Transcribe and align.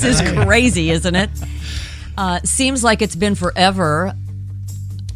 this 0.00 0.20
is 0.20 0.20
crazy, 0.44 0.90
isn't 0.90 1.14
it? 1.14 1.30
Uh, 2.16 2.40
seems 2.44 2.84
like 2.84 3.02
it's 3.02 3.16
been 3.16 3.34
forever 3.34 4.14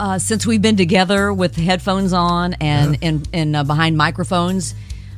uh, 0.00 0.18
since 0.18 0.46
we've 0.46 0.62
been 0.62 0.76
together 0.76 1.32
with 1.32 1.56
headphones 1.56 2.12
on 2.12 2.54
and 2.54 2.98
and, 3.02 3.28
and 3.32 3.56
uh, 3.56 3.64
behind 3.64 3.96
microphones. 3.96 4.74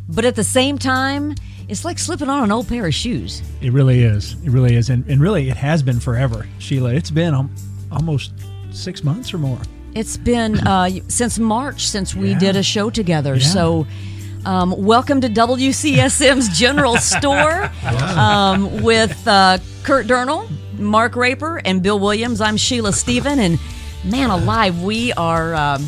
But 0.08 0.24
at 0.24 0.34
the 0.36 0.44
same 0.44 0.76
time, 0.78 1.34
it's 1.68 1.84
like 1.84 1.98
slipping 1.98 2.28
on 2.28 2.42
an 2.42 2.50
old 2.52 2.68
pair 2.68 2.86
of 2.86 2.94
shoes. 2.94 3.42
It 3.60 3.72
really 3.72 4.02
is. 4.02 4.32
It 4.44 4.50
really 4.50 4.74
is. 4.74 4.90
And, 4.90 5.06
and 5.08 5.20
really, 5.20 5.48
it 5.50 5.56
has 5.56 5.82
been 5.82 6.00
forever, 6.00 6.46
Sheila. 6.58 6.92
It's 6.94 7.10
been 7.12 7.32
um, 7.32 7.54
almost 7.92 8.32
six 8.72 9.04
months 9.04 9.32
or 9.32 9.38
more. 9.38 9.58
It's 9.94 10.16
been 10.16 10.58
uh, 10.66 10.90
since 11.08 11.38
March 11.38 11.88
since 11.88 12.14
we 12.14 12.30
Yeah. 12.32 12.38
did 12.38 12.56
a 12.56 12.62
show 12.62 12.90
together. 12.90 13.34
Yeah. 13.36 13.44
So, 13.44 13.86
um, 14.44 14.74
welcome 14.76 15.20
to 15.20 15.28
WCSM's 15.28 16.48
General 16.56 16.96
Store 16.98 17.70
um, 18.16 18.82
with 18.82 19.26
uh, 19.26 19.58
Curt 19.82 20.06
Durnall, 20.06 20.48
Mark 20.78 21.16
Raper, 21.16 21.60
and 21.64 21.82
Bill 21.82 21.98
Williams. 21.98 22.40
I'm 22.40 22.56
Sheila 22.56 22.92
Stephen, 22.92 23.38
and 23.38 23.58
man 24.04 24.30
alive, 24.30 24.82
we 24.82 25.12
are 25.12 25.54
um, 25.54 25.86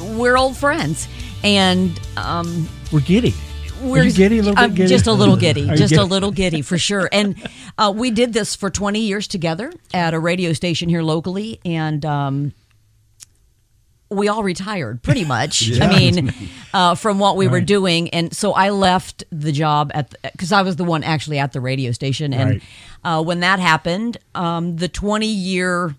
we're 0.00 0.36
old 0.36 0.56
friends, 0.56 1.08
and 1.44 1.98
um, 2.16 2.68
We're 2.92 3.00
giddy. 3.00 3.34
we're 3.82 4.02
Are 4.02 4.04
you 4.04 4.12
giddy? 4.12 4.38
A 4.38 4.42
little 4.42 4.54
bit 4.68 4.74
giddy? 4.74 4.88
just 4.88 5.06
a 5.06 5.12
little 5.12 5.36
giddy, 5.36 5.66
just 5.76 5.94
a 5.94 6.04
little 6.04 6.30
giddy 6.30 6.62
for 6.62 6.78
sure. 6.78 7.08
And 7.12 7.36
uh, 7.78 7.92
we 7.94 8.10
did 8.10 8.32
this 8.32 8.54
for 8.56 8.70
20 8.70 9.00
years 9.00 9.26
together 9.28 9.72
at 9.92 10.14
a 10.14 10.18
radio 10.18 10.52
station 10.52 10.88
here 10.88 11.02
locally, 11.02 11.60
and 11.64 12.04
um, 12.04 12.52
we 14.10 14.28
all 14.28 14.42
retired 14.42 15.02
pretty 15.02 15.24
much. 15.24 15.80
I 15.80 15.88
mean, 15.98 16.32
uh, 16.74 16.94
from 16.94 17.18
what 17.18 17.36
we 17.36 17.48
were 17.48 17.60
doing, 17.60 18.08
and 18.10 18.34
so 18.34 18.52
I 18.52 18.70
left 18.70 19.24
the 19.30 19.52
job 19.52 19.90
at 19.94 20.14
because 20.22 20.52
I 20.52 20.62
was 20.62 20.76
the 20.76 20.84
one 20.84 21.02
actually 21.02 21.38
at 21.38 21.52
the 21.52 21.60
radio 21.60 21.92
station, 21.92 22.32
and 22.32 22.50
Right. 22.50 22.62
uh, 23.04 23.22
when 23.22 23.40
that 23.40 23.58
happened, 23.58 24.18
um, 24.34 24.76
the 24.76 24.88
20 24.88 25.26
year 25.26 25.94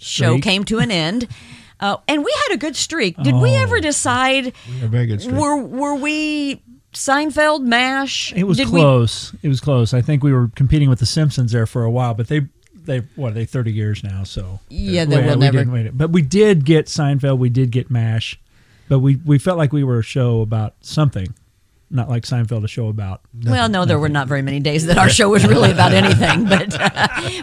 show 0.00 0.38
came 0.38 0.64
to 0.64 0.78
an 0.78 0.90
end. 0.90 1.28
Uh, 1.78 1.98
and 2.08 2.24
we 2.24 2.34
had 2.48 2.54
a 2.54 2.56
good 2.56 2.74
streak. 2.74 3.18
Did 3.22 3.34
we 3.34 3.50
Oh. 3.50 3.62
ever 3.62 3.80
decide? 3.80 4.54
A 4.82 4.86
very 4.88 5.04
good 5.04 5.20
streak. 5.20 5.36
Were 5.36 5.58
were 5.58 5.94
we 5.94 6.62
Seinfeld, 6.94 7.64
Mash? 7.64 8.32
It 8.34 8.44
was 8.44 8.56
Did 8.56 8.70
we- 8.70 8.80
close. 8.80 9.34
It 9.42 9.48
was 9.48 9.60
close. 9.60 9.92
I 9.92 10.00
think 10.00 10.24
we 10.24 10.32
were 10.32 10.50
competing 10.56 10.88
with 10.88 11.00
the 11.00 11.04
Simpsons 11.06 11.52
there 11.52 11.66
for 11.66 11.84
a 11.84 11.90
while, 11.90 12.14
but 12.14 12.28
they 12.28 12.46
they 12.86 12.98
what 13.16 13.32
are 13.32 13.34
they 13.34 13.44
thirty 13.44 13.72
years 13.72 14.02
now? 14.02 14.24
So 14.24 14.60
Yeah, 14.68 15.04
they 15.04 15.22
will 15.22 15.36
never- 15.36 15.64
didn't. 15.64 15.96
But 15.98 16.10
we 16.10 16.22
did 16.22 16.64
get 16.64 16.86
Seinfeld. 16.86 17.38
We 17.38 17.48
did 17.50 17.70
get 17.70 17.90
Mash, 17.90 18.38
but 18.88 19.00
we 19.00 19.16
we 19.24 19.38
felt 19.38 19.58
like 19.58 19.72
we 19.72 19.84
were 19.84 19.98
a 19.98 20.02
show 20.02 20.40
about 20.40 20.74
something, 20.80 21.34
not 21.90 22.08
like 22.08 22.24
Seinfeld 22.24 22.64
a 22.64 22.68
show 22.68 22.88
about. 22.88 23.20
well, 23.44 23.68
no, 23.68 23.84
there 23.84 23.98
were 23.98 24.08
not 24.08 24.28
very 24.28 24.42
many 24.42 24.60
days 24.60 24.86
that 24.86 24.98
our 24.98 25.10
show 25.10 25.28
was 25.28 25.46
really 25.46 25.70
about 25.72 25.92
anything, 26.02 26.44
but 26.46 26.70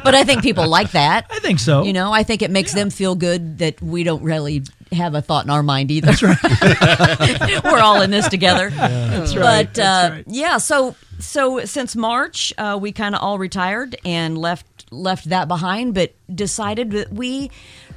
but 0.03 0.15
I 0.15 0.23
think 0.23 0.41
people 0.41 0.67
like 0.67 0.91
that. 0.91 1.27
I 1.29 1.39
think 1.39 1.59
so. 1.59 1.83
You 1.83 1.93
know, 1.93 2.11
I 2.11 2.23
think 2.23 2.41
it 2.41 2.51
makes 2.51 2.73
them 2.73 2.89
feel 2.89 3.15
good 3.15 3.59
that 3.59 3.81
we 3.81 4.03
don't 4.03 4.23
really 4.23 4.63
have 4.91 5.15
a 5.15 5.21
thought 5.23 5.43
in 5.43 5.49
our 5.49 5.63
mind 5.63 5.89
either. 5.89 6.11
That's 6.11 6.21
right. 6.21 7.63
We're 7.63 7.79
all 7.79 8.01
in 8.01 8.11
this 8.11 8.27
together. 8.27 8.69
that's 8.69 9.35
right. 9.35 9.65
But 9.67 9.73
that's 9.73 9.79
uh, 9.79 10.09
right. 10.17 10.23
yeah, 10.27 10.57
so 10.57 10.95
so 11.19 11.63
since 11.65 11.95
March, 11.95 12.53
uh, 12.57 12.77
we 12.79 12.91
kind 12.91 13.15
of 13.15 13.21
all 13.21 13.39
retired 13.39 13.95
and 14.05 14.37
left 14.37 14.72
left 14.93 15.29
that 15.29 15.47
behind, 15.47 15.93
but 15.93 16.13
decided 16.33 16.91
that 16.91 17.11
we 17.11 17.49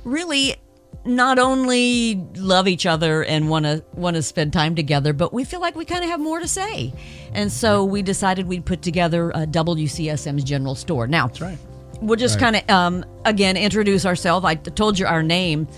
really 0.05 0.57
not 1.05 1.39
only 1.39 2.17
love 2.37 2.67
each 2.67 2.84
other 2.87 3.23
and 3.23 3.49
want 3.49 3.65
to 3.65 3.84
want 3.95 4.17
to 4.17 4.23
spend 4.23 4.53
time 4.53 4.75
together, 4.75 5.12
but 5.12 5.33
we 5.33 5.45
feel 5.45 5.61
like 5.61 5.77
we 5.77 5.84
kind 5.84 6.03
of 6.03 6.11
have 6.11 6.19
more 6.21 6.41
to 6.41 6.49
say, 6.49 6.93
and 7.33 7.53
so 7.53 7.84
we 7.84 8.03
decided 8.03 8.49
we'd 8.49 8.65
put 8.65 8.83
together 8.83 9.31
a 9.31 9.47
WCSM's 9.47 10.43
General 10.45 10.75
Store. 10.75 11.07
Now, 11.07 11.29
That's 11.29 11.41
right. 11.41 11.59
we'll 12.01 12.17
just 12.17 12.41
kind 12.41 12.57
of 12.57 12.69
um, 12.69 13.05
again 13.25 13.57
introduce 13.57 14.05
ourselves. 14.05 14.45
I 14.45 14.57
told 14.57 14.99
you 14.99 15.07
our 15.07 15.23
name 15.23 15.69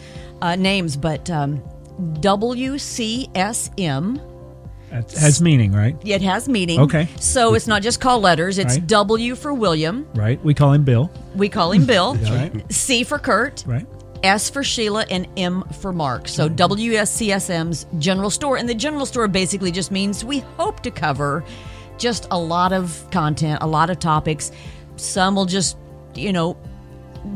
uh, 0.41 0.56
names, 0.56 0.97
but 0.97 1.29
um, 1.31 1.62
WCSM. 2.21 3.27
That 4.91 5.10
has 5.12 5.43
meaning, 5.43 5.72
right? 5.72 5.97
It 6.04 6.22
has 6.22 6.49
meaning. 6.49 6.81
Okay. 6.81 7.09
So 7.21 7.54
it's 7.54 7.66
not 7.66 7.82
just 7.82 8.00
call 8.00 8.21
letters. 8.21 8.59
It's 8.59 8.75
Right. 8.78 8.87
W 8.87 9.34
for 9.34 9.53
William. 9.53 10.06
Right. 10.15 10.43
We 10.44 10.54
call 10.54 10.72
him 10.72 10.84
Bill. 10.84 11.10
We 11.34 11.49
call 11.49 11.72
him 11.72 11.84
Bill. 11.87 12.15
That's 12.15 12.31
right. 12.31 12.72
C 12.72 13.04
for 13.04 13.19
Curt. 13.19 13.65
Right. 13.66 13.87
S 14.22 14.50
for 14.50 14.65
Sheila 14.65 15.04
and 15.10 15.28
M 15.37 15.62
for 15.81 15.93
Mark. 15.93 16.28
So 16.28 16.49
WSCSM's 16.49 17.87
general 17.99 18.31
store. 18.31 18.56
And 18.56 18.69
the 18.69 18.75
general 18.75 19.06
store 19.06 19.28
basically 19.28 19.71
just 19.71 19.91
means 19.91 20.25
we 20.25 20.38
hope 20.56 20.81
to 20.81 20.91
cover 20.91 21.44
just 21.99 22.26
a 22.31 22.38
lot 22.38 22.72
of 22.72 23.06
content, 23.10 23.59
a 23.62 23.66
lot 23.66 23.91
of 23.91 23.99
topics. 23.99 24.53
Some 24.97 25.34
will 25.34 25.47
just, 25.47 25.76
you 26.15 26.32
know, 26.32 26.56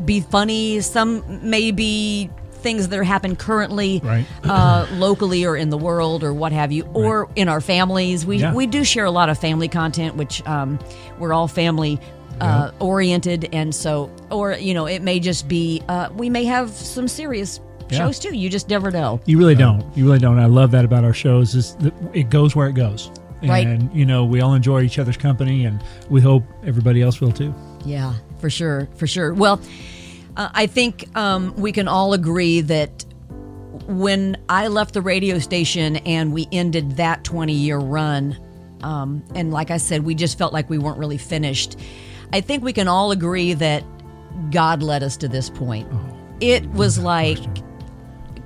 be 0.05 0.21
funny. 0.21 0.81
Some 0.81 1.49
may 1.49 1.71
be 1.71 2.29
things 2.63 2.87
that 2.87 2.97
are 2.97 3.03
happening 3.03 3.35
currently 3.35 4.01
Right. 4.03 4.25
uh, 4.43 4.87
locally 4.93 5.45
or 5.45 5.55
in 5.55 5.69
the 5.69 5.77
world 5.77 6.23
or 6.23 6.33
what 6.33 6.51
have 6.51 6.71
you, 6.71 6.83
or 6.93 7.29
in 7.35 7.47
our 7.49 7.61
families. 7.61 8.25
We, 8.25 8.37
Yeah. 8.37 8.53
we 8.53 8.65
do 8.65 8.83
share 8.83 9.05
a 9.05 9.11
lot 9.11 9.29
of 9.29 9.37
family 9.37 9.67
content, 9.67 10.15
which 10.15 10.45
um, 10.47 10.79
we're 11.19 11.33
all 11.33 11.47
family 11.47 11.99
uh, 12.41 12.71
oriented. 12.79 13.47
And 13.53 13.73
so, 13.75 14.09
or, 14.31 14.53
you 14.53 14.73
know, 14.73 14.85
it 14.87 15.01
may 15.01 15.19
just 15.19 15.47
be, 15.47 15.83
uh, 15.87 16.09
we 16.15 16.29
may 16.29 16.45
have 16.45 16.71
some 16.71 17.07
serious 17.07 17.59
Yeah. 17.89 17.99
shows 17.99 18.17
too. 18.17 18.33
You 18.35 18.49
just 18.49 18.69
never 18.69 18.89
know. 18.91 19.19
You 19.25 19.37
really 19.37 19.55
don't. 19.55 19.83
You 19.95 20.05
really 20.05 20.19
don't. 20.19 20.39
I 20.39 20.47
love 20.47 20.71
that 20.71 20.83
about 20.83 21.03
our 21.03 21.13
shows. 21.13 21.53
Is 21.53 21.75
that 21.75 21.93
it 22.13 22.29
goes 22.29 22.55
where 22.55 22.67
it 22.67 22.73
goes. 22.73 23.11
Right. 23.43 23.67
And 23.67 23.93
you 23.93 24.05
know 24.05 24.23
we 24.23 24.39
all 24.39 24.53
enjoy 24.53 24.83
each 24.83 24.97
other's 24.97 25.17
company, 25.17 25.65
and 25.65 25.83
we 26.09 26.21
hope 26.21 26.43
everybody 26.65 27.01
else 27.01 27.19
will 27.19 27.33
too. 27.33 27.53
Yeah, 27.85 28.13
for 28.39 28.49
sure, 28.49 28.87
for 28.95 29.05
sure. 29.05 29.33
Well, 29.33 29.59
uh, 30.37 30.49
I 30.53 30.65
think 30.67 31.15
um, 31.17 31.55
we 31.55 31.71
can 31.71 31.87
all 31.87 32.13
agree 32.13 32.61
that 32.61 33.05
when 33.87 34.37
I 34.49 34.67
left 34.67 34.93
the 34.93 35.01
radio 35.01 35.39
station 35.39 35.97
and 35.97 36.31
we 36.33 36.47
ended 36.51 36.97
that 36.97 37.23
20 37.23 37.53
year 37.53 37.77
run, 37.77 38.37
um, 38.83 39.23
and 39.35 39.51
like 39.51 39.71
I 39.71 39.77
said, 39.77 40.03
we 40.03 40.15
just 40.15 40.37
felt 40.37 40.53
like 40.53 40.69
we 40.69 40.77
weren't 40.77 40.97
really 40.97 41.17
finished. 41.17 41.77
I 42.31 42.41
think 42.41 42.63
we 42.63 42.73
can 42.73 42.87
all 42.87 43.11
agree 43.11 43.53
that 43.53 43.83
God 44.51 44.81
led 44.83 45.03
us 45.03 45.17
to 45.17 45.27
this 45.27 45.49
point. 45.49 45.87
it 46.41 46.65
was 46.71 46.97
like 46.99 47.39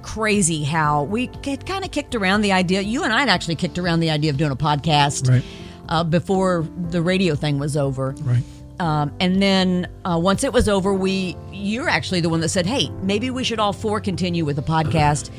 crazy 0.04 0.64
how 0.64 1.04
we 1.04 1.28
kind 1.28 1.84
of 1.84 1.92
kicked 1.92 2.16
around 2.16 2.42
the 2.42 2.52
idea. 2.52 2.82
You 2.82 3.04
and 3.04 3.12
I 3.14 3.20
had 3.22 3.30
actually 3.30 3.56
kicked 3.56 3.78
around 3.78 4.00
the 4.00 4.10
idea 4.10 4.32
of 4.32 4.38
doing 4.38 4.52
a 4.52 4.56
podcast 4.56 5.30
Right. 5.30 5.44
uh, 5.90 6.04
before 6.04 6.66
the 6.90 7.02
radio 7.02 7.36
thing 7.36 7.60
was 7.60 7.76
over. 7.76 8.16
Right. 8.22 8.44
Um, 8.80 9.14
and 9.20 9.42
then 9.42 9.88
uh, 10.06 10.20
once 10.22 10.44
it 10.44 10.54
was 10.54 10.70
over, 10.70 10.94
we 10.94 11.36
you're 11.52 11.90
actually 11.90 12.22
the 12.22 12.30
one 12.30 12.42
that 12.42 12.50
said, 12.50 12.66
"Hey, 12.66 12.90
maybe 13.02 13.30
we 13.30 13.44
should 13.44 13.60
all 13.60 13.74
four 13.74 14.00
continue 14.00 14.46
with 14.46 14.56
the 14.56 14.62
podcast." 14.62 15.32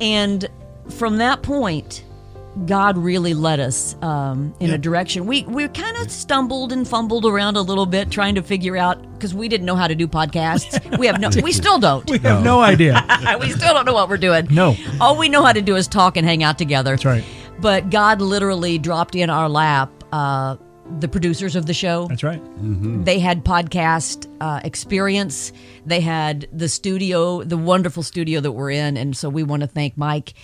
And 0.00 0.48
from 0.88 1.18
that 1.18 1.42
point, 1.42 2.04
God 2.66 2.96
really 2.96 3.34
led 3.34 3.60
us 3.60 3.94
um, 4.02 4.54
in 4.60 4.70
a 4.70 4.78
direction. 4.78 5.26
We 5.26 5.42
we 5.44 5.68
kind 5.68 5.96
of 5.98 6.10
stumbled 6.10 6.72
and 6.72 6.86
fumbled 6.86 7.26
around 7.26 7.56
a 7.56 7.62
little 7.62 7.86
bit 7.86 8.10
trying 8.10 8.34
to 8.36 8.42
figure 8.42 8.76
out 8.76 9.00
because 9.14 9.34
we 9.34 9.48
didn't 9.48 9.66
know 9.66 9.76
how 9.76 9.86
to 9.86 9.94
do 9.94 10.06
podcasts. 10.08 10.98
we 10.98 11.06
have 11.06 11.20
no, 11.20 11.30
we 11.42 11.52
still 11.52 11.78
don't. 11.78 12.08
We 12.10 12.18
have 12.18 12.42
no 12.42 12.60
idea. 12.60 13.04
we 13.40 13.50
still 13.50 13.74
don't 13.74 13.86
know 13.86 13.94
what 13.94 14.08
we're 14.08 14.16
doing. 14.16 14.48
No. 14.50 14.76
all 15.00 15.16
we 15.16 15.28
know 15.28 15.42
how 15.44 15.52
to 15.52 15.62
do 15.62 15.76
is 15.76 15.86
talk 15.86 16.16
and 16.16 16.26
hang 16.26 16.42
out 16.42 16.58
together. 16.58 16.92
That's 16.92 17.04
right. 17.04 17.24
But 17.60 17.90
God 17.90 18.20
literally 18.20 18.78
dropped 18.78 19.14
in 19.14 19.30
our 19.30 19.48
lap. 19.48 19.90
Uh, 20.12 20.56
the 21.00 21.08
producers 21.08 21.54
of 21.56 21.66
the 21.66 21.74
show. 21.74 22.06
That's 22.08 22.22
right. 22.22 22.40
They 23.04 23.18
had 23.18 23.44
podcast 23.44 24.26
uh, 24.40 24.60
experience. 24.64 25.52
They 25.86 26.00
had 26.00 26.48
the 26.52 26.68
studio, 26.68 27.42
the 27.42 27.56
wonderful 27.56 28.02
studio 28.02 28.40
that 28.40 28.52
we're 28.52 28.70
in, 28.70 28.96
and 28.96 29.16
so 29.16 29.28
we 29.28 29.42
want 29.42 29.60
to 29.62 29.66
thank 29.68 29.96
Mike 29.96 30.34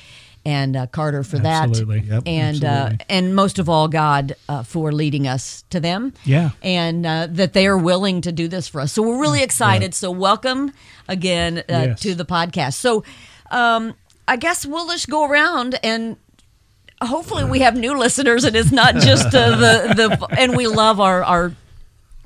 and 0.46 0.76
uh, 0.76 0.86
Carter 0.88 1.22
for 1.24 1.38
Absolutely. 1.38 2.00
that. 2.00 2.06
Yep, 2.16 2.22
and 2.26 2.64
uh, 2.64 2.68
absolutely. 2.68 3.06
and 3.08 3.34
most 3.34 3.58
of 3.58 3.68
all, 3.70 3.88
God 3.88 4.36
uh, 4.48 4.62
for 4.62 4.92
leading 4.92 5.26
us 5.26 5.64
to 5.70 5.80
them. 5.80 6.12
Yeah. 6.24 6.50
and 6.62 7.06
uh, 7.06 7.28
that 7.30 7.54
they 7.54 7.66
are 7.66 7.78
willing 7.78 8.20
to 8.20 8.30
do 8.32 8.46
this 8.46 8.68
for 8.68 8.80
us. 8.82 8.92
So 8.92 9.02
we're 9.02 9.18
really 9.20 9.42
excited. 9.42 9.94
So 9.94 10.10
welcome 10.10 10.72
again 11.08 11.58
uh, 11.58 11.62
Yes. 11.68 12.00
to 12.00 12.14
the 12.14 12.26
podcast. 12.26 12.74
So 12.74 13.04
um, 13.50 13.94
I 14.28 14.36
guess 14.36 14.66
we'll 14.66 14.86
just 14.88 15.08
go 15.08 15.26
around 15.28 15.78
and 15.82 16.16
hopefully 17.04 17.44
we 17.44 17.60
have 17.60 17.76
new 17.76 17.96
listeners 17.98 18.44
and 18.44 18.56
it's 18.56 18.72
not 18.72 18.94
just 18.96 19.26
uh, 19.34 19.50
the 19.56 19.94
the 19.94 20.26
and 20.38 20.56
we 20.56 20.66
love 20.66 21.00
our 21.00 21.22
our 21.24 21.52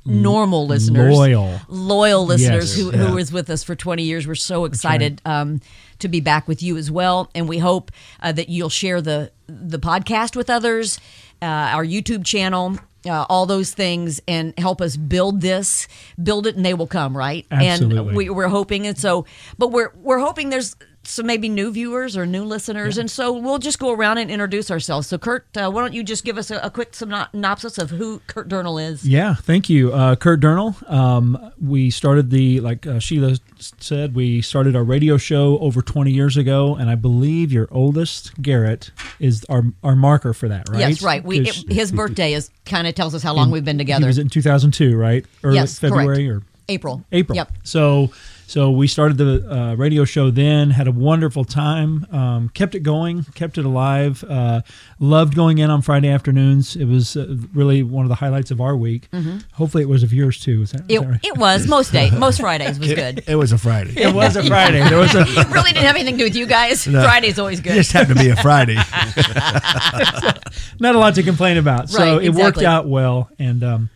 normal 0.05 0.65
listeners 0.65 1.13
Loyal. 1.13 1.59
loyal 1.67 2.25
listeners 2.25 2.75
Yes. 2.77 2.83
who, 2.85 2.91
who 2.97 3.15
was 3.15 3.31
with 3.31 3.49
us 3.49 3.63
for 3.63 3.75
20 3.75 4.01
years 4.03 4.25
we're 4.25 4.33
so 4.35 4.65
excited 4.65 5.21
um, 5.25 5.61
to 5.99 6.07
be 6.07 6.19
back 6.21 6.47
with 6.47 6.63
you 6.63 6.77
as 6.77 6.89
well 6.89 7.29
and 7.35 7.47
we 7.47 7.59
hope 7.59 7.91
uh, 8.21 8.31
that 8.31 8.49
you'll 8.49 8.69
share 8.69 9.01
the 9.01 9.31
the 9.47 9.77
podcast 9.77 10.35
with 10.35 10.49
others 10.49 10.99
uh, 11.41 11.45
our 11.45 11.85
youtube 11.85 12.25
channel 12.25 12.77
uh, 13.05 13.25
all 13.29 13.45
those 13.45 13.71
things 13.73 14.19
and 14.27 14.57
help 14.57 14.81
us 14.81 14.97
build 14.97 15.41
this 15.41 15.87
build 16.21 16.47
it 16.47 16.55
and 16.55 16.65
they 16.65 16.73
will 16.73 16.87
come 16.87 17.15
right 17.15 17.45
and 17.51 17.61
Absolutely. 17.63 18.15
we, 18.15 18.29
we're 18.29 18.47
hoping 18.47 18.87
and 18.87 18.97
so 18.97 19.25
but 19.57 19.71
we're 19.71 19.91
we're 20.01 20.19
hoping 20.19 20.49
there's 20.49 20.75
some 21.09 21.25
maybe 21.25 21.49
new 21.49 21.71
viewers 21.71 22.15
or 22.15 22.25
new 22.25 22.43
listeners, 22.43 22.97
and 22.97 23.09
so 23.09 23.33
we'll 23.33 23.57
just 23.59 23.79
go 23.79 23.91
around 23.91 24.19
and 24.19 24.29
introduce 24.29 24.69
ourselves. 24.69 25.07
So, 25.07 25.17
Curt, 25.17 25.45
uh, 25.57 25.69
why 25.71 25.81
don't 25.81 25.93
you 25.93 26.03
just 26.03 26.23
give 26.23 26.37
us 26.37 26.51
a, 26.51 26.57
a 26.59 26.69
quick 26.69 26.93
synopsis 26.93 27.77
of 27.77 27.89
who 27.89 28.19
Curt 28.27 28.47
Durnall 28.47 28.81
is? 28.81 29.07
Yeah, 29.07 29.33
thank 29.33 29.69
you, 29.69 29.91
uh, 29.91 30.15
Curt 30.15 30.39
Durnall. 30.39 30.89
Um, 30.89 31.51
we 31.59 31.89
started 31.89 32.29
the 32.29 32.59
like 32.59 32.85
uh, 32.85 32.99
Sheila 32.99 33.37
said, 33.57 34.15
we 34.15 34.41
started 34.41 34.75
our 34.75 34.83
radio 34.83 35.17
show 35.17 35.57
over 35.59 35.81
20 35.81 36.11
years 36.11 36.37
ago, 36.37 36.75
and 36.75 36.89
I 36.89 36.95
believe 36.95 37.51
your 37.51 37.67
oldest 37.71 38.39
Garrett 38.41 38.91
is 39.19 39.45
our 39.49 39.63
our 39.83 39.95
marker 39.95 40.33
for 40.33 40.47
that, 40.47 40.69
right? 40.69 40.79
Yes, 40.79 41.01
right. 41.01 41.23
We 41.23 41.41
it, 41.41 41.55
his 41.69 41.91
birthday 41.91 42.33
is 42.33 42.51
kind 42.65 42.87
of 42.87 42.95
tells 42.95 43.15
us 43.15 43.23
how 43.23 43.33
long 43.33 43.51
we've 43.51 43.65
been 43.65 43.77
together. 43.77 44.05
He 44.05 44.07
was 44.07 44.17
in 44.17 44.29
2002, 44.29 44.95
right? 44.95 45.25
Early 45.43 45.55
Yes, 45.55 45.79
correct. 45.79 45.95
February 45.95 46.29
or 46.29 46.43
April. 46.69 47.03
April. 47.11 47.35
Yep. 47.35 47.51
So 47.63 48.11
so 48.49 48.71
we 48.71 48.87
started 48.87 49.19
the 49.19 49.47
uh, 49.47 49.75
radio 49.75 50.05
show 50.05 50.31
then, 50.31 50.71
had 50.71 50.87
a 50.87 50.91
wonderful 50.91 51.45
time, 51.45 52.07
um, 52.11 52.49
kept 52.49 52.73
it 52.73 52.79
going, 52.79 53.23
kept 53.35 53.59
it 53.59 53.65
alive. 53.65 54.23
Uh, 54.27 54.61
loved 54.99 55.35
going 55.35 55.59
in 55.59 55.69
on 55.69 55.83
Friday 55.83 56.09
afternoons. 56.09 56.75
It 56.75 56.85
was 56.85 57.15
uh, 57.15 57.27
really 57.53 57.83
one 57.83 58.05
of 58.05 58.09
the 58.09 58.15
highlights 58.15 58.49
of 58.49 58.59
our 58.59 58.75
week. 58.75 59.07
Hopefully, 59.53 59.83
it 59.83 59.89
was 59.89 60.01
of 60.01 60.11
yours 60.11 60.39
too. 60.39 60.63
Is 60.63 60.71
that, 60.71 60.81
is 60.81 60.87
Mm-hmm. 60.87 60.95
It, 60.95 61.01
that 61.01 61.11
right? 61.11 61.25
it 61.25 61.37
was 61.37 61.67
most 61.67 61.91
day, 61.91 62.09
most 62.09 62.41
Fridays 62.41 62.79
was 62.79 62.91
good. 62.91 63.23
It 63.27 63.35
was 63.35 63.51
a 63.51 63.57
Friday. 63.59 63.93
It 64.01 64.15
was 64.15 64.35
a 64.35 64.43
Friday. 64.43 64.81
There 64.89 64.97
was 64.97 65.13
a 65.13 65.21
It 65.27 65.47
really 65.51 65.71
didn't 65.71 65.85
have 65.85 65.95
anything 65.95 66.15
to 66.15 66.17
do 66.17 66.23
with 66.23 66.35
you 66.35 66.47
guys. 66.47 66.85
Friday's 66.85 67.37
always 67.37 67.59
good. 67.59 67.69
It 67.69 67.73
good. 67.73 67.77
just 67.81 67.91
happened 67.91 68.17
to 68.17 68.23
be 68.25 68.31
a 68.31 68.35
Friday. 68.35 68.75
not 70.79 70.95
a 70.95 70.99
lot 70.99 71.15
to 71.15 71.23
complain 71.23 71.57
about. 71.57 71.89
So 71.89 72.17
Right, 72.17 72.23
it 72.25 72.33
worked 72.33 72.61
out 72.63 72.87
well, 72.87 73.29
and 73.37 73.63
um, 73.63 73.89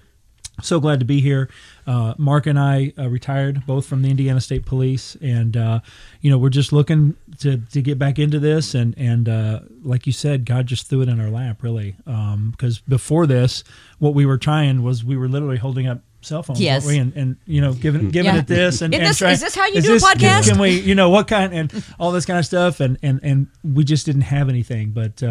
so 0.62 0.80
glad 0.80 1.00
to 1.00 1.06
be 1.06 1.22
here. 1.22 1.50
Uh, 1.85 2.13
Mark 2.18 2.47
and 2.47 2.57
I 2.59 2.94
uh, 2.97 3.09
retired 3.09 3.65
both 3.65 3.85
from 3.85 4.01
the 4.01 4.09
Indiana 4.09 4.39
State 4.41 4.65
Police, 4.65 5.15
and 5.21 5.56
uh, 5.57 5.80
you 6.21 6.30
know 6.31 6.38
we're 6.38 6.50
just 6.50 6.71
looking 6.74 7.15
to, 7.39 7.57
to 7.57 7.81
get 7.81 7.97
back 8.00 8.19
into 8.19 8.39
this. 8.39 8.74
And 8.75 8.94
and 8.97 9.27
uh, 9.30 9.59
like 9.83 10.06
you 10.07 10.13
said, 10.13 10.45
God 10.45 10.65
just 10.68 10.88
threw 10.88 11.01
it 11.01 11.09
in 11.09 11.19
our 11.19 11.30
lap, 11.30 11.63
really. 11.63 11.95
Because 12.06 12.80
before 12.80 13.27
this, 13.27 13.63
what 14.00 14.13
we 14.13 14.25
were 14.25 14.38
trying 14.38 14.83
was 14.83 15.03
we 15.03 15.18
were 15.18 15.27
literally 15.27 15.57
holding 15.57 15.88
up 15.88 16.01
cell 16.21 16.41
phones, 16.41 16.62
Yes. 16.62 16.85
we? 16.88 16.97
and, 16.97 17.12
and 17.18 17.35
you 17.45 17.59
know 17.59 17.74
giving 17.74 18.09
giving 18.09 18.33
Yeah. 18.33 18.39
it 18.39 18.47
this 18.47 18.81
and, 18.81 18.94
and 18.95 19.06
this- 19.06 19.18
trying- 19.18 19.33
is 19.33 19.41
this 19.41 19.56
how 19.56 19.65
you 19.68 19.75
is 19.80 19.83
do 19.83 19.91
a 19.91 19.94
this- 19.95 20.06
podcast? 20.06 20.47
Can 20.50 20.57
we, 20.59 20.80
you 20.80 20.95
know, 20.95 21.09
what 21.09 21.27
kind 21.27 21.53
and 21.53 21.83
all 22.00 22.12
this 22.13 22.25
kind 22.25 22.39
of 22.39 22.45
stuff, 22.45 22.80
and 22.80 22.97
and 23.03 23.19
and 23.24 23.47
we 23.63 23.83
just 23.83 24.06
didn't 24.06 24.21
have 24.21 24.47
anything, 24.50 24.91
but. 24.91 25.21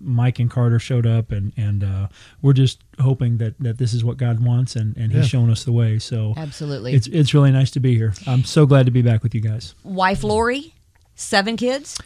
Mike 0.00 0.38
and 0.38 0.50
Carter 0.50 0.78
showed 0.78 1.06
up, 1.06 1.30
and 1.30 1.52
and 1.56 1.84
uh, 1.84 2.08
we're 2.42 2.52
just 2.54 2.80
hoping 2.98 3.38
that, 3.38 3.54
that 3.60 3.78
this 3.78 3.92
is 3.94 4.04
what 4.04 4.16
God 4.16 4.40
wants, 4.44 4.76
and, 4.76 4.96
and 4.96 5.12
He's 5.12 5.22
Yeah. 5.22 5.28
showing 5.28 5.50
us 5.50 5.64
the 5.64 5.72
way. 5.72 5.98
So 5.98 6.34
Absolutely. 6.36 6.94
it's 6.94 7.06
it's 7.08 7.34
really 7.34 7.50
nice 7.52 7.70
to 7.72 7.80
be 7.80 7.94
here. 7.96 8.14
I'm 8.26 8.44
so 8.44 8.66
glad 8.66 8.86
to 8.86 8.92
be 8.92 9.02
back 9.02 9.22
with 9.22 9.34
you 9.34 9.40
guys. 9.40 9.74
Wife 9.84 10.24
Lori, 10.24 10.74
seven 11.14 11.56
kids. 11.56 11.98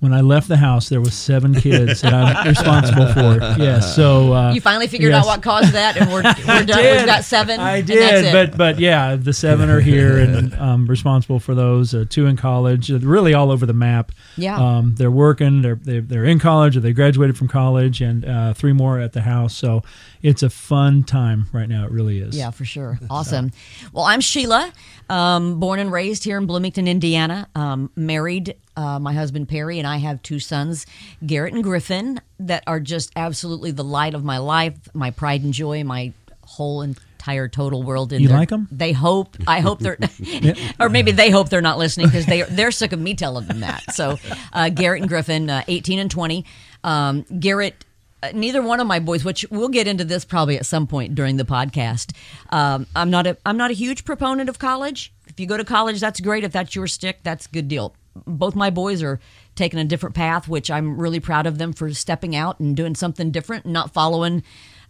When 0.00 0.14
I 0.14 0.22
left 0.22 0.48
the 0.48 0.56
house, 0.56 0.88
there 0.88 1.00
was 1.00 1.12
seven 1.12 1.54
kids 1.54 2.00
that 2.00 2.14
I'm 2.14 2.48
responsible 2.48 3.12
for. 3.12 3.38
Yes, 3.62 3.94
so 3.94 4.32
uh, 4.32 4.52
You 4.52 4.60
finally 4.62 4.86
figured 4.86 5.12
yes. 5.12 5.22
out 5.22 5.26
what 5.26 5.42
caused 5.42 5.72
that, 5.72 5.98
and 5.98 6.10
we're, 6.10 6.22
we're 6.48 6.64
done. 6.64 6.96
We've 6.96 7.06
got 7.06 7.22
seven. 7.24 7.60
I 7.60 7.76
and 7.76 7.86
did, 7.86 7.98
that's 8.00 8.26
it. 8.28 8.32
but 8.32 8.56
but 8.56 8.78
yeah, 8.78 9.16
the 9.16 9.34
seven 9.34 9.68
are 9.68 9.80
here 9.80 10.18
and 10.18 10.54
um, 10.54 10.86
responsible 10.86 11.38
for 11.38 11.54
those. 11.54 11.94
Uh, 11.94 12.06
two 12.08 12.26
in 12.26 12.36
college, 12.36 12.90
uh, 12.90 12.98
really 13.00 13.34
all 13.34 13.50
over 13.50 13.66
the 13.66 13.74
map. 13.74 14.10
Yeah. 14.36 14.56
um, 14.58 14.94
they're 14.96 15.10
working. 15.10 15.60
They're, 15.60 15.74
they're 15.74 16.00
they're 16.00 16.24
in 16.24 16.38
college 16.38 16.78
or 16.78 16.80
they 16.80 16.94
graduated 16.94 17.36
from 17.36 17.48
college, 17.48 18.00
and 18.00 18.24
uh, 18.24 18.54
three 18.54 18.72
more 18.72 18.98
at 18.98 19.12
the 19.12 19.20
house. 19.20 19.54
So 19.54 19.82
it's 20.22 20.42
a 20.42 20.48
fun 20.50 21.02
time 21.04 21.46
right 21.52 21.68
now. 21.68 21.84
It 21.84 21.90
really 21.90 22.20
is. 22.20 22.36
Yeah, 22.36 22.50
for 22.50 22.64
sure. 22.64 22.98
Awesome. 23.10 23.50
Well, 23.92 24.04
I'm 24.04 24.20
Sheila, 24.20 24.72
um, 25.08 25.58
born 25.58 25.80
and 25.80 25.90
raised 25.90 26.22
here 26.24 26.38
in 26.38 26.46
Bloomington, 26.46 26.86
Indiana. 26.86 27.48
Um, 27.56 27.90
married. 27.96 28.54
Uh, 28.80 28.98
my 28.98 29.12
husband 29.12 29.46
Perry 29.46 29.78
and 29.78 29.86
I 29.86 29.98
have 29.98 30.22
two 30.22 30.38
sons, 30.38 30.86
Garrett 31.26 31.52
and 31.52 31.62
Griffin, 31.62 32.18
that 32.38 32.64
are 32.66 32.80
just 32.80 33.12
absolutely 33.14 33.72
the 33.72 33.84
light 33.84 34.14
of 34.14 34.24
my 34.24 34.38
life, 34.38 34.72
my 34.94 35.10
pride 35.10 35.42
and 35.42 35.52
joy, 35.52 35.84
my 35.84 36.14
whole 36.44 36.80
entire 36.80 37.46
total 37.48 37.82
world. 37.82 38.10
In 38.14 38.22
You 38.22 38.28
their- 38.28 38.38
like 38.38 38.50
'em? 38.52 38.68
They 38.72 38.92
hope. 38.92 39.36
I 39.46 39.60
hope 39.60 39.80
they're, 39.80 39.98
or 40.80 40.88
maybe 40.88 41.12
they 41.12 41.28
hope 41.30 41.50
they're 41.50 41.60
not 41.60 41.76
listening 41.76 42.06
because 42.06 42.24
they 42.24 42.40
they're 42.42 42.70
sick 42.70 42.92
of 42.92 43.00
me 43.00 43.12
telling 43.14 43.46
them 43.46 43.60
that. 43.60 43.94
So, 43.94 44.18
uh, 44.54 44.70
Garrett 44.70 45.02
and 45.02 45.10
Griffin, 45.10 45.50
uh, 45.50 45.62
18 45.68 45.98
and 45.98 46.10
20. 46.10 46.46
Um, 46.82 47.26
Garrett 47.38 47.84
uh, 48.22 48.30
neither 48.34 48.62
one 48.62 48.80
of 48.80 48.86
my 48.86 48.98
boys 48.98 49.24
which 49.24 49.44
we'll 49.50 49.68
get 49.68 49.86
into 49.86 50.04
this 50.04 50.24
probably 50.24 50.56
at 50.58 50.64
some 50.66 50.86
point 50.86 51.14
during 51.14 51.36
the 51.38 51.44
podcast 51.44 52.14
um, 52.50 52.86
i'm 52.94 53.08
not 53.10 53.26
a 53.26 53.34
i'm 53.46 53.56
not 53.56 53.70
a 53.70 53.74
huge 53.74 54.04
proponent 54.04 54.48
of 54.50 54.58
college 54.58 55.10
if 55.26 55.40
you 55.40 55.46
go 55.46 55.56
to 55.56 55.64
college 55.64 55.98
that's 56.00 56.20
great 56.20 56.44
if 56.44 56.52
that's 56.52 56.74
your 56.74 56.86
stick 56.86 57.18
that's 57.22 57.46
a 57.46 57.48
good 57.48 57.66
deal 57.66 57.94
both 58.26 58.54
my 58.54 58.70
boys 58.70 59.02
are 59.02 59.20
taking 59.54 59.78
a 59.78 59.84
different 59.84 60.14
path 60.14 60.48
which 60.48 60.70
i'm 60.70 60.96
really 61.00 61.20
proud 61.20 61.46
of 61.46 61.58
them 61.58 61.72
for 61.72 61.92
stepping 61.92 62.34
out 62.34 62.58
and 62.60 62.76
doing 62.76 62.94
something 62.94 63.30
different 63.30 63.64
and 63.64 63.72
not 63.72 63.92
following 63.92 64.42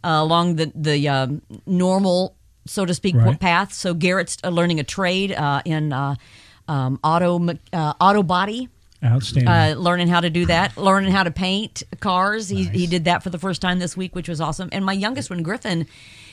uh, 0.04 0.08
along 0.22 0.56
the 0.56 0.72
the 0.74 1.08
um, 1.08 1.42
normal 1.66 2.34
so 2.66 2.84
to 2.84 2.94
speak 2.94 3.14
Right. 3.16 3.38
path 3.40 3.72
so 3.72 3.94
garrett's 3.94 4.38
uh, 4.44 4.48
learning 4.48 4.80
a 4.80 4.84
trade 4.84 5.32
uh, 5.32 5.60
in 5.64 5.92
uh, 5.92 6.14
um, 6.68 6.98
auto 7.04 7.46
uh, 7.72 7.92
auto 8.00 8.22
body 8.22 8.68
outstanding. 9.04 9.48
uh, 9.48 9.74
learning 9.80 10.08
how 10.08 10.20
to 10.20 10.30
do 10.30 10.46
that, 10.46 10.76
learning 10.76 11.12
how 11.12 11.22
to 11.22 11.30
paint 11.30 11.82
cars. 12.00 12.48
He, 12.48 12.64
he 12.64 12.86
did 12.86 13.04
that 13.04 13.22
for 13.22 13.30
the 13.30 13.38
first 13.38 13.62
time 13.62 13.78
this 13.78 13.96
week, 13.96 14.14
which 14.14 14.28
was 14.28 14.40
awesome. 14.40 14.68
And 14.72 14.84
my 14.84 14.92
youngest 14.92 15.30
one, 15.30 15.42
Griffin, 15.42 15.86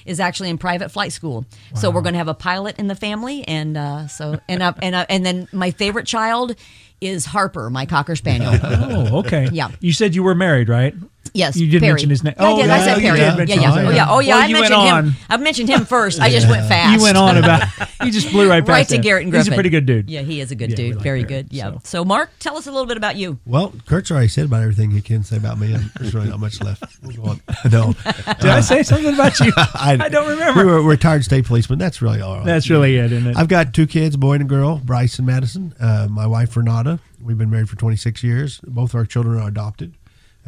is 0.05 0.19
actually 0.19 0.49
in 0.49 0.57
private 0.57 0.89
flight 0.89 1.11
school. 1.11 1.45
So 1.75 1.89
we're 1.91 2.01
going 2.01 2.13
to 2.13 2.19
have 2.19 2.27
a 2.29 2.33
pilot 2.33 2.79
in 2.79 2.87
the 2.87 2.95
family, 2.95 3.45
and 3.47 3.75
uh, 3.77 4.07
so 4.07 4.39
and 4.47 4.63
uh, 4.63 4.73
and 4.81 4.95
uh, 4.95 5.05
and 5.09 5.25
then 5.25 5.47
my 5.51 5.71
favorite 5.71 6.07
child 6.07 6.55
is 6.99 7.25
Harper, 7.25 7.69
my 7.69 7.85
cocker 7.85 8.15
spaniel. 8.15 8.53
oh, 8.63 9.19
okay. 9.19 9.49
Yeah. 9.51 9.69
You 9.79 9.93
said 9.93 10.15
you 10.15 10.23
were 10.23 10.33
married, 10.33 10.69
right? 10.69 10.95
Yes, 11.33 11.55
You 11.57 11.67
did 11.69 11.81
Perry. 11.81 11.93
mention 11.93 12.09
his 12.09 12.23
name. 12.23 12.33
Yeah, 12.37 12.43
I 12.45 12.51
Oh, 12.51 12.61
did. 12.61 12.69
I 12.69 12.79
said 12.85 12.99
Perry. 12.99 13.17
did 13.19 13.23
Yeah, 13.25 13.35
mention 13.35 13.61
yeah, 13.61 13.71
Oh, 13.75 13.89
yeah. 13.89 14.05
Oh, 14.09 14.19
yeah. 14.19 14.35
Well, 14.35 14.43
I 14.43 14.51
mentioned 14.51 14.81
him. 15.15 15.15
I 15.29 15.37
mentioned 15.37 15.69
him 15.69 15.85
first. 15.85 16.19
I 16.21 16.29
just 16.29 16.47
went 16.49 16.67
fast. 16.67 16.97
You 16.97 17.03
went 17.03 17.17
on 17.17 17.37
about. 17.37 17.67
You 18.05 18.11
just 18.11 18.31
blew 18.31 18.47
right 18.47 18.63
past 18.63 18.69
right 18.69 18.87
to. 18.95 18.97
Garrett 18.99 19.25
and 19.25 19.35
He's 19.35 19.47
a 19.47 19.51
pretty 19.51 19.69
good 19.71 19.87
dude. 19.87 20.07
Yeah, 20.09 20.21
he 20.21 20.39
is 20.39 20.51
a 20.51 20.55
good 20.55 20.69
Yeah, 20.69 20.75
dude. 20.75 20.95
like 20.95 21.03
Very 21.03 21.23
Garrett, 21.23 21.49
good. 21.49 21.53
Yeah. 21.57 21.71
so. 21.71 21.79
So. 21.83 22.05
Mark, 22.05 22.29
tell 22.39 22.55
us 22.55 22.67
a 22.67 22.71
little 22.71 22.85
bit 22.85 22.95
about 22.95 23.15
you. 23.15 23.39
Well, 23.45 23.73
Curt's 23.87 24.11
already 24.11 24.27
said 24.27 24.45
about 24.45 24.61
everything 24.61 24.91
he 24.91 25.01
can 25.01 25.23
say 25.23 25.35
about 25.35 25.59
me. 25.59 25.73
and 25.73 25.89
There's 25.99 26.13
really 26.13 26.29
not 26.29 26.39
much 26.39 26.61
left. 26.61 26.83
We'll 27.01 27.15
go. 27.15 27.39
No. 27.69 27.93
Did 28.39 28.45
I 28.51 28.61
say 28.61 28.83
something 28.83 29.13
about 29.15 29.39
you? 29.39 29.51
I, 29.57 29.97
I 29.99 30.09
don't 30.09 30.29
remember. 30.29 30.63
We 30.63 30.71
were 30.71 30.81
retired 30.83 31.25
state 31.25 31.45
policeman. 31.45 31.79
That's 31.79 32.01
really 32.01 32.21
all. 32.21 32.43
That's 32.43 32.69
really 32.69 32.95
it, 32.97 33.11
isn't 33.11 33.31
it? 33.31 33.35
I've 33.35 33.47
got 33.49 33.73
two 33.73 33.87
kids, 33.87 34.15
boy 34.15 34.33
and 34.33 34.43
a 34.43 34.45
girl, 34.45 34.77
Bryce 34.77 35.17
and 35.17 35.25
Madison. 35.25 35.73
Uh, 35.79 36.07
my 36.09 36.27
wife, 36.27 36.55
Renata. 36.55 36.99
We've 37.21 37.37
been 37.37 37.49
married 37.49 37.67
for 37.67 37.75
26 37.77 38.23
years. 38.23 38.59
Both 38.63 38.93
our 38.93 39.05
children 39.05 39.39
are 39.41 39.47
adopted. 39.47 39.95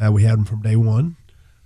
Uh, 0.04 0.12
we 0.12 0.24
had 0.24 0.34
them 0.38 0.46
from 0.46 0.62
day 0.62 0.76
one. 0.76 1.16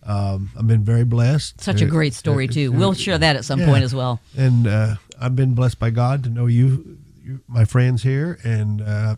Um, 0.06 0.50
I've 0.58 0.68
been 0.68 0.84
very 0.84 1.06
blessed. 1.06 1.62
Such 1.62 1.82
a 1.82 1.86
Uh, 1.86 1.90
great 1.90 2.14
story, 2.14 2.48
uh, 2.50 2.52
too. 2.52 2.74
uh, 2.74 2.78
We'll 2.78 2.94
share 2.94 3.18
that 3.18 3.36
at 3.36 3.46
some 3.46 3.60
yeah. 3.60 3.68
point 3.68 3.84
as 3.84 3.96
well. 3.96 4.20
And 4.38 4.68
uh, 4.68 4.96
I've 5.20 5.36
been 5.36 5.54
blessed 5.54 5.80
by 5.80 5.92
God 5.92 6.24
to 6.26 6.30
know 6.30 6.46
you, 6.48 6.98
you 7.24 7.40
my 7.48 7.64
friends 7.64 8.04
here, 8.04 8.38
and 8.44 8.82
uh, 8.82 9.16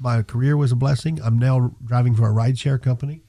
my 0.00 0.22
career 0.22 0.56
was 0.56 0.72
a 0.72 0.76
blessing. 0.76 1.20
I'm 1.22 1.38
now 1.38 1.72
driving 1.84 2.14
for 2.14 2.28
a 2.28 2.32
rideshare 2.32 2.80
company, 2.80 3.20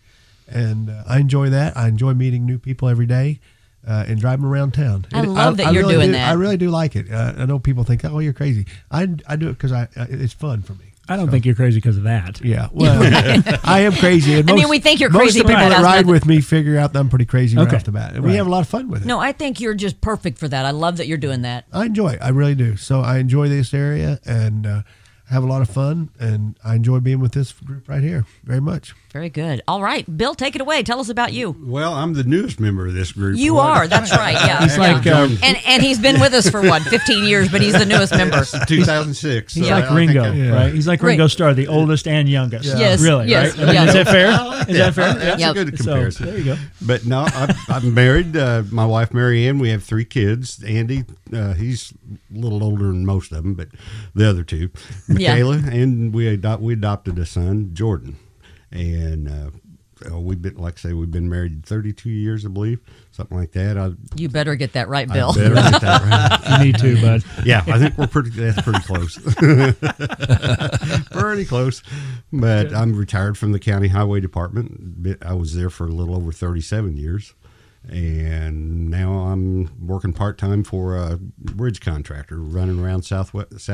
and 0.48 0.90
uh, 0.90 1.04
I 1.08 1.20
enjoy 1.20 1.50
that. 1.50 1.76
I 1.76 1.88
enjoy 1.90 2.14
meeting 2.14 2.46
new 2.46 2.58
people 2.60 2.88
every 2.88 3.06
day. 3.08 3.40
Uh, 3.88 4.04
and 4.10 4.20
driving 4.20 4.44
around 4.46 4.74
town. 4.74 5.06
I 5.14 5.20
And 5.20 5.34
love 5.34 5.56
that 5.56 5.74
you're 5.74 5.84
really 5.84 5.94
doing 5.96 6.08
do- 6.08 6.12
that. 6.12 6.28
I 6.30 6.34
really 6.34 6.58
do 6.58 6.70
like 6.70 6.98
it. 6.98 7.10
Uh, 7.10 7.34
I 7.38 7.46
know 7.46 7.60
people 7.60 7.86
think, 7.86 8.04
"Oh, 8.04 8.20
you're 8.20 8.34
crazy." 8.34 8.66
I, 8.92 9.08
I 9.26 9.38
do 9.38 9.48
it 9.48 9.54
because 9.54 9.72
I, 9.72 9.84
I 9.96 10.04
it's 10.10 10.34
fun 10.34 10.64
for 10.64 10.74
me. 10.74 10.89
I 11.10 11.18
don't 11.18 11.30
think 11.30 11.46
you're 11.46 11.56
crazy 11.56 11.78
because 11.78 11.98
of 11.98 12.04
that. 12.04 12.40
Yeah, 12.44 12.70
well, 12.72 13.02
I 13.64 13.82
am 13.82 13.94
crazy. 13.94 14.36
And 14.36 14.50
I 14.50 14.54
mean, 14.56 14.70
we 14.70 14.80
think 14.80 15.00
you're 15.00 15.10
most 15.10 15.22
crazy, 15.22 15.40
Most 15.40 15.46
of 15.46 15.48
the 15.48 15.54
people 15.56 15.70
that 15.70 15.82
that 15.82 15.84
ride 15.84 16.06
with 16.06 16.26
me 16.26 16.40
figure 16.40 16.78
out 16.78 16.94
that 16.94 17.00
I'm 17.00 17.10
pretty 17.10 17.26
crazy 17.26 17.58
right 17.58 17.74
off 17.74 17.84
the 17.84 17.92
bat, 17.92 18.14
and 18.14 18.24
we 18.24 18.36
have 18.36 18.48
a 18.48 18.50
lot 18.50 18.62
of 18.62 18.70
fun 18.70 18.90
with 18.90 19.02
it. 19.02 19.06
No, 19.08 19.20
I 19.20 19.32
think 19.32 19.60
you're 19.60 19.74
just 19.74 20.02
perfect 20.02 20.38
for 20.38 20.48
that. 20.48 20.66
I 20.66 20.72
love 20.72 20.98
that 20.98 21.08
you're 21.08 21.18
doing 21.18 21.42
that. 21.42 21.66
I 21.74 21.86
enjoy 21.86 22.10
it. 22.10 22.20
I 22.22 22.30
really 22.30 22.56
do. 22.56 22.78
So 22.78 23.02
I 23.02 23.18
enjoy 23.18 23.50
this 23.50 23.74
area 23.74 24.20
and 24.26 24.68
uh, 24.68 24.82
have 25.30 25.44
a 25.44 25.46
lot 25.48 25.62
of 25.62 25.70
fun, 25.70 26.10
and 26.20 26.58
I 26.64 26.76
enjoy 26.76 27.00
being 27.00 27.20
with 27.20 27.34
this 27.34 27.52
group 27.52 27.88
right 27.88 28.02
here 28.02 28.26
very 28.44 28.60
much. 28.62 28.96
Very 29.14 29.30
good. 29.30 29.62
All 29.68 29.82
right, 29.82 30.06
Bill, 30.18 30.36
take 30.36 30.56
it 30.56 30.62
away. 30.62 30.84
Tell 30.84 31.00
us 31.00 31.10
about 31.10 31.34
you. 31.34 31.56
Well, 31.62 31.94
I'm 31.94 32.14
the 32.14 32.24
newest 32.24 32.60
member 32.60 32.86
of 32.88 32.94
this 32.94 33.12
group. 33.12 33.38
You 33.38 33.56
What- 33.56 33.66
are. 33.78 33.88
That's 33.88 34.12
right. 34.16 34.34
Yeah. 34.34 34.62
He's 34.64 34.78
yeah. 34.78 34.94
like 34.94 35.08
um, 35.08 35.38
and 35.44 35.58
and 35.66 35.82
he's 35.84 36.00
been 36.00 36.20
with 36.20 36.34
us 36.34 36.50
for 36.50 36.62
what, 36.62 36.82
15 36.84 37.24
years, 37.26 37.50
but 37.52 37.62
he's 37.62 37.74
the 37.74 37.86
newest 37.86 38.12
member. 38.16 38.44
2006. 38.44 39.54
he's 39.54 39.66
so 39.68 39.72
like 39.72 39.86
I 39.86 39.96
Ringo, 39.96 40.24
I- 40.24 40.34
Yeah. 40.34 40.50
right? 40.52 40.74
He's 40.74 40.88
like 40.88 41.02
Right. 41.02 41.10
Ringo 41.10 41.28
Starr, 41.28 41.54
the 41.54 41.68
oldest 41.68 42.08
and 42.08 42.28
youngest. 42.30 42.66
Yes, 42.66 43.02
really, 43.02 43.30
yes, 43.30 43.58
right? 43.58 43.64
I 43.64 43.66
mean, 43.66 43.76
yeah. 43.76 43.86
Is 43.86 43.94
that 43.94 44.08
fair? 44.08 44.30
Is 44.70 44.78
that 44.78 44.94
fair? 44.96 45.14
That's 45.14 45.42
Yep. 45.42 45.52
a 45.56 45.66
good 45.66 45.78
So, 45.78 45.84
comparison. 45.86 46.26
there 46.28 46.38
you 46.38 46.44
go. 46.46 46.58
But 46.82 47.06
no, 47.06 47.22
I'm, 47.34 47.56
I'm 47.68 47.94
married. 47.94 48.36
Uh, 48.38 48.64
my 48.72 48.86
wife, 48.86 49.14
Mary 49.14 49.48
Ann, 49.48 49.58
we 49.60 49.70
have 49.70 49.84
three 49.84 50.06
kids. 50.06 50.64
Andy, 50.64 51.06
uh, 51.34 51.54
he's 51.54 51.94
a 52.34 52.38
little 52.40 52.64
older 52.64 52.88
than 52.88 53.06
most 53.06 53.32
of 53.32 53.44
them, 53.44 53.54
but 53.56 53.70
the 54.14 54.30
other 54.30 54.44
two, 54.44 54.70
Yeah. 55.20 55.36
And 55.36 56.14
we 56.14 56.28
adopt, 56.28 56.62
we 56.62 56.74
adopted 56.74 57.18
a 57.20 57.26
son, 57.26 57.72
Jordan, 57.74 58.18
and 58.72 59.28
uh, 59.28 59.50
oh, 60.12 60.20
we've 60.20 60.42
been 60.42 60.56
like 60.56 60.76
I 60.76 60.82
say 60.90 60.94
we've 60.94 61.12
been 61.12 61.30
married 61.30 61.66
32 61.66 62.10
years, 62.10 62.46
I 62.46 62.50
believe, 62.50 62.80
something 63.12 63.38
like 63.38 63.52
that. 63.54 63.78
I, 63.78 63.92
You 64.16 64.30
better 64.30 64.56
get 64.56 64.74
that 64.74 64.88
right, 64.88 65.10
I 65.10 65.14
Bill. 65.14 65.34
better 65.34 65.56
get 65.56 65.82
that 65.82 66.02
right. 66.04 66.60
You 66.60 66.66
need 66.66 66.78
to, 66.80 67.02
bud. 67.02 67.24
Yeah, 67.46 67.64
I 67.68 67.78
think 67.80 67.98
we're 67.98 68.08
pretty. 68.08 68.30
That's 68.32 68.62
pretty 68.62 68.80
close. 68.82 69.18
pretty 71.12 71.46
close. 71.46 71.84
But 72.32 72.74
I'm 72.74 72.96
retired 72.96 73.38
from 73.38 73.52
the 73.52 73.60
county 73.60 73.88
highway 73.90 74.20
department. 74.20 75.18
I 75.22 75.34
was 75.34 75.56
there 75.56 75.70
for 75.70 75.86
a 75.86 75.92
little 75.92 76.16
over 76.16 76.32
37 76.32 76.98
years, 76.98 77.34
and 77.88 78.90
now 78.90 79.12
I'm 79.12 79.70
working 79.86 80.14
part 80.14 80.38
time 80.38 80.64
for 80.64 80.96
a 80.98 81.18
bridge 81.18 81.82
contractor, 81.82 82.38
running 82.40 82.80
around 82.80 83.04
southwest 83.04 83.70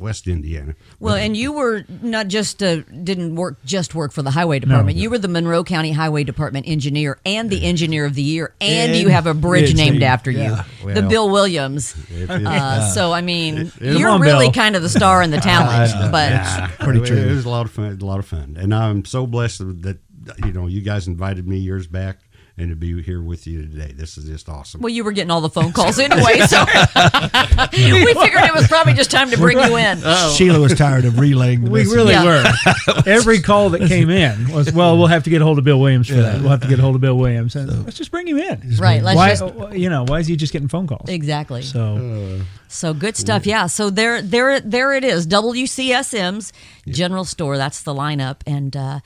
southwest 0.00 0.26
Indiana. 0.26 0.74
Well, 0.98 1.14
and 1.14 1.36
you 1.36 1.52
were 1.52 1.84
not 2.02 2.28
just 2.28 2.62
uh, 2.62 2.76
didn't 3.04 3.34
work 3.34 3.58
just 3.64 3.94
work 3.94 4.12
for 4.12 4.22
the 4.22 4.30
highway 4.30 4.58
department. 4.58 4.96
You 4.96 5.10
were 5.10 5.18
the 5.18 5.28
Monroe 5.28 5.62
County 5.64 5.92
Highway 5.92 6.24
Department 6.24 6.66
engineer 6.66 7.18
and 7.26 7.50
the 7.50 7.64
engineer 7.64 8.06
of 8.06 8.14
the 8.14 8.22
year, 8.22 8.54
and, 8.60 8.96
you 8.96 9.08
have 9.08 9.26
a 9.26 9.34
bridge 9.34 9.50
bridge 9.66 9.76
named 9.76 10.00
name. 10.00 10.02
after 10.02 10.30
Yeah. 10.30 10.64
you, 10.84 10.94
the 10.94 11.02
Bill 11.02 11.28
Williams. 11.30 11.94
It- 12.10 12.30
it- 12.30 12.46
Uh, 12.46 12.88
so 12.92 13.12
I 13.12 13.20
mean, 13.20 13.70
Come 13.70 13.96
you're 13.96 14.08
on, 14.10 14.20
really 14.20 14.46
Bill. 14.46 14.52
kind 14.52 14.76
of 14.76 14.82
the 14.82 14.88
star 14.88 15.22
and 15.22 15.32
the 15.32 15.38
talent, 15.40 15.92
but 16.10 16.30
Yeah, 16.30 16.66
pretty 16.80 17.00
it, 17.00 17.06
true. 17.06 17.16
It 17.16 17.34
was 17.34 17.44
a 17.44 17.48
lot 17.50 17.66
of 17.66 17.72
fun. 17.72 17.98
A 18.00 18.04
lot 18.04 18.18
of 18.18 18.26
fun, 18.26 18.56
and 18.58 18.74
I'm 18.74 19.04
so 19.04 19.26
blessed 19.26 19.82
that 19.82 19.98
you 20.44 20.52
know 20.52 20.66
you 20.66 20.80
guys 20.80 21.06
invited 21.06 21.46
me 21.46 21.58
years 21.58 21.86
back, 21.86 22.18
and 22.60 22.70
to 22.70 22.76
be 22.76 23.02
here 23.02 23.22
with 23.22 23.46
you 23.46 23.62
today. 23.62 23.92
This 23.96 24.18
is 24.18 24.24
just 24.26 24.48
awesome. 24.48 24.80
well, 24.82 24.90
you 24.90 25.02
were 25.04 25.12
getting 25.12 25.30
all 25.30 25.40
the 25.40 25.48
phone 25.50 25.72
calls 25.78 25.98
anyway, 25.98 26.40
so 26.40 26.64
we 27.72 28.14
figured 28.14 28.44
it 28.44 28.54
was 28.54 28.66
probably 28.68 28.92
just 28.94 29.10
time 29.10 29.30
to 29.30 29.36
bring 29.36 29.58
you 29.58 29.76
in. 29.76 29.98
Sheila 30.34 30.60
was 30.60 30.74
tired 30.74 31.04
of 31.04 31.18
relaying 31.18 31.64
the 31.64 31.70
We 31.70 31.80
message. 31.80 31.94
really 31.94 32.12
Yeah. 32.12 32.24
were. 32.24 33.02
Every 33.06 33.40
call 33.40 33.70
that 33.70 33.88
came 33.88 34.10
in 34.10 34.52
was, 34.52 34.72
well, 34.72 34.96
we'll 34.98 35.06
have 35.08 35.24
to 35.24 35.30
get 35.30 35.40
a 35.42 35.44
hold 35.44 35.58
of 35.58 35.64
Bill 35.64 35.80
Williams 35.80 36.08
for 36.08 36.14
that. 36.16 36.40
We'll 36.40 36.50
have 36.50 36.60
to 36.62 36.68
get 36.68 36.78
a 36.78 36.82
hold 36.82 36.94
of 36.94 37.00
Bill 37.00 37.16
Williams. 37.16 37.56
And 37.56 37.84
let's 37.84 37.96
just 37.96 38.10
bring 38.10 38.26
him 38.28 38.38
in. 38.38 38.76
Right? 38.78 39.02
Let's 39.02 39.16
Why, 39.16 39.34
just 39.34 39.76
you 39.78 39.88
know, 39.88 40.04
why 40.04 40.18
is 40.20 40.26
he 40.26 40.36
just 40.36 40.52
getting 40.52 40.68
phone 40.68 40.86
calls? 40.86 41.08
exactly. 41.08 41.62
So, 41.62 42.40
So 42.68 42.94
good 42.94 43.16
stuff, 43.16 43.46
yeah. 43.46 43.66
So 43.66 43.90
there, 43.90 44.22
there, 44.22 44.60
there 44.60 44.92
it 44.94 45.04
is. 45.04 45.26
WCSM's 45.26 46.52
General 46.88 47.24
Store. 47.24 47.56
That's 47.56 47.82
the 47.82 47.94
lineup, 47.94 48.36
and 48.46 48.76
uh, 48.76 49.00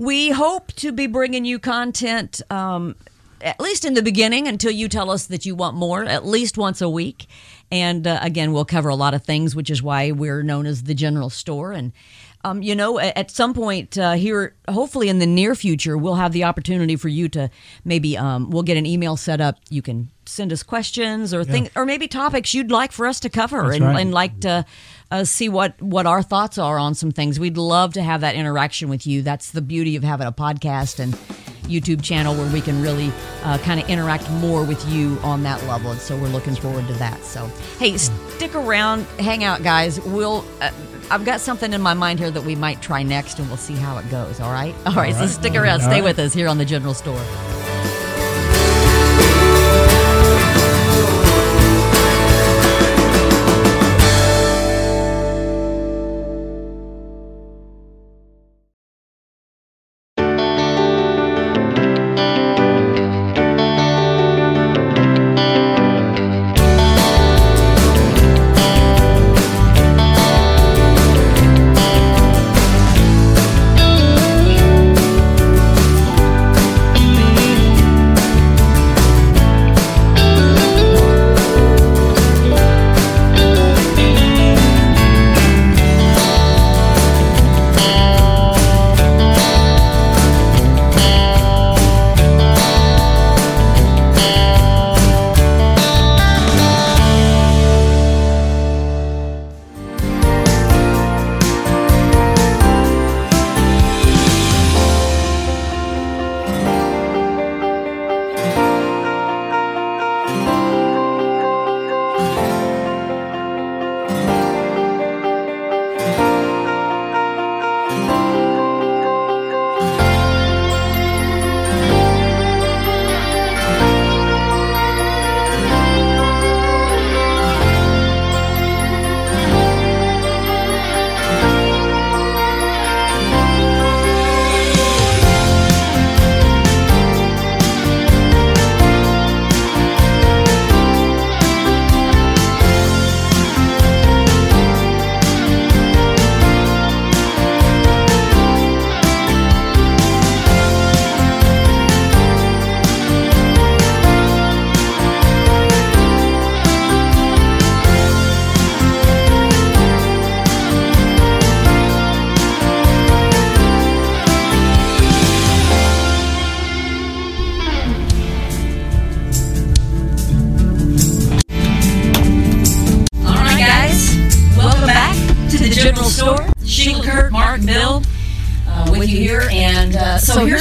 we 0.00 0.30
hope 0.30 0.72
to 0.72 0.92
be 0.92 1.06
bringing 1.06 1.44
you 1.44 1.58
content. 1.58 2.40
Um, 2.50 2.96
at 3.42 3.60
least 3.60 3.86
in 3.86 3.94
the 3.94 4.02
beginning, 4.02 4.48
until 4.48 4.70
you 4.70 4.86
tell 4.86 5.10
us 5.10 5.26
that 5.26 5.46
you 5.46 5.54
want 5.54 5.74
more, 5.74 6.04
at 6.04 6.26
least 6.26 6.58
once 6.58 6.82
a 6.82 6.88
week. 6.90 7.26
And 7.70 8.06
uh, 8.06 8.18
again, 8.20 8.52
we'll 8.52 8.66
cover 8.66 8.90
a 8.90 8.94
lot 8.94 9.14
of 9.14 9.24
things, 9.24 9.56
which 9.56 9.70
is 9.70 9.82
why 9.82 10.10
we're 10.10 10.42
known 10.42 10.66
as 10.66 10.82
the 10.82 10.94
General 10.94 11.30
Store. 11.30 11.72
And 11.72 11.92
um, 12.44 12.62
you 12.62 12.74
know, 12.74 12.98
at 12.98 13.30
some 13.30 13.52
point 13.52 13.98
uh, 13.98 14.12
here, 14.12 14.54
hopefully 14.68 15.10
in 15.10 15.18
the 15.18 15.26
near 15.26 15.54
future, 15.54 15.98
we'll 15.98 16.14
have 16.14 16.32
the 16.32 16.44
opportunity 16.44 16.96
for 16.96 17.08
you 17.08 17.28
to 17.30 17.50
maybe 17.84 18.16
um, 18.16 18.50
we'll 18.50 18.62
get 18.62 18.78
an 18.78 18.86
email 18.86 19.16
set 19.16 19.40
up. 19.40 19.58
You 19.68 19.82
can 19.82 20.10
send 20.24 20.52
us 20.52 20.62
questions 20.62 21.34
or 21.34 21.44
things, 21.44 21.68
or 21.76 21.84
maybe 21.84 22.08
topics 22.08 22.54
you'd 22.54 22.70
like 22.70 22.92
for 22.92 23.06
us 23.06 23.20
to 23.20 23.28
cover, 23.28 23.64
That's 23.64 23.76
and, 23.76 23.84
right. 23.84 24.00
and 24.00 24.12
like 24.12 24.40
to 24.40 24.64
uh, 25.10 25.24
see 25.24 25.48
what 25.48 25.80
what 25.82 26.06
our 26.06 26.22
thoughts 26.22 26.58
are 26.58 26.78
on 26.78 26.94
some 26.94 27.10
things. 27.10 27.40
We'd 27.40 27.56
love 27.56 27.94
to 27.94 28.02
have 28.02 28.20
that 28.22 28.34
interaction 28.34 28.88
with 28.88 29.06
you. 29.06 29.22
That's 29.22 29.50
the 29.50 29.62
beauty 29.62 29.96
of 29.96 30.04
having 30.04 30.26
a 30.26 30.32
podcast 30.32 30.98
and 31.00 31.14
YouTube 31.64 32.02
channel 32.02 32.34
where 32.34 32.52
we 32.52 32.60
can 32.60 32.82
really 32.82 33.12
uh, 33.44 33.58
kind 33.58 33.80
of 33.80 33.88
interact 33.88 34.28
more 34.32 34.64
with 34.64 34.84
you 34.88 35.18
on 35.22 35.42
that 35.44 35.62
level. 35.66 35.92
And 35.92 36.00
so 36.00 36.16
we're 36.16 36.28
looking 36.28 36.54
forward 36.56 36.86
to 36.88 36.94
that. 36.94 37.22
So 37.22 37.46
hey, 37.78 37.96
stick 37.96 38.54
around, 38.54 39.04
hang 39.18 39.44
out, 39.44 39.62
guys. 39.62 40.00
We'll. 40.00 40.44
Uh, 40.60 40.70
I've 41.12 41.24
got 41.24 41.40
something 41.40 41.72
in 41.72 41.82
my 41.82 41.94
mind 41.94 42.20
here 42.20 42.30
that 42.30 42.44
we 42.44 42.54
might 42.54 42.80
try 42.80 43.02
next, 43.02 43.40
and 43.40 43.48
we'll 43.48 43.56
see 43.56 43.74
how 43.74 43.98
it 43.98 44.08
goes. 44.10 44.38
All 44.38 44.52
right, 44.52 44.74
all 44.86 44.94
right. 44.94 45.12
So 45.12 45.26
stick 45.26 45.56
around, 45.56 45.80
All 45.80 45.88
stay 45.88 45.96
right. 46.00 46.04
with 46.04 46.20
us 46.20 46.32
here 46.32 46.46
on 46.46 46.56
the 46.58 46.64
General 46.64 46.94
Store. 46.94 47.20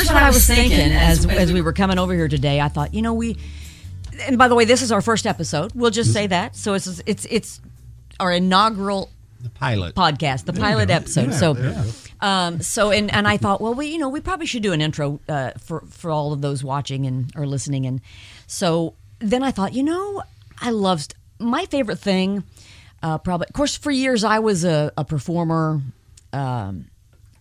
What 0.09 0.23
I 0.23 0.29
was 0.29 0.45
thinking 0.45 0.91
as 0.91 1.25
as 1.25 1.51
we 1.53 1.61
were 1.61 1.73
coming 1.73 1.97
over 1.99 2.13
here 2.13 2.27
today. 2.27 2.59
I 2.61 2.67
thought, 2.69 2.93
you 2.93 3.01
know, 3.01 3.13
we. 3.13 3.37
And 4.27 4.37
by 4.37 4.47
the 4.49 4.55
way, 4.55 4.65
this 4.65 4.81
is 4.81 4.91
our 4.91 5.01
first 5.01 5.25
episode. 5.25 5.71
We'll 5.73 5.91
just 5.91 6.11
say 6.11 6.27
that. 6.27 6.55
So 6.55 6.73
it's 6.73 7.01
it's 7.05 7.25
it's 7.29 7.61
our 8.19 8.31
inaugural 8.33 9.09
The 9.41 9.49
pilot. 9.49 9.95
podcast, 9.95 10.43
the 10.45 10.53
pilot 10.53 10.89
episode. 10.89 11.33
so, 11.33 11.55
um, 12.19 12.61
so 12.61 12.91
and 12.91 13.11
and 13.13 13.27
I 13.27 13.37
thought, 13.37 13.61
well, 13.61 13.73
we 13.73 13.87
you 13.87 13.97
know 13.97 14.09
we 14.09 14.19
probably 14.19 14.45
should 14.45 14.63
do 14.63 14.73
an 14.73 14.81
intro 14.81 15.19
uh, 15.29 15.51
for 15.59 15.81
for 15.89 16.11
all 16.11 16.33
of 16.33 16.41
those 16.41 16.63
watching 16.65 17.05
and 17.05 17.31
or 17.35 17.45
listening, 17.45 17.85
and 17.85 18.01
so 18.45 18.95
then 19.19 19.41
I 19.43 19.51
thought, 19.51 19.73
you 19.73 19.83
know, 19.83 20.21
I 20.59 20.71
love 20.71 21.01
st- 21.01 21.15
my 21.39 21.65
favorite 21.67 21.99
thing. 21.99 22.43
Uh, 23.01 23.17
probably, 23.17 23.47
of 23.47 23.53
course, 23.53 23.77
for 23.77 23.91
years 23.91 24.25
I 24.25 24.39
was 24.39 24.65
a, 24.65 24.91
a 24.97 25.05
performer, 25.05 25.81
um, 26.33 26.89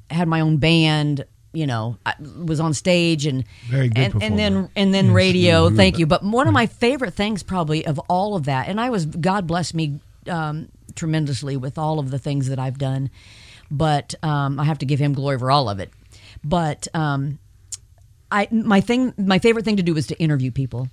had 0.08 0.28
my 0.28 0.40
own 0.40 0.58
band. 0.58 1.24
You 1.52 1.66
know, 1.66 1.96
I 2.04 2.14
was 2.20 2.60
on 2.60 2.74
stage 2.74 3.24
and 3.24 3.44
Very 3.68 3.88
good 3.88 4.12
and, 4.14 4.22
and 4.22 4.38
then 4.38 4.68
and 4.76 4.92
then 4.92 5.12
radio. 5.12 5.70
Thank 5.70 5.98
you. 5.98 6.06
But 6.06 6.22
one 6.22 6.46
of 6.46 6.52
my 6.52 6.66
favorite 6.66 7.14
things, 7.14 7.42
probably 7.42 7.86
of 7.86 7.98
all 8.08 8.36
of 8.36 8.44
that, 8.44 8.68
and 8.68 8.80
I 8.80 8.90
was 8.90 9.06
God 9.06 9.46
bless 9.46 9.72
me 9.72 10.00
um, 10.28 10.68
tremendously 10.94 11.56
with 11.56 11.78
all 11.78 11.98
of 11.98 12.10
the 12.10 12.18
things 12.18 12.48
that 12.48 12.58
I've 12.58 12.78
done. 12.78 13.10
But 13.70 14.14
um, 14.22 14.60
I 14.60 14.64
have 14.64 14.78
to 14.78 14.86
give 14.86 14.98
Him 14.98 15.14
glory 15.14 15.38
for 15.38 15.50
all 15.50 15.68
of 15.68 15.80
it. 15.80 15.90
But 16.44 16.86
um, 16.94 17.38
I 18.30 18.48
my 18.50 18.80
thing, 18.80 19.14
my 19.16 19.38
favorite 19.38 19.64
thing 19.64 19.76
to 19.76 19.82
do 19.82 19.94
was 19.94 20.06
to 20.08 20.18
interview 20.18 20.50
people. 20.50 20.88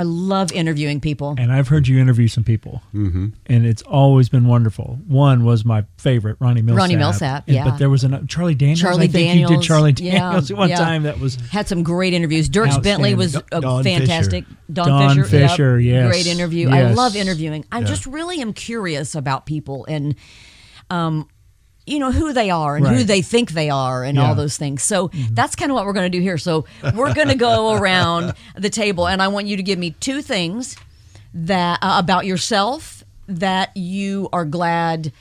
I 0.00 0.02
love 0.04 0.50
interviewing 0.52 0.98
people. 0.98 1.34
And 1.36 1.52
I've 1.52 1.68
heard 1.68 1.86
you 1.86 1.98
interview 1.98 2.26
some 2.26 2.42
people, 2.42 2.80
mm-hmm. 2.94 3.28
and 3.44 3.66
it's 3.66 3.82
always 3.82 4.30
been 4.30 4.46
wonderful. 4.46 4.98
One 5.06 5.44
was 5.44 5.62
my 5.62 5.84
favorite, 5.98 6.38
Ronnie 6.40 6.62
Milsap. 6.62 6.76
Ronnie 6.78 6.94
Milsap, 6.94 7.42
And- 7.46 7.54
yeah. 7.54 7.64
But 7.64 7.76
there 7.76 7.90
was 7.90 8.02
an 8.02 8.26
Charlie 8.26 8.54
Daniels. 8.54 8.80
Charlie 8.80 9.04
I 9.04 9.08
think 9.08 9.28
Daniels. 9.28 9.50
you 9.50 9.56
did 9.58 9.62
Charlie 9.62 9.94
yeah, 9.98 10.12
Daniels 10.12 10.50
at 10.50 10.56
one 10.56 10.70
yeah. 10.70 10.76
time. 10.76 11.02
That 11.02 11.20
was 11.20 11.34
had 11.50 11.68
some 11.68 11.82
great 11.82 12.14
interviews. 12.14 12.48
Dierks 12.48 12.82
Bentley 12.82 13.14
was 13.14 13.36
Outstanding. 13.36 13.58
uh, 13.58 13.60
Don 13.60 13.84
fantastic. 13.84 14.44
Don, 14.72 14.88
Don 14.88 15.16
Fisher, 15.24 15.36
yep. 15.38 15.50
Fisher, 15.50 15.80
yes. 15.80 16.08
great 16.08 16.26
interview. 16.26 16.70
I 16.70 16.92
love 16.92 17.14
interviewing. 17.14 17.66
I 17.70 17.82
just 17.82 18.06
really 18.06 18.40
am 18.40 18.54
curious 18.54 19.14
about 19.14 19.44
people 19.44 19.84
and, 19.86 20.14
um, 20.88 21.28
you 21.86 21.98
know 21.98 22.12
who 22.12 22.32
they 22.32 22.50
are 22.50 22.76
and 22.76 22.86
who 22.86 23.02
they 23.04 23.22
think 23.22 23.50
they 23.50 23.70
are 23.70 24.04
and 24.04 24.16
Yeah. 24.16 24.28
all 24.28 24.34
those 24.34 24.56
things. 24.56 24.82
So 24.82 25.10
that's 25.32 25.56
kind 25.56 25.70
of 25.70 25.74
what 25.74 25.86
we're 25.86 25.92
going 25.92 26.10
to 26.10 26.16
do 26.18 26.22
here. 26.22 26.38
So 26.38 26.64
we're 26.94 27.14
going 27.14 27.28
to 27.28 27.34
go 27.34 27.72
around 27.76 28.34
the 28.56 28.70
table 28.70 29.08
and 29.08 29.20
I 29.22 29.28
want 29.28 29.46
you 29.46 29.56
to 29.56 29.62
give 29.62 29.78
me 29.78 29.92
two 30.00 30.22
things 30.22 30.76
that 31.34 31.78
uh, 31.82 31.96
about 31.98 32.26
yourself 32.26 33.02
that 33.26 33.76
you 33.76 34.28
are 34.32 34.44
glad 34.44 35.12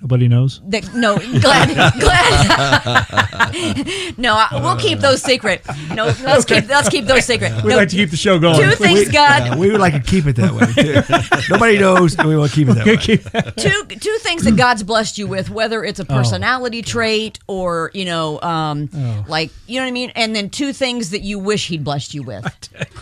nobody 0.00 0.28
knows. 0.28 0.60
that 0.68 0.94
no 0.94 1.18
glad 1.40 1.68
glad 2.00 4.16
no 4.18 4.34
I, 4.34 4.48
we'll 4.62 4.76
keep 4.76 4.98
those 5.00 5.22
secret 5.22 5.62
no 5.94 6.06
let's 6.22 6.44
keep 6.44 6.68
let's 6.68 6.88
keep 6.88 7.06
those 7.06 7.24
secret 7.24 7.52
We'd 7.64 7.70
no, 7.70 7.76
like 7.76 7.88
to 7.90 7.96
keep 7.96 8.10
the 8.10 8.16
show 8.16 8.38
going. 8.38 8.60
two 8.60 8.70
things 8.76 9.08
god 9.10 9.44
Yeah, 9.46 9.56
we 9.56 9.70
would 9.70 9.80
like 9.80 9.94
to 9.94 10.00
keep 10.00 10.26
it 10.26 10.36
that 10.36 10.52
way. 10.52 10.66
Too. 10.72 11.02
Nobody 11.52 11.78
knows, 11.78 12.16
and 12.18 12.28
we 12.28 12.36
want 12.36 12.50
to 12.52 12.56
keep 12.56 12.68
it 12.68 12.74
that 12.74 12.86
way. 12.86 12.96
Keep- 12.96 13.24
two 13.56 13.84
two 13.98 14.16
things 14.20 14.44
that 14.44 14.56
god's 14.56 14.82
blessed 14.82 15.18
you 15.18 15.26
with 15.26 15.50
whether 15.50 15.84
it's 15.84 16.00
a 16.00 16.04
Oh. 16.08 16.14
personality 16.16 16.80
trait 16.82 17.38
or 17.48 17.90
you 17.92 18.04
know 18.06 18.40
um 18.40 18.88
like 19.28 19.50
you 19.66 19.76
know 19.78 19.84
what 19.84 19.88
i 19.88 19.92
mean 19.92 20.10
and 20.14 20.34
then 20.34 20.48
two 20.48 20.72
things 20.72 21.10
that 21.10 21.20
you 21.22 21.38
wish 21.38 21.66
he'd 21.68 21.84
blessed 21.84 22.14
you 22.14 22.22
with 22.22 22.46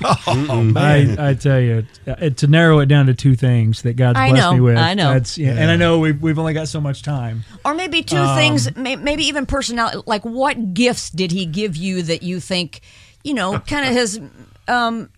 Oh 0.26 0.62
man, 0.62 1.18
I, 1.18 1.30
I 1.30 1.34
tell 1.34 1.60
you, 1.60 1.86
uh, 2.06 2.30
to 2.30 2.46
narrow 2.46 2.78
it 2.80 2.86
down 2.86 3.06
to 3.06 3.14
two 3.14 3.34
things 3.34 3.82
that 3.82 3.94
God's 3.96 4.18
I 4.18 4.30
blessed 4.30 4.42
know, 4.42 4.52
me 4.54 4.60
with. 4.60 4.76
I 4.76 4.94
know. 4.94 5.12
That's, 5.14 5.38
yeah, 5.38 5.50
And 5.52 5.70
I 5.70 5.76
know 5.76 5.98
we've, 5.98 6.20
we've 6.20 6.38
only 6.38 6.52
got 6.54 6.68
so 6.68 6.80
much 6.86 7.02
time. 7.02 7.44
or 7.64 7.74
maybe 7.74 8.02
two 8.02 8.16
Um, 8.16 8.36
things 8.36 8.74
may, 8.76 8.96
maybe 8.96 9.24
even 9.24 9.46
personality 9.46 9.98
like 10.06 10.24
what 10.24 10.74
gifts 10.74 11.10
did 11.10 11.30
he 11.32 11.44
give 11.46 11.76
you 11.76 12.02
that 12.02 12.22
you 12.22 12.40
think 12.40 12.80
you 13.24 13.34
know 13.34 13.58
kind 13.72 13.88
of 13.88 13.92
has 13.94 14.20
um 14.68 15.08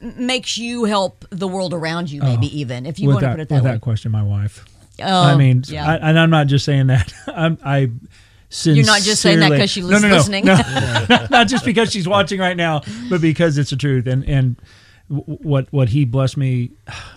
makes 0.00 0.56
you 0.56 0.84
help 0.84 1.24
the 1.30 1.48
world 1.48 1.74
around 1.74 2.10
you 2.10 2.22
maybe 2.22 2.46
even 2.60 2.86
if 2.86 2.98
you 3.00 3.08
want 3.08 3.20
to 3.20 3.30
put 3.30 3.40
it 3.40 3.48
that 3.48 3.56
without 3.56 3.64
way 3.70 3.74
That 3.74 3.80
question, 3.80 4.12
my 4.12 4.22
wife. 4.22 4.64
Oh, 5.00 5.22
I 5.22 5.36
mean, 5.36 5.62
yeah. 5.68 5.86
I, 5.92 5.94
and 6.10 6.18
I'm 6.18 6.30
not 6.30 6.46
just 6.48 6.64
saying 6.64 6.88
that. 6.88 7.12
I'm, 7.28 7.56
I 7.64 7.90
You're 8.64 8.84
not 8.86 9.00
just 9.02 9.22
saying 9.22 9.40
that 9.40 9.50
because 9.50 9.70
she's 9.70 9.84
no, 9.88 9.98
no, 9.98 10.08
no, 10.08 10.16
listening. 10.16 10.44
No, 10.44 10.54
not 11.30 11.46
just 11.48 11.64
because 11.64 11.92
she's 11.92 12.08
watching 12.08 12.40
right 12.40 12.56
now, 12.56 12.82
but 13.10 13.20
because 13.20 13.58
it's 13.58 13.70
the 13.70 13.76
truth. 13.76 14.06
And 14.06 14.24
and 14.24 14.56
what 15.08 15.66
what 15.72 15.88
he 15.88 16.04
blessed 16.04 16.36
me 16.36 16.70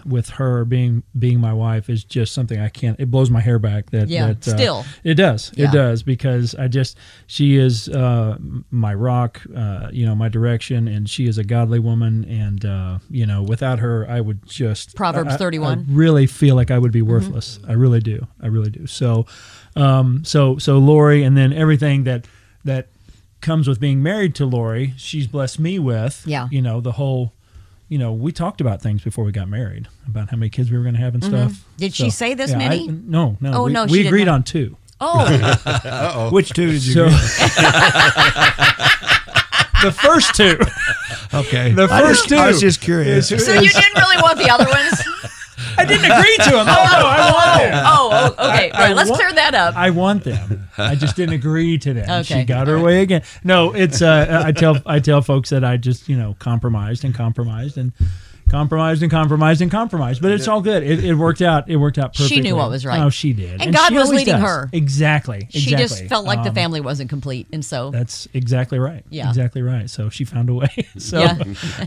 with 0.06 0.30
her 0.30 0.64
being 0.64 1.04
being 1.20 1.40
my 1.40 1.52
wife 1.54 1.90
is 1.90 2.04
just 2.04 2.34
something 2.34 2.60
I 2.60 2.70
can't. 2.70 2.98
It 3.00 3.12
blows 3.12 3.30
my 3.30 3.42
hair 3.42 3.60
back. 3.60 3.90
That 3.90 4.08
Yeah, 4.08 4.28
that, 4.28 4.48
uh, 4.48 4.56
still. 4.56 4.86
it 5.04 5.16
does. 5.16 5.52
Yeah. 5.56 5.66
It 5.68 5.74
does 5.74 6.02
because 6.04 6.56
I 6.56 6.68
just 6.70 6.98
she 7.28 7.58
is 7.58 7.90
uh, 7.90 8.38
my 8.72 8.94
rock. 8.94 9.42
Uh, 9.54 9.90
you 9.92 10.06
know 10.06 10.16
my 10.16 10.30
direction, 10.30 10.88
and 10.88 11.10
she 11.10 11.28
is 11.28 11.38
a 11.38 11.44
godly 11.44 11.80
woman. 11.80 12.24
And 12.26 12.64
uh, 12.66 13.00
you 13.10 13.26
know 13.26 13.44
without 13.44 13.80
her, 13.80 14.10
I 14.10 14.22
would 14.22 14.46
just 14.48 14.96
Proverbs 14.96 15.34
I- 15.34 15.38
31. 15.38 15.86
Really 15.90 16.28
feel 16.28 16.56
like 16.56 16.72
I 16.72 16.78
would 16.78 16.92
Mm-hmm. 16.92 17.06
be 17.06 17.12
worthless. 17.14 17.60
I 17.68 17.74
really 17.74 18.00
do. 18.00 18.26
I 18.42 18.48
really 18.48 18.70
do. 18.70 18.88
So, 18.88 19.26
um, 19.76 20.24
so 20.24 20.58
so 20.58 20.78
Lori, 20.78 21.24
and 21.24 21.36
then 21.36 21.52
everything 21.54 22.06
that 22.06 22.26
that 22.64 22.88
comes 23.42 23.68
with 23.68 23.80
being 23.80 24.02
married 24.04 24.36
to 24.36 24.46
Lori, 24.46 24.94
she's 24.98 25.28
blessed 25.28 25.60
me 25.60 25.78
with. 25.80 26.24
Yeah. 26.26 26.48
You 26.52 26.62
know 26.62 26.80
the 26.80 26.94
whole. 26.94 27.34
You 27.92 27.98
know, 27.98 28.14
we 28.14 28.32
talked 28.32 28.62
about 28.62 28.82
things 28.82 29.04
before 29.04 29.26
we 29.26 29.34
got 29.34 29.50
married 29.50 29.90
about 30.08 30.30
how 30.30 30.38
many 30.38 30.50
kids 30.50 30.72
we 30.72 30.78
were 30.78 30.84
going 30.84 30.96
to 30.96 31.02
have 31.02 31.14
and 31.14 31.22
stuff. 31.22 31.52
Mm-hmm. 31.52 31.76
Did 31.76 31.94
she 31.94 32.10
say 32.10 32.34
this 32.36 32.52
yeah, 32.52 32.58
many? 32.58 32.88
I, 32.88 32.94
no, 32.94 33.36
no. 33.42 33.52
Oh, 33.54 33.66
we, 33.66 33.74
no, 33.74 33.86
she 33.86 33.92
we 33.92 33.98
did 34.04 34.08
agreed 34.08 34.26
not. 34.28 34.36
on 34.36 34.44
two. 34.44 34.78
oh 35.02 36.30
which 36.32 36.52
two 36.52 36.72
did 36.72 36.86
you? 36.86 36.94
So 36.94 37.04
the 39.84 39.92
first 39.92 40.36
two, 40.36 40.58
okay, 41.38 41.74
the 41.74 41.90
I 41.92 42.00
first 42.00 42.30
two. 42.30 42.36
I 42.36 42.48
was 42.48 42.62
just 42.62 42.80
curious. 42.80 43.28
so 43.28 43.36
you 43.36 43.70
didn't 43.70 43.98
really 43.98 44.22
want 44.22 44.38
the 44.38 44.50
other 44.50 44.70
ones 44.70 45.04
I 45.82 45.86
didn't 45.86 46.06
agree 46.12 46.38
to 46.38 46.50
them. 46.52 46.68
Oh 46.68 46.88
no, 46.92 47.08
I 47.08 47.32
want 47.32 47.62
them. 47.62 47.84
oh, 47.88 48.36
oh 48.38 48.50
okay 48.50 48.72
I 48.72 48.88
right 48.88 48.96
let's 48.96 49.10
wa- 49.10 49.16
clear 49.16 49.32
that 49.34 49.56
up 49.56 49.76
I 49.76 49.90
want 49.90 50.24
them. 50.24 50.68
I 50.78 50.96
just 50.96 51.16
didn't 51.16 51.34
agree 51.36 51.78
to 51.80 51.94
them. 51.94 52.10
Okay. 52.10 52.42
She 52.42 52.44
got 52.44 52.68
her 52.68 52.80
way 52.80 53.02
again. 53.02 53.24
No, 53.44 53.74
it's 53.74 54.02
uh, 54.02 54.44
I 54.46 54.52
tell 54.52 54.78
I 54.86 55.00
tell 55.00 55.22
folks 55.22 55.50
that 55.50 55.64
I 55.64 55.78
just 55.78 56.08
you 56.10 56.18
know 56.18 56.36
compromised 56.40 57.04
and 57.04 57.14
compromised 57.14 57.78
and 57.78 57.94
compromised 58.52 59.02
and 59.02 59.10
compromised 59.10 59.62
and 59.62 59.72
compromised, 59.72 60.22
but 60.22 60.32
it's 60.32 60.48
all 60.48 60.62
good. 60.62 60.84
It, 60.84 61.04
it 61.04 61.16
worked 61.16 61.42
out. 61.42 61.70
It 61.70 61.78
worked 61.78 61.98
out 61.98 62.14
perfectly. 62.14 62.36
She 62.38 62.42
knew 62.42 62.56
what 62.56 62.70
was 62.70 62.86
right. 62.86 63.02
Oh, 63.02 63.10
she 63.10 63.34
did, 63.34 63.62
And 63.62 63.74
God 63.74 63.94
was 63.94 64.10
leading 64.10 64.36
does. 64.36 64.44
her. 64.44 64.70
Exactly. 64.74 65.48
she 65.50 65.72
just 65.76 66.06
felt 66.06 66.26
like 66.26 66.44
the 66.44 66.50
Um, 66.50 66.56
family 66.56 66.82
wasn't 66.82 67.10
complete 67.10 67.48
and 67.54 67.64
so 67.66 67.90
That's 67.92 68.28
exactly 68.34 68.78
right. 68.78 69.04
Yeah. 69.10 69.30
exactly 69.30 69.62
right. 69.62 69.90
So 69.90 70.10
she 70.10 70.26
found 70.26 70.50
a 70.50 70.54
way. 70.54 70.88
so, 70.98 71.20
Yeah. 71.22 71.38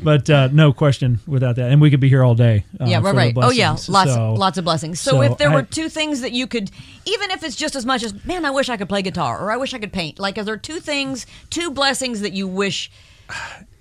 but 0.02 0.28
uh, 0.30 0.48
no 0.52 0.72
question 0.72 1.20
without 1.26 1.56
that, 1.56 1.70
and 1.70 1.80
we 1.80 1.90
could 1.90 2.00
be 2.00 2.08
here 2.08 2.24
all 2.24 2.34
day. 2.34 2.64
Uh, 2.80 2.86
yeah, 2.86 3.00
right, 3.02 3.14
right. 3.14 3.34
Oh 3.36 3.50
yeah, 3.50 3.76
lots, 3.88 4.12
So- 4.12 4.32
lots 4.34 4.58
of 4.58 4.64
blessings. 4.64 4.98
So, 4.98 5.12
so 5.12 5.22
if 5.22 5.38
there 5.38 5.50
I- 5.50 5.54
were 5.54 5.62
two 5.62 5.88
things 5.88 6.22
that 6.22 6.32
you 6.32 6.46
could, 6.46 6.70
even 7.04 7.30
if 7.30 7.44
it's 7.44 7.56
just 7.56 7.76
as 7.76 7.84
much 7.86 8.02
as, 8.02 8.24
man, 8.24 8.44
I 8.44 8.50
wish 8.50 8.68
I 8.70 8.76
could 8.76 8.88
play 8.88 9.02
guitar, 9.02 9.38
or 9.38 9.52
I 9.52 9.56
wish 9.58 9.74
I 9.74 9.78
could 9.78 9.92
paint. 9.92 10.18
Like, 10.18 10.38
are 10.38 10.44
there 10.44 10.56
two 10.56 10.80
things, 10.80 11.26
two 11.50 11.70
blessings 11.70 12.22
that 12.22 12.32
you 12.32 12.48
wish? 12.48 12.90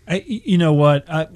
I, 0.08 0.24
you 0.28 0.58
know 0.58 0.74
what? 0.74 1.10
I, 1.10 1.28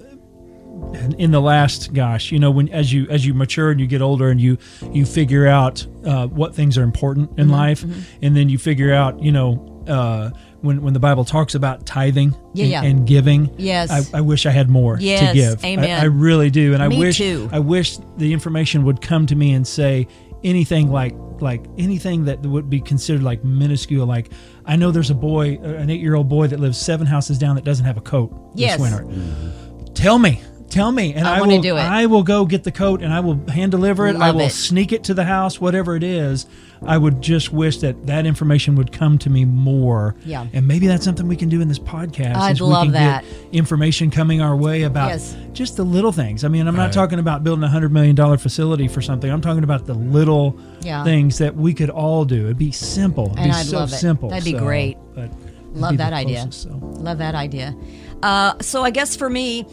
in 1.17 1.31
the 1.31 1.41
last, 1.41 1.93
gosh, 1.93 2.31
you 2.31 2.39
know, 2.39 2.51
when 2.51 2.69
as 2.69 2.91
you 2.93 3.07
as 3.09 3.25
you 3.25 3.33
mature 3.33 3.71
and 3.71 3.79
you 3.79 3.87
get 3.87 4.01
older 4.01 4.29
and 4.29 4.39
you 4.39 4.57
you 4.93 5.05
figure 5.05 5.47
out 5.47 5.85
uh, 6.05 6.27
what 6.27 6.55
things 6.55 6.77
are 6.77 6.83
important 6.83 7.29
Mm-hmm, 7.31 7.39
in 7.41 7.49
life, 7.49 7.83
and 8.21 8.35
then 8.35 8.49
you 8.49 8.57
figure 8.57 8.93
out, 8.93 9.21
you 9.21 9.31
know, 9.31 9.83
uh, 9.87 10.29
when 10.61 10.81
when 10.81 10.93
the 10.93 10.99
Bible 10.99 11.25
talks 11.25 11.55
about 11.55 11.85
tithing 11.85 12.35
Yeah, 12.53 12.63
and, 12.63 12.71
yeah. 12.71 12.83
and 12.83 13.07
giving, 13.07 13.53
Yes. 13.57 13.89
I, 14.13 14.17
I 14.19 14.21
wish 14.21 14.45
I 14.45 14.51
had 14.51 14.69
more 14.69 14.97
Yes, 14.99 15.29
to 15.29 15.33
give. 15.33 15.63
I- 15.65 15.67
amen. 15.69 15.99
I, 16.01 16.05
really 16.05 16.49
do, 16.49 16.73
and 16.73 16.81
I 16.81 16.87
wish 16.87 17.17
too. 17.17 17.49
I 17.51 17.59
wish 17.59 17.97
the 18.17 18.31
information 18.33 18.83
would 18.85 19.01
come 19.01 19.25
to 19.27 19.35
me 19.35 19.53
and 19.53 19.67
say 19.67 20.07
anything 20.43 20.91
like 20.91 21.13
like 21.39 21.63
anything 21.77 22.25
that 22.25 22.39
would 22.41 22.67
be 22.69 22.79
considered 22.81 23.21
like 23.23 23.43
minuscule. 23.43 24.07
Like 24.07 24.31
I 24.65 24.75
know 24.75 24.89
there's 24.91 25.11
a 25.11 25.15
boy, 25.15 25.57
an 25.61 25.89
eight 25.89 26.01
year 26.01 26.15
old 26.15 26.29
boy 26.29 26.47
that 26.47 26.59
lives 26.59 26.77
seven 26.79 27.05
houses 27.07 27.37
down 27.37 27.55
that 27.55 27.63
doesn't 27.63 27.85
have 27.85 27.97
a 27.97 28.01
coat 28.01 28.31
Yes. 28.55 28.79
this 28.79 28.91
winter 28.91 29.53
tell 29.93 30.19
me 30.19 30.41
tell 30.77 30.91
me 30.91 31.13
and 31.13 31.27
I 31.27 31.37
i, 31.37 31.41
will 31.41 31.61
do 31.61 31.75
it. 31.77 31.81
i 31.81 32.05
will 32.05 32.23
go 32.23 32.45
get 32.45 32.63
the 32.63 32.71
coat 32.71 33.01
and 33.01 33.13
i 33.13 33.19
will 33.19 33.39
hand 33.49 33.71
deliver 33.71 34.07
it 34.07 34.15
i 34.15 34.31
will 34.31 34.41
it. 34.41 34.51
sneak 34.51 34.91
it 34.91 35.03
to 35.05 35.13
the 35.13 35.23
house 35.25 35.59
whatever 35.59 35.95
it 35.95 36.03
is 36.03 36.45
i 36.85 36.97
would 36.97 37.21
just 37.21 37.51
wish 37.51 37.77
that 37.79 38.05
that 38.07 38.25
information 38.25 38.75
would 38.75 38.91
come 38.91 39.17
to 39.17 39.29
me 39.29 39.43
more 39.45 40.15
Yeah. 40.25 40.45
and 40.53 40.67
maybe 40.67 40.85
that's 40.87 41.03
something 41.03 41.27
we 41.27 41.35
can 41.35 41.49
do 41.49 41.59
in 41.61 41.67
this 41.67 41.79
podcast 41.79 42.35
I'd 42.35 42.51
is 42.53 42.61
we 42.61 42.67
love 42.67 42.83
can 42.85 42.93
that. 42.93 43.23
get 43.23 43.33
information 43.53 44.11
coming 44.11 44.41
our 44.41 44.55
way 44.55 44.83
about 44.83 45.09
Yes. 45.09 45.35
just 45.53 45.75
the 45.77 45.83
little 45.83 46.11
things 46.11 46.43
i 46.43 46.47
mean 46.47 46.67
i'm 46.67 46.75
not 46.75 46.93
talking 46.93 47.19
about 47.19 47.43
building 47.43 47.63
a 47.63 47.69
hundred 47.69 47.91
million 47.91 48.15
dollar 48.15 48.37
facility 48.37 48.87
for 48.87 49.01
something 49.01 49.31
i'm 49.31 49.41
talking 49.41 49.63
about 49.63 49.85
the 49.87 49.95
little 49.95 50.57
Yeah. 50.81 51.03
things 51.03 51.39
that 51.39 51.55
we 51.55 51.73
could 51.73 51.89
all 51.89 52.25
do 52.25 52.45
it'd 52.45 52.57
be 52.57 52.71
simple 52.71 53.25
it'd 53.27 53.37
And 53.39 53.51
be 53.51 53.57
I'd 53.57 53.65
so 53.65 53.77
love 53.79 53.91
it. 53.91 53.95
simple 53.97 54.29
That'd 54.29 54.45
be 54.45 54.51
So, 54.51 54.59
great. 54.59 54.97
but 55.15 55.25
it'd 55.25 55.81
Love 55.81 55.91
be 55.91 55.97
that 55.97 56.09
the 56.11 56.15
idea. 56.15 56.47
so. 56.51 56.69
Love 56.81 57.17
that 57.19 57.35
idea. 57.35 57.75
Uh, 58.23 58.53
so 58.61 58.83
I 58.83 58.89
guess 58.89 59.15
for 59.15 59.29
me, 59.29 59.65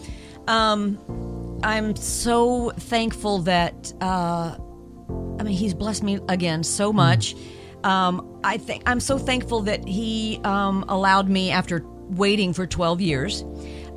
um, 0.49 1.61
I'm 1.63 1.97
so 1.97 2.71
thankful 2.71 3.39
that 3.41 3.93
uh, 4.01 4.57
I 5.39 5.43
mean 5.43 5.57
He's 5.57 5.75
blessed 5.75 6.03
me 6.03 6.21
again 6.29 6.63
so 6.63 6.91
Hmm. 6.91 6.97
much. 6.97 7.35
Um, 7.85 8.41
I 8.45 8.57
think 8.59 8.83
I'm 8.87 9.01
so 9.01 9.19
thankful 9.19 9.63
that 9.63 9.87
He 9.87 10.41
um, 10.45 10.85
allowed 10.89 11.29
me 11.29 11.51
after 11.51 11.83
waiting 12.11 12.53
for 12.53 12.67
12 12.67 13.01
years. 13.01 13.45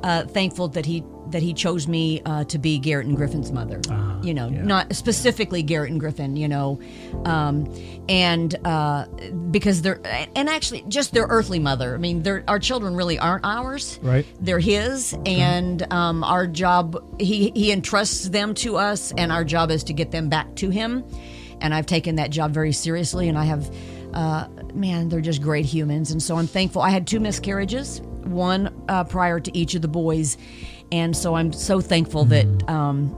Uh, 0.02 0.24
thankful 0.24 0.68
that 0.68 0.86
He 0.86 1.02
that 1.32 1.42
He 1.42 1.54
chose 1.54 1.88
me 1.88 2.20
uh, 2.24 2.44
to 2.44 2.58
be 2.58 2.78
Garrett 2.78 3.06
and 3.06 3.16
Griffin's 3.16 3.52
mother. 3.52 3.80
you 4.22 4.34
know, 4.34 4.48
yeah. 4.48 4.62
not 4.62 4.94
specifically 4.94 5.62
Garrett 5.62 5.90
and 5.90 6.00
Griffin. 6.00 6.36
You 6.36 6.48
know, 6.48 6.80
um, 7.24 7.72
and 8.08 8.54
uh, 8.66 9.06
because 9.50 9.82
they're 9.82 10.00
and 10.34 10.48
actually 10.48 10.82
just 10.88 11.12
their 11.12 11.26
earthly 11.28 11.58
mother. 11.58 11.94
I 11.94 11.98
mean, 11.98 12.22
they're, 12.22 12.44
our 12.48 12.58
children 12.58 12.94
really 12.94 13.18
aren't 13.18 13.44
ours. 13.44 13.98
Right. 14.02 14.26
They're 14.40 14.58
his, 14.58 15.14
and 15.26 15.90
um, 15.92 16.24
our 16.24 16.46
job 16.46 17.04
he 17.20 17.50
he 17.54 17.72
entrusts 17.72 18.28
them 18.28 18.54
to 18.54 18.76
us, 18.76 19.12
and 19.16 19.32
our 19.32 19.44
job 19.44 19.70
is 19.70 19.84
to 19.84 19.92
get 19.92 20.10
them 20.10 20.28
back 20.28 20.54
to 20.56 20.70
him. 20.70 21.04
And 21.60 21.74
I've 21.74 21.86
taken 21.86 22.16
that 22.16 22.30
job 22.30 22.52
very 22.52 22.72
seriously, 22.72 23.28
and 23.28 23.36
I 23.36 23.44
have, 23.44 23.74
uh, 24.14 24.46
man, 24.74 25.08
they're 25.08 25.20
just 25.20 25.42
great 25.42 25.66
humans, 25.66 26.12
and 26.12 26.22
so 26.22 26.36
I'm 26.36 26.46
thankful. 26.46 26.82
I 26.82 26.90
had 26.90 27.04
two 27.06 27.18
miscarriages, 27.18 28.00
one 28.22 28.72
uh, 28.88 29.02
prior 29.04 29.40
to 29.40 29.58
each 29.58 29.74
of 29.74 29.82
the 29.82 29.88
boys, 29.88 30.36
and 30.92 31.16
so 31.16 31.34
I'm 31.34 31.52
so 31.52 31.80
thankful 31.80 32.24
that. 32.26 32.46
Um, 32.68 33.14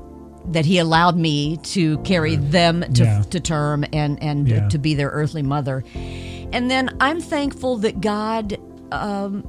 that 0.52 0.64
he 0.64 0.78
allowed 0.78 1.16
me 1.18 1.58
to 1.58 1.98
carry 1.98 2.34
them 2.34 2.80
to, 2.94 3.04
Yeah. 3.04 3.22
to 3.28 3.38
term 3.40 3.84
and 3.92 4.20
and 4.22 4.48
Yeah. 4.48 4.68
to 4.70 4.78
be 4.78 4.94
their 4.94 5.10
earthly 5.10 5.42
mother, 5.42 5.84
and 5.94 6.68
then 6.70 6.96
I'm 6.98 7.20
thankful 7.20 7.76
that 7.78 8.00
God 8.00 8.56
um, 8.90 9.44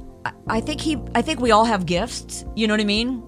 I- 0.46 0.60
think 0.60 0.82
he 0.82 0.98
I 1.14 1.22
think 1.22 1.40
we 1.40 1.50
all 1.50 1.64
have 1.64 1.86
gifts. 1.86 2.44
You 2.54 2.66
know 2.68 2.74
what 2.74 2.80
I 2.80 2.84
mean? 2.84 3.22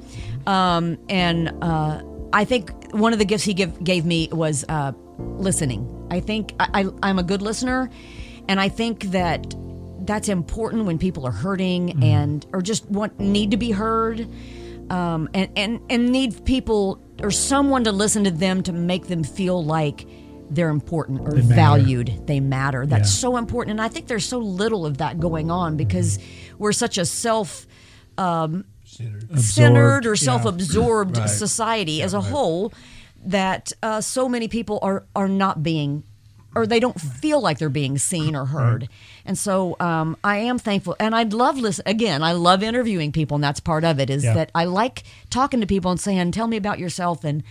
Um, 0.47 0.99
and 1.09 1.53
uh, 1.63 2.03
I 2.35 2.45
think 2.45 2.71
one 2.93 3.15
of 3.15 3.19
the 3.19 3.25
gifts 3.25 3.45
he 3.45 3.55
give, 3.55 3.83
gave 3.83 4.05
me 4.05 4.29
was 4.31 4.65
uh, 4.69 4.93
listening. 5.19 5.89
I 6.11 6.21
think 6.21 6.55
I, 6.61 6.83
I, 6.83 6.87
I'm 7.03 7.19
a 7.19 7.25
good 7.25 7.41
listener, 7.41 7.89
and 8.47 8.61
I 8.61 8.69
think 8.69 9.05
that 9.13 9.55
that's 10.03 10.29
important 10.29 10.85
when 10.85 10.99
people 10.99 11.27
are 11.27 11.33
hurting 11.33 12.05
and 12.05 12.45
or 12.53 12.61
just 12.61 12.89
want 12.91 13.19
need 13.19 13.51
to 13.53 13.57
be 13.57 13.71
heard, 13.71 14.29
um, 14.91 15.29
and 15.35 15.49
and 15.57 15.81
and 15.91 16.11
need 16.11 16.45
people 16.45 17.01
or 17.23 17.31
someone 17.31 17.85
to 17.85 17.93
listen 17.93 18.25
to 18.25 18.31
them 18.31 18.63
to 18.65 18.73
make 18.73 19.07
them 19.07 19.23
feel 19.25 19.65
like 19.65 20.07
they're 20.51 20.69
important 20.69 21.21
or 21.21 21.33
They 21.35 21.41
valued. 21.55 22.27
They 22.27 22.39
matter. 22.41 22.87
That's 22.87 23.09
Yeah. 23.15 23.21
so 23.21 23.37
important, 23.37 23.73
and 23.73 23.81
I 23.81 23.89
think 23.89 24.07
there's 24.09 24.27
so 24.27 24.39
little 24.39 24.85
of 24.87 24.99
that 24.99 25.19
going 25.21 25.51
on 25.51 25.77
because 25.77 26.19
we're 26.59 26.73
such 26.73 26.99
a 26.99 27.05
self 27.07 27.67
centered 28.85 30.07
or 30.07 30.17
self-absorbed 30.17 31.17
Right. 31.17 31.29
society 31.29 32.03
as 32.03 32.15
a 32.15 32.21
whole 32.21 32.73
that 33.27 33.73
uh, 33.83 34.01
so 34.01 34.29
many 34.29 34.49
people 34.49 34.79
are 34.83 35.05
are 35.17 35.29
not 35.29 35.63
being 35.63 36.05
or 36.55 36.67
they 36.67 36.81
don't 36.81 37.01
feel 37.01 37.41
like 37.41 37.59
they're 37.59 37.69
being 37.69 37.99
seen 37.99 38.35
or 38.37 38.47
heard 38.47 38.89
and 39.27 39.37
so 39.39 39.77
um, 39.81 40.17
i 40.25 40.37
am 40.39 40.59
thankful 40.59 40.95
and 41.01 41.15
i'd 41.15 41.33
love 41.33 41.59
listen 41.59 41.83
again 41.87 42.23
i 42.23 42.33
love 42.33 42.63
interviewing 42.63 43.13
people 43.13 43.35
and 43.37 43.45
that's 43.45 43.61
part 43.61 43.85
of 43.85 43.99
it 44.01 44.11
is 44.11 44.25
Yeah. 44.25 44.35
that 44.35 44.51
i 44.55 44.65
like 44.65 45.03
talking 45.31 45.61
to 45.61 45.67
people 45.67 45.91
and 45.91 46.01
saying 46.01 46.33
tell 46.33 46.47
me 46.47 46.57
about 46.57 46.79
yourself 46.79 47.25
and 47.25 47.43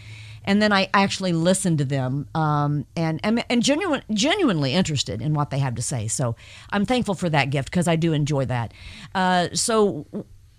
and 0.46 0.62
then 0.62 0.74
I 0.74 0.90
actually 0.94 1.32
listen 1.32 1.78
to 1.78 1.86
them 1.86 2.28
um, 2.36 2.86
and 2.98 3.22
and, 3.24 3.46
and 3.50 3.64
genuine, 3.64 4.04
genuinely 4.12 4.74
interested 4.74 5.22
in 5.22 5.34
what 5.34 5.52
they 5.52 5.60
have 5.60 5.76
to 5.76 5.82
say. 5.82 6.10
So 6.10 6.36
I'm 6.70 6.86
thankful 6.86 7.16
for 7.16 7.30
that 7.30 7.50
gift 7.50 7.72
because 7.72 7.88
I 7.88 7.96
do 7.96 8.12
enjoy 8.12 8.44
that. 8.48 8.74
Uh, 9.16 9.48
so 9.54 10.06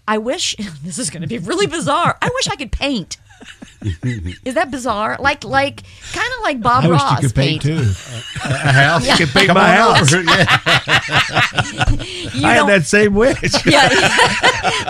I 0.09 0.17
wish 0.17 0.57
this 0.83 0.99
is 0.99 1.11
going 1.11 1.21
to 1.21 1.29
be 1.29 1.37
really 1.37 1.67
bizarre. 1.67 2.17
I 2.23 2.31
wish 2.35 2.49
I 2.49 2.57
could 2.57 2.73
paint. 2.73 3.19
Is 4.47 4.55
that 4.55 4.71
bizarre? 4.71 5.19
Like 5.21 5.45
like 5.45 5.83
kind 6.13 6.27
of 6.39 6.43
like 6.43 6.63
Bob 6.63 6.85
I 6.85 6.89
wish 6.89 7.01
Ross 7.03 7.23
you 7.23 7.29
could 7.29 7.37
paint, 7.37 7.61
too. 7.63 7.93
A 8.43 8.73
house. 8.73 9.07
You 9.07 9.15
could 9.15 9.29
paint 9.29 9.49
Come 9.49 9.57
my 9.59 9.79
on 9.79 9.97
house. 9.97 10.11
Yeah. 10.13 10.47
You 12.35 12.47
I 12.49 12.53
had 12.55 12.57
don't- 12.61 12.67
that 12.69 12.85
same 12.85 13.15
wish. 13.15 13.39
Yeah, 13.65 13.89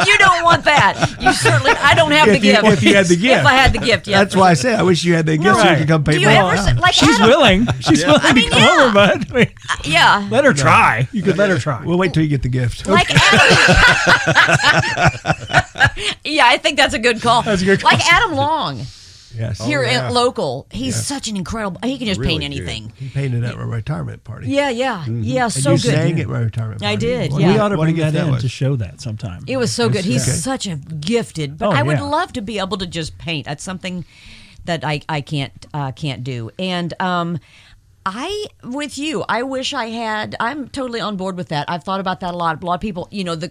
you 0.07 0.17
don't 0.19 0.45
want 0.45 0.65
that. 0.65 1.17
You 1.21 1.33
certainly. 1.35 1.73
I 1.73 1.95
don't 1.95 2.11
have 2.13 2.29
If 2.29 2.41
the 2.41 2.47
you- 2.47 2.53
gift. 2.55 2.65
if 2.65 2.83
you 2.83 2.95
had 2.95 3.07
the 3.07 3.17
gift. 3.17 3.41
If 3.41 3.47
I 3.47 3.53
had 3.53 3.73
the 3.75 3.79
gift, 3.81 4.07
yeah. 4.07 4.19
That's 4.19 4.35
why 4.37 4.51
I 4.51 4.55
said 4.55 4.79
I 4.79 4.83
wish 4.83 5.05
you 5.05 5.15
had 5.15 5.27
the 5.27 5.37
gift 5.37 5.59
so 5.61 5.69
you 5.71 5.77
could 5.77 5.89
come 5.89 6.05
paint 6.05 6.21
Do 6.21 6.27
my 6.27 6.35
house. 6.37 6.65
say- 6.65 6.73
like 6.75 6.95
She's 6.95 7.17
Adam, 7.17 7.29
willing. 7.29 7.67
She's 7.81 8.05
willing 8.05 8.35
mean, 8.35 8.45
to 8.51 8.51
come 8.51 8.63
yeah. 8.63 8.81
over, 8.85 8.93
bud. 8.95 9.27
I 9.31 9.35
mean, 9.35 9.53
uh, 9.71 9.77
Yeah. 9.85 10.29
let 10.31 10.45
her 10.45 10.53
try. 10.55 11.07
You 11.13 11.23
could 11.23 11.37
let 11.37 11.51
her 11.51 11.59
try. 11.59 11.85
We'll 11.85 11.99
wait 11.99 12.15
till 12.15 12.23
you 12.23 12.29
get 12.31 12.43
the 12.43 12.49
gift. 12.49 12.87
Like 12.87 13.09
Adam. 13.11 13.57
yeah, 16.25 16.47
I 16.47 16.57
think 16.59 16.77
that's 16.79 16.95
a 16.95 16.99
good 16.99 17.21
call. 17.21 17.43
That's 17.43 17.63
a 17.63 17.65
good 17.65 17.81
call. 17.81 17.91
Like 17.93 18.01
Adam 18.13 18.33
Long 18.47 18.77
yes. 19.37 19.65
here 19.65 19.83
yeah. 19.83 20.09
in 20.09 20.15
local. 20.15 20.67
He's 20.71 20.97
such 21.05 21.29
an 21.29 21.37
incredible. 21.37 21.81
He 21.83 21.99
can 21.99 22.07
just 22.07 22.21
Really 22.21 22.39
paint 22.39 22.41
good. 22.43 22.61
anything. 22.61 22.93
He 22.97 23.09
painted 23.09 23.45
at 23.45 23.57
my 23.57 23.65
retirement 23.65 24.25
party. 24.25 24.49
Yeah, 24.49 24.71
yeah, 24.71 25.05
yeah. 25.07 25.45
And 25.45 25.53
So 25.53 25.73
you 25.73 25.77
good. 25.79 25.91
sang 25.93 26.21
at 26.21 26.29
my 26.29 26.41
retirement 26.41 26.81
Party. 26.81 26.93
I 26.93 26.97
did, 26.97 27.33
What- 27.33 27.41
yeah. 27.43 27.53
we 27.53 27.59
ought 27.59 27.69
to 27.69 27.77
bring 27.77 27.95
gift 27.97 28.13
that 28.15 28.27
in 28.27 28.33
was. 28.33 28.43
to 28.43 28.49
show 28.49 28.77
that 28.77 29.01
sometime. 29.01 29.45
It 29.47 29.57
was 29.57 29.73
so 29.73 29.89
good. 29.89 30.05
He's 30.05 30.23
Okay. 30.23 30.37
such 30.37 30.67
a 30.67 30.77
gifted, 30.77 31.59
but 31.59 31.69
Oh, 31.69 31.73
I 31.73 31.83
would 31.83 31.99
yeah. 31.99 32.05
love 32.05 32.33
to 32.35 32.43
be 32.43 32.59
able 32.59 32.77
to 32.79 32.87
just 32.87 33.19
paint. 33.19 33.47
That's 33.47 33.65
something 33.65 34.05
that 34.65 34.85
I 34.85 35.03
I 35.09 35.21
can't 35.21 35.53
uh, 35.75 35.93
can't 35.93 36.25
do. 36.25 36.51
And 36.59 36.95
um, 37.01 37.39
I 38.07 38.47
with 38.63 38.99
you, 38.99 39.25
I 39.29 39.43
wish 39.43 39.73
I 39.75 39.87
had. 39.87 40.37
I'm 40.41 40.69
totally 40.69 41.01
on 41.01 41.17
board 41.17 41.37
with 41.37 41.49
that. 41.49 41.69
I've 41.71 41.85
thought 41.85 42.01
about 42.01 42.21
that 42.21 42.35
a 42.35 42.37
lot. 42.37 42.63
A 42.63 42.67
lot 42.67 42.75
of 42.75 42.81
people, 42.81 43.09
you 43.11 43.25
know, 43.25 43.35
the 43.35 43.51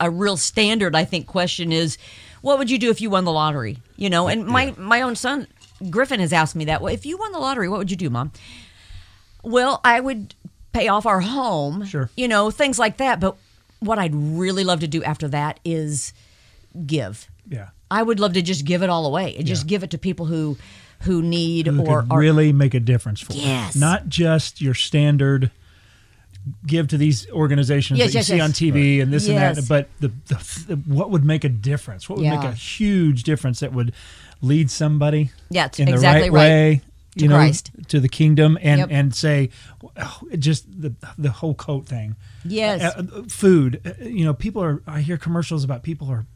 a 0.00 0.10
real 0.10 0.36
standard 0.36 0.94
I 0.94 1.04
think 1.04 1.26
question 1.26 1.72
is, 1.72 1.98
what 2.46 2.58
would 2.58 2.70
you 2.70 2.78
do 2.78 2.90
if 2.90 3.00
you 3.00 3.10
won 3.10 3.24
the 3.24 3.32
lottery? 3.32 3.78
You 3.96 4.08
know, 4.08 4.28
and 4.28 4.46
my 4.46 4.72
my 4.78 5.02
own 5.02 5.16
son 5.16 5.48
Griffin 5.90 6.20
has 6.20 6.32
asked 6.32 6.54
me 6.54 6.66
that. 6.66 6.80
Well, 6.80 6.94
if 6.94 7.04
you 7.04 7.18
won 7.18 7.32
the 7.32 7.40
lottery, 7.40 7.68
what 7.68 7.78
would 7.78 7.90
you 7.90 7.96
do, 7.96 8.08
Mom? 8.08 8.30
Well, 9.42 9.80
I 9.84 9.98
would 9.98 10.34
pay 10.72 10.86
off 10.86 11.06
our 11.06 11.20
home. 11.20 11.84
Sure. 11.86 12.08
You 12.16 12.28
know, 12.28 12.52
things 12.52 12.78
like 12.78 12.98
that. 12.98 13.18
But 13.18 13.36
what 13.80 13.98
I'd 13.98 14.14
really 14.14 14.62
love 14.62 14.78
to 14.80 14.86
do 14.86 15.02
after 15.02 15.26
that 15.28 15.58
is 15.64 16.12
give. 16.86 17.28
yeah. 17.48 17.70
I 17.88 18.02
would 18.02 18.18
love 18.18 18.32
to 18.32 18.42
just 18.42 18.64
give 18.64 18.82
it 18.82 18.90
all 18.90 19.06
away 19.06 19.36
and 19.36 19.46
just 19.46 19.66
give 19.68 19.84
it 19.84 19.90
to 19.90 19.98
people 19.98 20.26
who 20.26 20.56
who 21.02 21.22
need 21.22 21.66
Who 21.66 21.84
or 21.84 22.04
are 22.10 22.18
really 22.18 22.52
make 22.52 22.74
a 22.74 22.80
difference 22.80 23.20
for. 23.20 23.32
Yes. 23.32 23.76
Not 23.76 24.08
just 24.08 24.60
your 24.60 24.74
standard 24.74 25.50
give 26.66 26.88
to 26.88 26.96
these 26.98 27.28
organizations 27.30 27.98
Yes, 27.98 28.08
that 28.08 28.12
you 28.14 28.18
yes, 28.18 28.26
see 28.26 28.40
on 28.40 28.50
TV 28.50 29.02
and 29.02 29.12
this 29.12 29.28
and 29.28 29.36
that, 29.36 29.68
but 29.68 29.88
the, 30.00 30.08
the, 30.26 30.64
the 30.68 30.76
what 30.92 31.10
would 31.10 31.24
make 31.24 31.44
a 31.44 31.48
difference? 31.48 32.08
What 32.08 32.18
would 32.18 32.28
make 32.28 32.42
a 32.44 32.52
huge 32.52 33.22
difference 33.24 33.60
that 33.60 33.72
would 33.72 33.92
lead 34.42 34.70
somebody 34.70 35.30
Yeah, 35.50 35.68
in 35.78 35.86
the 35.86 35.92
exactly 35.92 36.30
right, 36.30 36.32
right. 36.32 36.50
way, 36.50 36.80
To 37.16 37.22
you 37.22 37.28
know, 37.28 37.36
Christ. 37.36 37.70
to 37.88 38.00
the 38.00 38.08
kingdom, 38.08 38.58
and 38.60 38.78
Yep. 38.80 38.88
and 38.92 39.14
say, 39.14 39.50
oh, 39.96 40.20
just 40.38 40.66
the 40.80 40.94
the 41.18 41.30
whole 41.30 41.54
coat 41.54 41.86
thing. 41.86 42.16
Yes. 42.44 42.82
Uh, 42.82 43.02
uh, 43.12 43.22
food. 43.28 43.80
Uh, 43.84 44.04
you 44.04 44.24
know, 44.24 44.34
people 44.34 44.62
are. 44.62 44.82
I 44.86 45.00
hear 45.00 45.16
commercials 45.16 45.64
about 45.64 45.82
people 45.82 46.08
are 46.10 46.26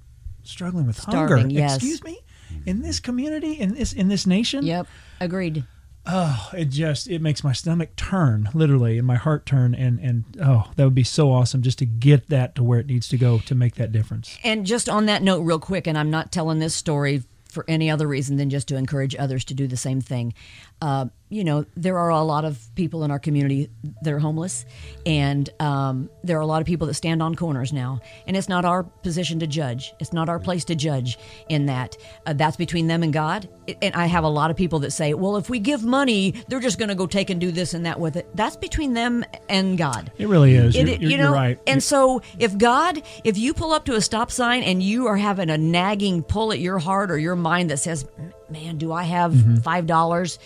struggling 0.43 0.87
with 0.87 0.99
hunger. 0.99 1.39
Yes. 1.47 1.77
Excuse 1.77 2.03
me, 2.03 2.19
in 2.67 2.83
this 2.83 2.99
community, 2.99 3.53
in 3.53 3.75
this 3.75 3.93
in 3.93 4.09
this 4.09 4.27
nation. 4.27 4.65
Yep. 4.65 4.87
Agreed. 5.21 5.65
Oh, 6.07 6.51
it 6.57 6.71
just 6.71 7.09
it 7.09 7.21
makes 7.21 7.45
my 7.45 7.53
stomach 7.53 7.95
turn 7.95 8.49
literally 8.55 8.99
and 8.99 9.07
my 9.07 9.17
heart 9.17 9.45
turn 9.45 9.75
and 9.75 10.01
and 10.01 10.25
oh 10.43 10.71
that 10.77 10.85
would 10.85 10.95
be 10.95 11.05
so 11.05 11.31
awesome 11.31 11.63
just 11.63 11.79
to 11.79 11.87
get 11.87 12.29
that 12.31 12.55
to 12.55 12.63
where 12.63 12.81
it 12.81 12.87
needs 12.87 13.07
to 13.09 13.19
go 13.19 13.39
to 13.41 13.55
make 13.55 13.75
that 13.75 13.93
difference. 13.93 14.39
And 14.43 14.65
just 14.65 14.89
on 14.89 15.07
that 15.07 15.23
note, 15.23 15.41
real 15.41 15.59
quick, 15.59 15.87
and 15.87 15.99
I'm 15.99 16.11
not 16.11 16.33
telling 16.33 16.59
this 16.59 16.75
story 16.75 17.23
for 17.51 17.65
any 17.69 17.91
other 17.91 18.07
reason 18.07 18.37
than 18.37 18.49
just 18.49 18.69
to 18.69 18.77
encourage 18.77 19.15
others 19.17 19.45
to 19.47 19.55
do 19.55 19.67
the 19.67 19.77
same 19.77 20.01
thing. 20.01 20.33
Uh, 20.81 21.07
you 21.31 21.45
know, 21.45 21.65
there 21.77 21.97
are 21.99 22.11
a 22.11 22.23
lot 22.23 22.45
of 22.45 22.59
people 22.75 23.05
in 23.05 23.11
our 23.13 23.19
community 23.21 23.71
that 24.03 24.13
are 24.13 24.19
homeless, 24.19 24.67
and 25.07 25.49
um, 25.61 26.11
there 26.25 26.37
are 26.37 26.41
a 26.41 26.47
lot 26.47 26.61
of 26.61 26.67
people 26.67 26.89
that 26.89 26.95
stand 26.95 27.23
on 27.23 27.37
corners 27.37 27.73
now. 27.73 28.01
And 28.27 28.37
it's 28.37 28.49
not 28.49 28.65
our 28.65 28.83
position 28.83 29.39
to 29.39 29.47
judge. 29.47 29.95
It's 30.01 30.13
not 30.13 30.29
our 30.29 30.41
place 30.41 30.65
to 30.67 30.75
judge 30.75 31.19
in 31.49 31.67
that. 31.67 31.97
Uh, 32.27 32.33
that's 32.33 32.57
between 32.57 32.89
them 32.89 33.03
and 33.05 33.13
God. 33.13 33.49
And 33.81 33.95
I 33.95 34.07
have 34.07 34.25
a 34.25 34.29
lot 34.29 34.51
of 34.51 34.57
people 34.57 34.81
that 34.81 34.91
say, 34.91 35.15
well, 35.15 35.37
if 35.37 35.49
we 35.49 35.61
give 35.61 35.85
money, 35.85 36.35
they're 36.49 36.59
just 36.59 36.79
going 36.79 36.89
to 36.89 36.97
go 36.97 37.07
take 37.07 37.31
and 37.31 37.41
do 37.41 37.53
this 37.53 37.75
and 37.75 37.87
that 37.87 38.01
with 38.01 38.17
it. 38.17 38.29
That's 38.35 38.57
between 38.57 38.95
them 38.95 39.25
and 39.49 39.79
God. 39.79 40.11
It 40.19 40.27
really 40.29 40.57
is. 40.57 40.75
It- 40.75 40.89
you're, 40.89 40.99
you're, 40.99 41.11
you 41.13 41.17
know, 41.17 41.33
right. 41.33 41.61
and 41.67 41.81
so 41.81 42.23
if 42.41 42.59
God, 42.59 43.01
if 43.23 43.39
you 43.39 43.55
pull 43.55 43.73
up 43.73 43.85
to 43.85 43.95
a 43.95 44.01
stop 44.01 44.33
sign 44.33 44.65
and 44.65 44.83
you 44.83 45.07
are 45.07 45.17
having 45.17 45.49
a 45.49 45.57
nagging 45.59 46.25
pull 46.25 46.51
at 46.53 46.59
your 46.59 46.81
heart 46.81 47.11
or 47.13 47.19
your 47.19 47.37
mind 47.37 47.71
that 47.71 47.77
says, 47.79 48.05
"Man, 48.51 48.79
do 48.79 48.93
I 48.93 49.05
have 49.05 49.33
Mm-hmm. 49.33 49.57
five 49.59 49.87
dollars?" 49.87 50.41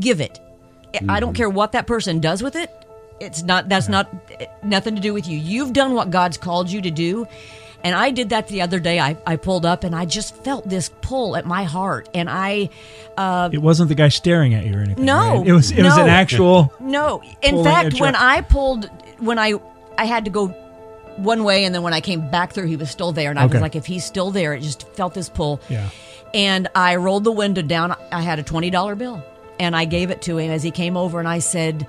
Give 0.00 0.20
it. 0.20 0.40
I 0.94 0.98
Mm-hmm. 0.98 1.16
don't 1.20 1.34
care 1.34 1.50
what 1.50 1.72
that 1.72 1.86
person 1.86 2.20
does 2.20 2.42
with 2.42 2.54
it. 2.56 2.70
It's 3.20 3.42
not. 3.42 3.68
That's 3.68 3.88
not 3.88 4.08
nothing 4.64 4.94
to 4.96 5.00
do 5.00 5.12
with 5.12 5.26
you. 5.26 5.36
You've 5.38 5.72
done 5.72 5.94
what 5.94 6.10
God's 6.10 6.36
called 6.36 6.70
you 6.70 6.80
to 6.82 6.90
do. 6.90 7.26
And 7.82 7.94
I 7.94 8.10
did 8.12 8.30
that 8.30 8.48
the 8.48 8.62
other 8.62 8.78
day. 8.80 8.98
I, 8.98 9.16
I 9.26 9.36
pulled 9.36 9.66
up 9.66 9.84
and 9.84 9.94
I 9.94 10.04
just 10.06 10.34
felt 10.42 10.66
this 10.68 10.90
pull 11.02 11.36
at 11.36 11.44
my 11.46 11.64
heart. 11.64 12.08
And 12.14 12.30
I, 12.30 12.70
it 13.52 13.58
wasn't 13.60 13.88
the 13.90 13.94
guy 13.94 14.08
staring 14.08 14.54
at 14.54 14.64
you 14.64 14.74
or 14.74 14.80
anything. 14.80 15.04
No, 15.04 15.38
right? 15.38 15.46
it 15.46 15.52
was 15.52 15.70
it 15.70 15.82
was 15.82 15.96
an 15.98 16.08
actual. 16.08 16.72
No, 16.80 17.22
in 17.42 17.62
fact, 17.62 18.00
when 18.00 18.14
I 18.16 18.40
pulled, 18.40 18.88
when 19.18 19.38
I, 19.38 19.54
I 19.98 20.06
had 20.06 20.24
to 20.24 20.30
go 20.30 20.48
one 21.16 21.44
way, 21.44 21.64
and 21.64 21.74
then 21.74 21.82
when 21.82 21.92
I 21.92 22.00
came 22.00 22.30
back 22.30 22.52
through, 22.54 22.66
he 22.68 22.76
was 22.76 22.90
still 22.90 23.12
there, 23.12 23.30
and 23.30 23.38
I 23.38 23.44
Okay. 23.44 23.54
was 23.54 23.62
like, 23.62 23.76
if 23.76 23.84
he's 23.86 24.04
still 24.04 24.30
there, 24.30 24.54
it 24.54 24.62
just 24.62 24.88
felt 24.94 25.12
this 25.14 25.28
pull. 25.28 25.60
Yeah. 25.68 25.88
And 26.32 26.68
I 26.74 26.96
rolled 26.96 27.24
the 27.24 27.32
window 27.32 27.62
down. 27.62 27.94
I 28.10 28.22
had 28.22 28.38
a 28.38 28.42
twenty 28.42 28.70
dollar 28.70 28.94
bill, 28.96 29.22
and 29.58 29.74
I 29.76 29.84
gave 29.84 30.10
it 30.10 30.22
to 30.22 30.38
him 30.38 30.50
as 30.50 30.62
he 30.62 30.70
came 30.70 30.96
over, 30.96 31.18
and 31.18 31.28
I 31.28 31.38
said, 31.38 31.86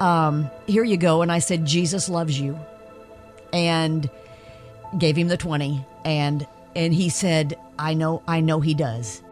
um, 0.00 0.50
"Here 0.66 0.84
you 0.84 0.96
go." 0.96 1.22
And 1.22 1.30
I 1.32 1.38
said, 1.38 1.64
"Jesus 1.64 2.08
loves 2.08 2.38
you," 2.38 2.58
and 3.52 4.08
gave 4.98 5.16
him 5.16 5.28
the 5.28 5.36
twenty, 5.36 5.84
and 6.04 6.46
and 6.74 6.94
he 6.94 7.08
said, 7.08 7.56
"I 7.78 7.94
know, 7.94 8.22
I 8.26 8.40
know 8.40 8.60
he 8.60 8.74
does." 8.74 9.22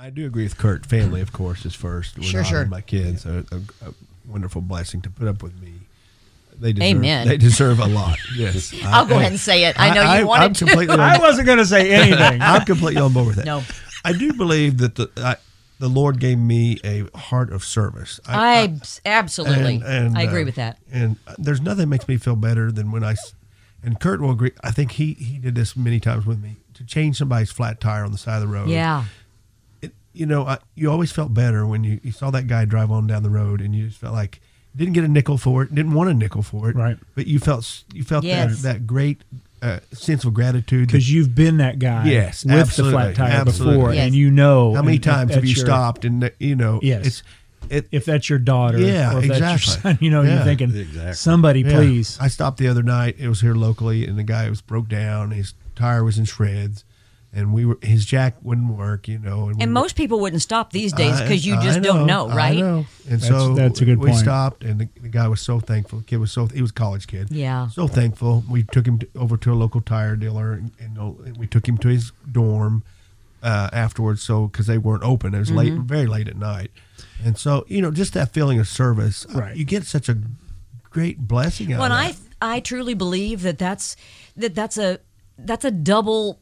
I 0.00 0.10
do 0.10 0.24
agree 0.26 0.44
with 0.44 0.56
Curt. 0.56 0.86
Family, 0.86 1.20
of 1.20 1.32
course, 1.32 1.66
is 1.66 1.74
first. 1.74 2.16
We're 2.16 2.24
Sure, 2.24 2.42
not 2.42 2.48
sure. 2.48 2.66
My 2.66 2.80
kids 2.80 3.26
are 3.26 3.44
a, 3.50 3.56
a 3.84 3.94
wonderful 4.26 4.62
blessing 4.62 5.02
to 5.02 5.10
put 5.10 5.26
up 5.26 5.42
with 5.42 5.60
me. 5.60 5.72
They 6.60 6.72
deserve, 6.72 6.96
Amen. 6.96 7.28
They 7.28 7.36
deserve 7.36 7.78
a 7.78 7.86
lot. 7.86 8.18
Yes, 8.36 8.74
I'll 8.84 9.06
go 9.06 9.16
ahead 9.16 9.32
and 9.32 9.40
say 9.40 9.64
it. 9.64 9.78
I 9.78 9.94
know 9.94 10.14
you 10.14 10.26
wanted 10.26 10.44
I'm 10.44 10.52
to. 10.54 10.64
Completely 10.66 10.94
on, 10.94 11.00
I 11.00 11.18
wasn't 11.18 11.46
going 11.46 11.58
to 11.58 11.66
say 11.66 11.90
anything. 11.90 12.42
I'm 12.42 12.64
completely 12.64 13.00
on 13.00 13.12
board 13.12 13.26
with 13.28 13.36
that. 13.36 13.46
No. 13.46 13.62
I 14.04 14.12
do 14.12 14.32
believe 14.32 14.78
that 14.78 14.94
the 14.94 15.10
I, 15.16 15.36
the 15.78 15.88
Lord 15.88 16.20
gave 16.20 16.38
me 16.38 16.78
a 16.84 17.08
heart 17.16 17.52
of 17.52 17.64
service. 17.64 18.20
I 18.26 18.74
absolutely, 19.04 19.76
and- 19.76 19.84
and, 19.84 20.18
I 20.18 20.22
agree 20.22 20.42
uh, 20.42 20.46
with 20.46 20.56
that. 20.56 20.78
And 20.92 21.16
there's 21.38 21.60
nothing 21.60 21.78
that 21.78 21.86
makes 21.86 22.08
me 22.08 22.16
feel 22.16 22.36
better 22.36 22.70
than 22.70 22.90
when 22.90 23.04
I 23.04 23.14
and 23.82 24.00
Curt 24.00 24.20
will 24.20 24.32
agree. 24.32 24.52
I 24.62 24.70
think 24.70 24.92
he 24.92 25.14
he 25.14 25.38
did 25.38 25.54
this 25.54 25.76
many 25.76 26.00
times 26.00 26.26
with 26.26 26.42
me 26.42 26.56
to 26.74 26.84
change 26.84 27.16
somebody's 27.16 27.50
flat 27.50 27.80
tire 27.80 28.04
on 28.04 28.12
the 28.12 28.18
side 28.18 28.36
of 28.36 28.42
the 28.42 28.48
road. 28.48 28.68
Yeah, 28.68 29.04
It, 29.80 29.92
you 30.12 30.26
know, 30.26 30.46
I, 30.46 30.58
you 30.74 30.90
always 30.90 31.12
felt 31.12 31.32
better 31.34 31.66
when 31.66 31.84
you, 31.84 32.00
you 32.02 32.12
saw 32.12 32.30
that 32.30 32.46
guy 32.46 32.64
drive 32.64 32.90
on 32.90 33.06
down 33.06 33.22
the 33.22 33.30
road, 33.30 33.60
and 33.60 33.74
you 33.74 33.86
just 33.88 33.98
felt 33.98 34.14
like 34.14 34.40
didn't 34.76 34.94
get 34.94 35.04
a 35.04 35.08
nickel 35.08 35.38
for 35.38 35.62
it, 35.62 35.74
didn't 35.74 35.92
want 35.92 36.10
a 36.10 36.14
nickel 36.14 36.42
for 36.42 36.70
it, 36.70 36.76
Right. 36.76 36.96
But 37.14 37.26
you 37.26 37.38
felt 37.38 37.84
you 37.92 38.04
felt 38.04 38.24
Yes. 38.24 38.62
that 38.62 38.74
that 38.74 38.86
great 38.86 39.22
uh, 39.60 39.80
sense 39.92 40.24
of 40.24 40.32
gratitude. 40.34 40.86
because 40.86 41.12
you've 41.12 41.34
been 41.34 41.56
that 41.56 41.78
guy 41.80 42.06
Yes, 42.08 42.44
with 42.44 42.54
absolutely, 42.54 42.92
the 42.92 43.14
flat 43.14 43.16
tire 43.16 43.40
absolutely. 43.40 43.76
before, 43.76 43.94
Yes. 43.94 44.06
and 44.06 44.14
you 44.14 44.30
know 44.30 44.74
how 44.74 44.82
many 44.82 44.96
and 44.98 45.02
times 45.04 45.34
have 45.34 45.44
you 45.44 45.54
your- 45.54 45.64
stopped 45.66 46.04
and 46.04 46.30
you 46.38 46.54
know 46.54 46.78
Yes. 46.82 47.06
it's 47.06 47.22
it 47.68 47.88
If 47.90 48.04
that's 48.04 48.30
your 48.30 48.38
daughter, 48.38 48.78
Yeah, 48.78 49.14
or 49.14 49.18
if 49.18 49.28
that's 49.28 49.40
your 49.40 49.50
exactly. 49.50 49.90
son, 49.90 49.98
you 50.00 50.10
know, 50.10 50.22
you're 50.22 50.42
thinking, 50.44 50.70
Exactly. 50.74 51.12
somebody, 51.14 51.60
Yeah. 51.62 51.72
please. 51.76 52.16
I 52.20 52.28
stopped 52.28 52.58
the 52.58 52.68
other 52.68 52.82
night. 52.84 53.16
It 53.18 53.28
was 53.28 53.40
here 53.42 53.54
locally, 53.54 54.06
and 54.06 54.16
the 54.16 54.22
guy 54.22 54.48
was 54.48 54.60
broke 54.62 54.88
down. 54.88 55.32
His 55.32 55.52
tire 55.74 56.02
was 56.04 56.16
in 56.18 56.24
shreds, 56.24 56.84
and 57.32 57.52
we 57.52 57.64
were 57.66 57.78
his 57.82 58.04
jack 58.06 58.36
wouldn't 58.42 58.76
work. 58.76 59.06
You 59.08 59.18
know, 59.18 59.46
we 59.46 59.52
And 59.52 59.60
were- 59.60 59.66
most 59.80 59.96
people 59.96 60.18
wouldn't 60.20 60.42
stop 60.42 60.72
these 60.72 60.92
days 60.92 61.20
because 61.20 61.44
you 61.46 61.54
I 61.56 61.62
just 61.62 61.82
don't 61.82 62.06
know, 62.06 62.28
I 62.28 62.34
right? 62.36 62.58
know. 62.58 62.86
And 63.08 63.20
That's- 63.20 63.28
so 63.28 63.54
that's 63.54 63.80
a 63.80 63.84
good 63.84 63.98
we 63.98 64.08
point. 64.10 64.20
stopped, 64.20 64.64
and 64.64 64.80
the, 64.80 64.88
the 65.00 65.08
guy 65.08 65.28
was 65.28 65.40
so 65.40 65.60
thankful. 65.60 65.98
The 66.00 66.04
kid 66.06 66.16
was 66.18 66.32
so 66.32 66.46
he 66.46 66.62
was 66.62 66.70
a 66.70 66.74
college 66.74 67.06
kid. 67.06 67.28
Yeah. 67.30 67.68
So 67.68 67.86
thankful. 67.86 68.44
We 68.48 68.62
took 68.62 68.86
him 68.86 68.98
to, 69.00 69.08
over 69.16 69.36
to 69.36 69.52
a 69.52 69.54
local 69.54 69.80
tire 69.80 70.16
dealer, 70.16 70.52
and, 70.52 70.72
and 70.80 71.36
we 71.36 71.46
took 71.46 71.68
him 71.68 71.76
to 71.78 71.88
his 71.88 72.12
dorm 72.30 72.82
uh, 73.42 73.68
afterwards. 73.72 74.22
So 74.22 74.46
because 74.48 74.66
they 74.66 74.78
weren't 74.78 75.04
open, 75.04 75.34
it 75.34 75.38
was 75.38 75.50
late, 75.50 75.72
Mm-hmm. 75.72 75.86
very 75.86 76.06
late 76.06 76.28
at 76.28 76.36
night, 76.36 76.70
and 77.22 77.36
so 77.38 77.64
you 77.68 77.82
know, 77.82 77.90
just 77.90 78.14
that 78.14 78.32
feeling 78.32 78.58
of 78.58 78.66
service, 78.68 79.26
uh, 79.34 79.38
Right. 79.40 79.56
You 79.56 79.64
get 79.64 79.84
such 79.84 80.08
a 80.08 80.16
great 80.90 81.18
blessing 81.28 81.72
out 81.74 81.80
Well, 81.80 81.92
of 81.92 81.98
and. 82.06 82.16
I 82.40 82.56
I 82.56 82.60
truly 82.60 82.94
believe 82.94 83.42
that 83.42 83.58
that's 83.58 83.96
that 84.36 84.54
that's 84.54 84.78
a 84.78 85.00
that's 85.38 85.64
a 85.64 85.70
double 85.70 86.40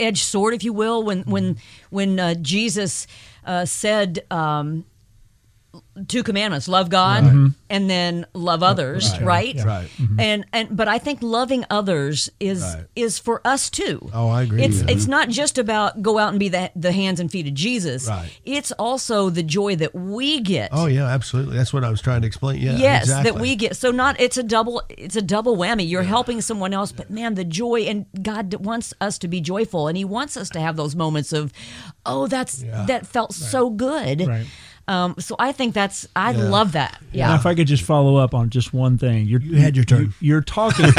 edged 0.00 0.24
sword, 0.24 0.54
if 0.54 0.64
you 0.64 0.72
will. 0.72 1.02
When 1.02 1.22
when 1.22 1.58
when 1.90 2.18
uh, 2.18 2.34
Jesus 2.34 3.06
uh, 3.44 3.64
said. 3.64 4.24
Um, 4.30 4.84
Two 6.06 6.22
commandments: 6.22 6.66
love 6.66 6.88
God 6.88 7.24
mm-hmm. 7.24 7.46
and 7.68 7.90
then 7.90 8.24
love 8.32 8.62
others. 8.62 9.10
Right. 9.12 9.22
Right, 9.22 9.54
Yeah. 9.56 9.64
Right. 9.64 9.88
Mm-hmm. 9.98 10.20
And 10.20 10.46
and 10.52 10.76
but 10.76 10.88
I 10.88 10.98
think 10.98 11.22
loving 11.22 11.64
others 11.70 12.30
is 12.40 12.62
Right. 12.62 12.86
is 12.96 13.18
for 13.18 13.46
us 13.46 13.68
too. 13.68 14.08
Oh, 14.14 14.28
I 14.28 14.42
agree. 14.42 14.62
It's 14.62 14.78
Yeah. 14.80 14.86
it's 14.88 15.06
not 15.06 15.28
just 15.28 15.58
about 15.58 16.00
go 16.00 16.18
out 16.18 16.30
and 16.30 16.38
be 16.38 16.48
the 16.48 16.70
the 16.74 16.92
hands 16.92 17.20
and 17.20 17.30
feet 17.30 17.46
of 17.46 17.54
Jesus. 17.54 18.08
Right. 18.08 18.30
It's 18.44 18.72
also 18.72 19.28
the 19.28 19.42
joy 19.42 19.76
that 19.76 19.94
we 19.94 20.40
get. 20.40 20.70
Oh 20.72 20.86
yeah, 20.86 21.06
absolutely. 21.06 21.56
That's 21.56 21.72
what 21.72 21.84
I 21.84 21.90
was 21.90 22.00
trying 22.00 22.22
to 22.22 22.26
explain. 22.26 22.60
Yeah, 22.60 22.76
yes 22.76 23.02
exactly. 23.04 23.30
that 23.32 23.40
we 23.40 23.56
get 23.56 23.76
so 23.76 23.90
not 23.90 24.18
it's 24.20 24.36
a 24.38 24.42
double 24.42 24.82
it's 24.88 25.16
a 25.16 25.22
double 25.22 25.56
whammy 25.56 25.86
you're 25.88 26.02
helping 26.02 26.40
someone 26.40 26.72
else 26.72 26.92
but 26.92 27.10
man 27.10 27.34
the 27.34 27.44
joy 27.44 27.80
and 27.82 28.06
god 28.22 28.54
wants 28.54 28.94
us 29.00 29.18
to 29.18 29.28
be 29.28 29.40
joyful 29.40 29.86
and 29.88 29.96
he 29.98 30.04
wants 30.04 30.36
us 30.36 30.48
to 30.50 30.60
have 30.60 30.76
those 30.76 30.94
moments 30.96 31.32
of 31.32 31.52
oh 32.06 32.26
that's 32.26 32.62
Yeah. 32.62 32.84
that 32.86 33.06
felt 33.06 33.32
so 33.34 33.68
good 33.70 34.26
Right. 34.26 34.46
Um, 34.88 35.14
so 35.18 35.36
i 35.38 35.52
think 35.52 35.74
that's 35.74 36.08
i 36.16 36.32
Yeah. 36.32 36.44
love 36.48 36.72
that 36.72 36.92
Now, 37.00 37.08
yeah 37.12 37.34
if 37.36 37.46
I 37.46 37.54
could 37.54 37.66
just 37.68 37.84
follow 37.84 38.16
up 38.16 38.34
on 38.34 38.50
just 38.50 38.72
one 38.74 38.98
thing, 38.98 39.26
you're, 39.26 39.40
You 39.40 39.56
had 39.56 39.76
your 39.76 39.84
turn. 39.84 40.12
You, 40.20 40.36
are 40.36 40.40
talking. 40.42 40.86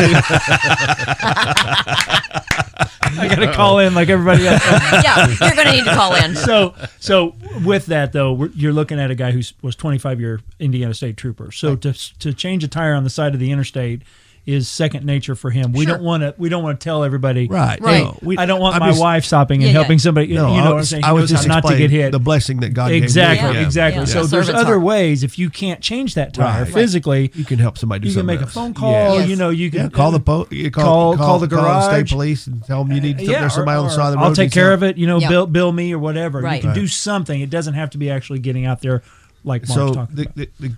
I 3.12 3.28
got 3.28 3.36
to 3.40 3.52
call 3.54 3.80
in 3.80 3.94
like 3.96 4.10
everybody 4.10 4.48
else. 4.48 4.62
yeah 5.04 5.28
you're 5.28 5.56
gonna 5.56 5.72
need 5.72 5.86
to 5.86 5.94
call 5.96 6.16
in 6.16 6.36
so 6.36 6.74
so 7.00 7.36
with 7.66 7.88
that 7.88 8.14
though 8.14 8.34
we're, 8.34 8.50
you're 8.50 8.74
looking 8.74 9.00
at 9.00 9.12
a 9.12 9.16
guy 9.16 9.32
who 9.32 9.42
was 9.62 9.76
25 9.76 10.20
year 10.20 10.42
indiana 10.60 10.94
state 10.94 11.18
trooper 11.18 11.52
so 11.52 11.76
to 11.76 11.94
to 12.20 12.34
change 12.34 12.64
a 12.64 12.68
tire 12.68 12.94
on 12.94 13.04
the 13.04 13.10
side 13.10 13.34
of 13.34 13.40
the 13.40 13.52
interstate 13.52 14.02
is 14.50 14.68
second 14.68 15.06
nature 15.06 15.36
for 15.36 15.52
him 15.52 15.72
we 15.74 15.86
Sure. 15.86 15.96
don't 15.96 16.04
want 16.04 16.24
to 16.24 16.34
we 16.38 16.50
don't 16.50 16.64
want 16.64 16.80
to 16.80 16.84
tell 16.84 17.04
everybody 17.04 17.48
Right. 17.48 17.80
Right. 17.82 18.04
No, 18.04 18.18
we- 18.22 18.38
i 18.38 18.46
don't 18.46 18.60
want 18.60 18.76
I'm 18.76 18.80
my 18.80 18.90
just- 18.90 19.00
wife 19.02 19.24
stopping 19.26 19.58
and 19.58 19.64
Yeah, 19.64 19.68
yeah. 19.70 19.74
helping 19.74 20.00
somebody 20.00 20.28
No, 20.34 20.34
you 20.34 20.38
know 20.40 20.48
I 20.48 20.62
what 20.64 20.70
i'm 20.72 20.76
was, 20.78 20.90
saying 20.90 21.04
I 21.04 21.12
was 21.12 21.30
just 21.30 21.48
not 21.48 21.66
to 21.68 21.78
get 21.78 21.92
hit 21.92 22.12
the 22.12 22.20
blessing 22.20 22.62
that 22.62 22.74
God 22.74 22.92
exactly 22.92 23.48
gave. 23.50 23.56
Yeah. 23.56 23.66
exactly 23.66 24.00
Yeah. 24.02 24.06
so 24.06 24.12
Yeah. 24.22 24.26
there's 24.28 24.30
Servant's 24.48 24.62
other 24.62 24.74
heart. 24.80 24.82
ways 24.82 25.24
if 25.24 25.38
you 25.38 25.50
can't 25.50 25.82
change 25.82 26.16
that 26.16 26.34
tire 26.34 26.64
Right. 26.64 26.74
physically 26.74 27.32
You 27.36 27.46
can 27.46 27.60
help 27.60 27.78
somebody 27.78 28.02
do 28.02 28.08
you 28.08 28.14
can 28.14 28.22
something 28.22 28.36
make 28.40 28.42
a 28.46 28.50
phone 28.50 28.74
call 28.74 29.20
Yeah. 29.20 29.26
you 29.26 29.36
know 29.36 29.50
you 29.50 29.70
can 29.70 29.82
Yeah, 29.84 29.90
call 29.90 30.12
the 30.12 30.20
po- 30.20 30.48
you 30.50 30.72
call, 30.72 30.84
Call- 30.84 31.18
call, 31.18 31.26
call 31.28 31.40
the 31.40 31.48
the 31.48 31.56
garage. 31.56 31.86
state 31.86 32.10
police 32.10 32.48
and 32.48 32.64
tell 32.66 32.84
them 32.84 32.94
you 32.96 33.02
need 33.02 33.20
yeah, 33.20 33.42
there's 33.42 33.54
somebody 33.54 33.76
or- 33.76 33.82
on 33.82 33.86
the 33.86 33.92
side 33.92 34.06
of 34.08 34.12
the 34.14 34.18
road. 34.18 34.24
I'll 34.26 34.36
take 34.36 34.52
care 34.52 34.74
of 34.74 34.84
it. 34.84 34.98
You 34.98 35.06
know, 35.08 35.20
bill 35.20 35.46
bill 35.48 35.72
me 35.72 35.94
or 35.94 36.00
whatever. 36.00 36.42
You 36.56 36.60
can 36.62 36.74
do 36.74 36.88
something. 36.88 37.40
It 37.42 37.50
doesn't 37.50 37.76
have 37.76 37.92
to 37.92 37.98
be 37.98 38.10
actually 38.10 38.40
getting 38.40 38.66
out 38.66 38.82
there 38.82 39.04
like 39.44 39.62
Mark's 39.68 39.74
So 39.74 39.94
talking 39.94 40.28
about. 40.60 40.76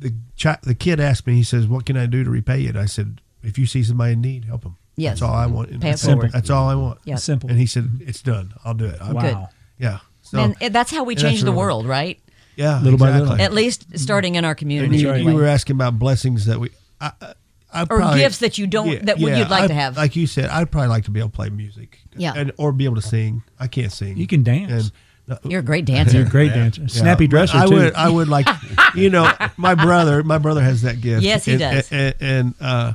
The, 0.00 0.08
the, 0.08 0.08
the, 0.10 0.14
chi- 0.42 0.58
the 0.62 0.74
kid 0.74 0.98
asked 1.00 1.26
me. 1.26 1.34
He 1.34 1.42
says, 1.44 1.66
"What 1.66 1.86
can 1.86 1.96
I 1.96 2.06
do 2.06 2.24
to 2.24 2.30
repay 2.30 2.64
it?" 2.64 2.76
I 2.76 2.86
said, 2.86 3.20
"If 3.42 3.58
you 3.58 3.66
see 3.66 3.82
somebody 3.82 4.14
in 4.14 4.20
need, 4.20 4.44
help 4.46 4.62
them." 4.62 4.76
Yes. 4.96 5.20
That's 5.20 5.30
all 5.30 5.34
I 5.36 5.46
want. 5.46 5.70
And 5.70 5.80
Pay 5.80 5.88
it 5.88 5.92
that's, 5.92 6.04
forward. 6.04 6.32
that's 6.32 6.50
all 6.50 6.68
I 6.68 6.74
want. 6.74 6.98
Yeah. 7.04 7.16
Simple. 7.16 7.48
And 7.50 7.58
he 7.58 7.66
said, 7.66 8.00
"It's 8.00 8.20
done. 8.22 8.52
I'll 8.64 8.74
do 8.74 8.86
it." 8.86 9.00
I, 9.00 9.12
Wow. 9.12 9.48
Yeah. 9.78 9.98
So 10.22 10.38
and 10.38 10.56
eh, 10.60 10.68
that's 10.68 10.90
how 10.90 11.04
we 11.04 11.14
change 11.14 11.42
the 11.42 11.52
world 11.52 11.86
right 11.86 12.20
yeah, 12.56 12.78
Little 12.82 12.98
by 12.98 13.18
little. 13.18 13.40
at 13.40 13.52
least 13.54 13.86
starting 13.98 14.34
in 14.34 14.44
our 14.44 14.54
community 14.54 14.98
you, 14.98 15.10
right. 15.10 15.22
you 15.22 15.34
were 15.34 15.46
asking 15.46 15.76
about 15.76 15.98
blessings 15.98 16.44
that 16.44 16.60
we, 16.60 16.68
I, 17.00 17.12
I, 17.22 17.32
I 17.72 17.86
Or 17.88 18.00
gifts 18.16 18.38
that 18.38 18.58
you 18.58 18.66
don't- 18.66 19.06
that 19.06 19.18
would- 19.18 19.36
you'd 19.38 19.48
like 19.48 19.62
I- 19.64 19.68
to 19.68 19.74
have. 19.74 19.96
Like 19.96 20.14
you 20.16 20.26
said, 20.26 20.50
I'd 20.50 20.70
probably 20.70 20.88
like 20.88 21.04
to 21.04 21.10
be 21.10 21.20
able 21.20 21.30
to 21.30 21.36
play 21.36 21.48
music, 21.48 22.00
Yeah. 22.14 22.34
and 22.36 22.52
or 22.58 22.72
be 22.72 22.84
able 22.84 22.96
to 22.96 23.02
sing. 23.02 23.42
I 23.58 23.66
can't 23.66 23.90
sing. 23.92 24.18
You 24.18 24.26
can 24.26 24.42
dance. 24.42 24.70
And, 24.72 24.82
no, 24.82 24.88
you're 25.44 25.60
a 25.60 25.62
great 25.64 25.84
dancer 25.84 26.16
You're 26.18 26.26
a 26.26 26.30
great 26.30 26.52
dancer. 26.52 26.88
Snappy 26.88 27.24
Yeah, 27.24 27.28
dresser 27.30 27.58
I 27.58 27.66
too. 27.66 27.74
would, 27.74 27.94
I 27.94 28.08
would 28.08 28.28
like, 28.28 28.46
you 28.94 29.10
know, 29.10 29.30
my 29.56 29.74
brother, 29.74 30.22
my 30.22 30.38
brother 30.38 30.62
has 30.62 30.82
that 30.82 31.00
gift. 31.00 31.22
Yes, 31.22 31.44
he 31.44 31.52
and, 31.52 31.60
does. 31.60 31.92
And, 31.92 32.14
and 32.20 32.54
uh, 32.60 32.92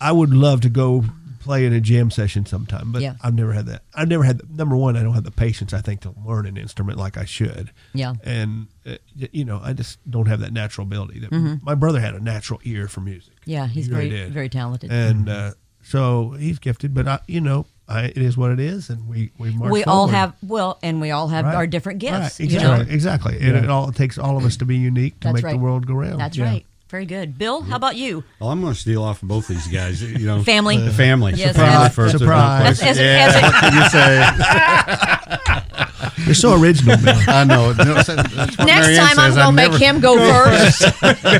I 0.00 0.12
would 0.12 0.30
love 0.34 0.60
to 0.62 0.68
go 0.68 1.04
play 1.40 1.66
in 1.66 1.74
a 1.74 1.80
jam 1.80 2.10
session 2.10 2.46
sometime, 2.46 2.90
but 2.90 3.02
Yeah. 3.02 3.16
I've 3.22 3.34
never 3.34 3.52
had 3.52 3.66
that. 3.66 3.82
I've 3.94 4.08
never 4.08 4.24
had 4.24 4.40
number 4.56 4.76
one. 4.76 4.96
I 4.96 5.02
don't 5.02 5.12
have 5.12 5.24
the 5.24 5.30
patience. 5.30 5.74
I 5.74 5.82
think 5.82 6.00
to 6.02 6.14
learn 6.26 6.46
an 6.46 6.56
instrument 6.56 6.98
like 6.98 7.18
I 7.18 7.26
should. 7.26 7.70
Yeah. 7.92 8.14
and 8.24 8.68
uh, 8.86 8.96
you 9.14 9.44
know, 9.44 9.60
I 9.62 9.74
just 9.74 9.98
don't 10.10 10.26
have 10.26 10.40
that 10.40 10.52
natural 10.54 10.86
ability. 10.86 11.20
That 11.20 11.60
my 11.62 11.74
brother 11.74 12.00
had 12.00 12.14
a 12.14 12.20
natural 12.20 12.60
ear 12.64 12.88
for 12.88 13.00
music. 13.00 13.34
Mm-hmm. 13.34 13.50
yeah 13.50 13.66
he's 13.66 13.86
He 13.88 13.92
really 13.92 14.08
very 14.08 14.22
did. 14.24 14.32
very 14.32 14.48
talented 14.48 14.90
and 14.90 15.28
uh, 15.28 15.50
so 15.82 16.30
he's 16.30 16.58
gifted. 16.58 16.94
But 16.94 17.06
I, 17.06 17.18
you 17.28 17.42
know, 17.42 17.66
I, 17.86 18.04
it 18.04 18.16
is 18.18 18.36
what 18.36 18.50
it 18.50 18.60
is, 18.60 18.88
and 18.88 19.06
we 19.08 19.30
we 19.38 19.50
march 19.52 19.70
we 19.70 19.84
all 19.84 20.06
have 20.08 20.34
well 20.42 20.78
and 20.82 21.00
we 21.00 21.10
all 21.10 21.28
have 21.28 21.44
Right. 21.44 21.54
our 21.54 21.66
different 21.66 21.98
gifts 21.98 22.14
Right, 22.18 22.40
you 22.40 22.44
exactly, 22.46 22.86
know? 22.86 22.90
exactly. 22.92 23.38
And 23.40 23.56
it 23.56 23.68
all 23.70 23.88
it 23.90 23.94
takes 23.94 24.16
all 24.18 24.36
of 24.38 24.44
us 24.44 24.56
to 24.58 24.64
be 24.64 24.76
unique 24.76 25.20
to 25.20 25.28
That's 25.28 25.34
make 25.34 25.44
right. 25.44 25.52
the 25.52 25.58
world 25.58 25.86
go 25.86 25.94
round. 25.94 26.18
that's 26.20 26.36
Yeah. 26.36 26.44
right 26.46 26.66
very 26.90 27.06
good 27.06 27.36
bill 27.36 27.60
how 27.62 27.74
about 27.76 27.96
you 27.96 28.22
Well, 28.38 28.50
I'm 28.50 28.60
going 28.60 28.72
to 28.72 28.78
steal 28.78 29.02
off 29.02 29.20
of 29.22 29.28
both 29.28 29.48
these 29.48 29.66
guys. 29.66 30.00
You 30.00 30.26
know, 30.26 30.42
Family. 30.44 30.76
the 30.78 30.92
family. 30.92 31.32
Yes, 31.34 31.56
Family 31.56 31.86
as- 31.86 31.94
first. 31.94 32.16
Surprise. 32.18 32.80
As- 32.80 32.82
as- 32.82 32.98
yeah, 32.98 33.26
as 33.28 33.34
a- 33.36 33.76
you 35.50 35.50
say? 35.50 35.60
You're 36.26 36.34
so 36.34 36.58
original, 36.58 36.96
man. 37.00 37.28
I 37.28 37.44
know. 37.44 37.72
No, 37.72 37.94
that's 37.94 38.08
next 38.34 38.58
Marianne 38.58 39.06
time 39.06 39.18
i'm 39.18 39.34
gonna 39.34 39.52
make 39.52 39.72
never- 39.72 39.84
him 39.84 40.00
go 40.00 40.16
first 40.44 40.82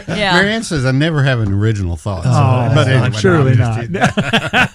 yeah 0.09 0.33
Marianne 0.35 0.63
says 0.63 0.85
I 0.85 0.91
never 0.93 1.23
have 1.23 1.41
an 1.41 1.53
original 1.53 1.97
thought. 1.97 2.25
So, 2.25 2.31
Oh, 2.31 2.71
but 2.75 2.89
anyway, 2.89 3.11
surely 3.19 3.53
I'm 3.61 3.93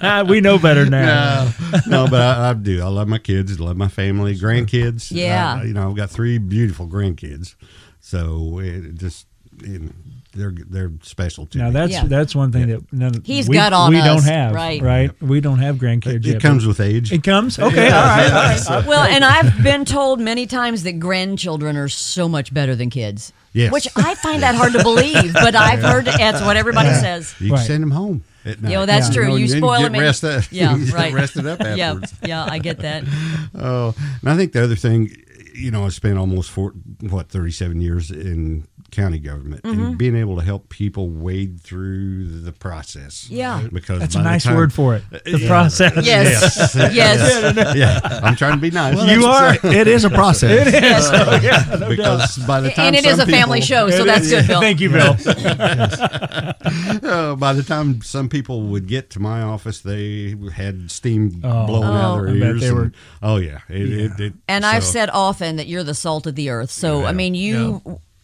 not. 0.02 0.28
we 0.28 0.42
know 0.42 0.58
better 0.58 0.86
now. 0.86 1.52
No, 1.88 2.06
no, 2.06 2.08
but 2.10 2.22
I, 2.22 2.50
I 2.50 2.54
do. 2.54 2.82
I 2.82 2.88
love 2.88 3.08
my 3.08 3.18
kids. 3.20 3.60
love 3.60 3.78
my 3.78 3.88
family, 3.88 4.36
grandkids. 4.36 5.12
Yeah. 5.12 5.54
Uh, 5.60 5.64
you 5.64 5.74
know, 5.74 5.90
I've 5.90 5.96
got 5.96 6.10
three 6.10 6.38
beautiful 6.38 6.88
grandkids. 6.88 7.56
So 8.00 8.60
it 8.60 8.96
just 8.96 9.28
you 9.64 9.80
know, 9.80 9.92
they're 10.34 10.54
they're 10.70 10.92
special 11.02 11.46
to 11.48 11.58
Now 11.58 11.66
me. 11.68 11.72
that's 11.72 11.92
Yeah. 11.94 12.04
that's 12.06 12.36
one 12.36 12.52
thing 12.52 12.68
that 12.68 12.94
none 12.94 13.16
of, 13.16 13.26
He's 13.26 13.50
we, 13.50 13.56
got 13.56 13.74
on 13.74 13.90
we 13.92 13.98
us, 14.00 14.06
don't 14.06 14.32
have 14.34 14.54
right. 14.54 14.82
right 14.82 15.22
we 15.22 15.42
don't 15.42 15.58
have 15.60 15.78
grandkids 15.78 16.18
it, 16.18 16.26
yet. 16.26 16.42
comes 16.42 16.66
with 16.68 16.80
age. 16.80 17.12
It 17.12 17.24
comes. 17.24 17.58
Okay. 17.58 17.86
All 17.88 17.92
right. 18.04 18.32
All 18.32 18.78
right. 18.80 18.86
well 18.88 19.04
and 19.04 19.26
i've 19.26 19.64
been 19.64 19.86
told 19.86 20.20
many 20.20 20.46
times 20.46 20.84
that 20.84 21.00
grandchildren 21.00 21.76
are 21.78 21.90
so 21.90 22.30
much 22.30 22.54
better 22.54 22.76
than 22.76 22.90
kids 22.90 23.34
Yes. 23.54 23.72
which 23.72 23.88
i 23.96 24.14
find 24.16 24.44
that 24.44 24.54
hard 24.54 24.74
to 24.74 24.84
believe 24.84 25.34
but 25.34 25.56
i've 25.70 25.82
heard 25.82 26.06
that's 26.06 26.42
what 26.44 26.56
everybody 26.58 26.90
says 26.94 27.34
You 27.40 27.54
Right. 27.54 27.66
send 27.66 27.82
them 27.82 27.92
home. 27.92 28.24
At 28.46 28.62
night. 28.62 28.72
Yo, 28.72 28.86
that's 28.86 29.10
Yeah. 29.10 29.14
true. 29.16 29.28
know, 29.30 29.36
You 29.36 29.44
and 29.46 29.52
then 29.54 29.60
spoil 29.60 29.82
them. 29.82 29.94
Rest 29.94 30.24
up. 30.24 30.44
Yeah, 30.52 30.78
get 30.78 30.94
right. 30.94 31.14
Rested 31.14 31.46
up 31.46 31.60
Yeah, 31.60 31.90
afterwards. 31.90 32.14
yeah, 32.26 32.46
I 32.50 32.60
get 32.60 32.80
that. 32.80 33.04
Oh, 33.54 33.94
and 34.22 34.30
I 34.30 34.38
think 34.38 34.54
the 34.54 34.64
other 34.64 34.78
thing, 34.78 35.14
you 35.54 35.72
know, 35.72 35.86
I 35.86 35.90
spent 35.90 36.18
almost 36.18 36.50
four, 36.50 36.72
what, 37.02 37.28
37 37.28 37.82
years 37.82 38.12
in 38.12 38.66
county 38.92 39.20
government 39.20 39.64
Mm-hmm. 39.64 39.84
and 39.84 39.98
being 39.98 40.16
able 40.16 40.36
to 40.38 40.42
help 40.44 40.70
people 40.70 41.10
wade 41.10 41.60
through 41.62 42.28
the 42.42 42.52
process. 42.52 43.30
Yeah. 43.30 43.68
Because 43.72 44.00
That's 44.00 44.16
a 44.16 44.22
nice 44.22 44.44
time- 44.44 44.56
word 44.56 44.72
for 44.74 44.96
it. 44.96 45.04
The 45.26 45.40
Yeah. 45.40 45.48
process. 45.48 46.06
Yes, 46.06 46.76
yes. 46.76 47.76
yeah, 47.76 48.20
I'm 48.24 48.36
trying 48.36 48.54
to 48.54 48.60
be 48.62 48.72
nice. 48.72 48.96
You 49.10 49.26
are. 49.26 49.56
It 49.64 49.88
is 49.88 50.04
a 50.06 50.10
process. 50.10 50.68
It 50.68 50.84
is. 50.84 51.10
Oh, 51.12 51.40
yeah, 51.44 51.66
no 51.72 51.80
doubt. 51.80 51.90
because 51.90 52.38
by 52.48 52.62
the 52.62 52.72
time 52.72 52.88
And 52.88 52.96
it 52.96 53.06
is 53.06 53.20
a 53.20 53.26
family 53.26 53.60
people- 53.62 53.90
show, 53.90 53.90
so 53.90 54.04
that's 54.06 54.26
is. 54.26 54.32
good, 54.32 54.48
Bill. 54.48 54.62
Thank 54.62 54.80
you, 54.80 54.90
Bill. 54.90 55.16
Uh, 57.10 57.36
by 57.36 57.54
the 57.54 57.64
time 57.64 58.02
some 58.02 58.30
people 58.30 58.64
would 58.64 58.88
get 58.88 59.10
to 59.12 59.20
my 59.20 59.42
office, 59.42 59.80
they 59.82 60.36
had 60.54 60.92
steam 60.92 61.42
Oh. 61.44 61.66
blowing 61.66 61.88
out 61.88 62.20
Oh. 62.20 62.24
of 62.24 62.30
I 62.30 62.32
their 62.34 62.40
bet 62.40 62.50
ears. 62.50 62.62
they 62.62 62.68
and- 62.68 62.78
were- 62.78 62.92
oh 63.24 63.38
yeah, 63.38 63.60
it, 63.70 63.82
It, 63.92 64.20
it, 64.20 64.34
And 64.48 64.66
I've 64.66 64.84
said 64.84 65.10
often 65.12 65.56
that 65.58 65.68
you're 65.68 65.84
the 65.84 65.96
salt 65.96 66.28
of 66.28 66.36
the 66.36 66.50
earth. 66.50 66.70
So 66.72 67.06
I 67.06 67.12
mean, 67.12 67.34
you 67.36 67.82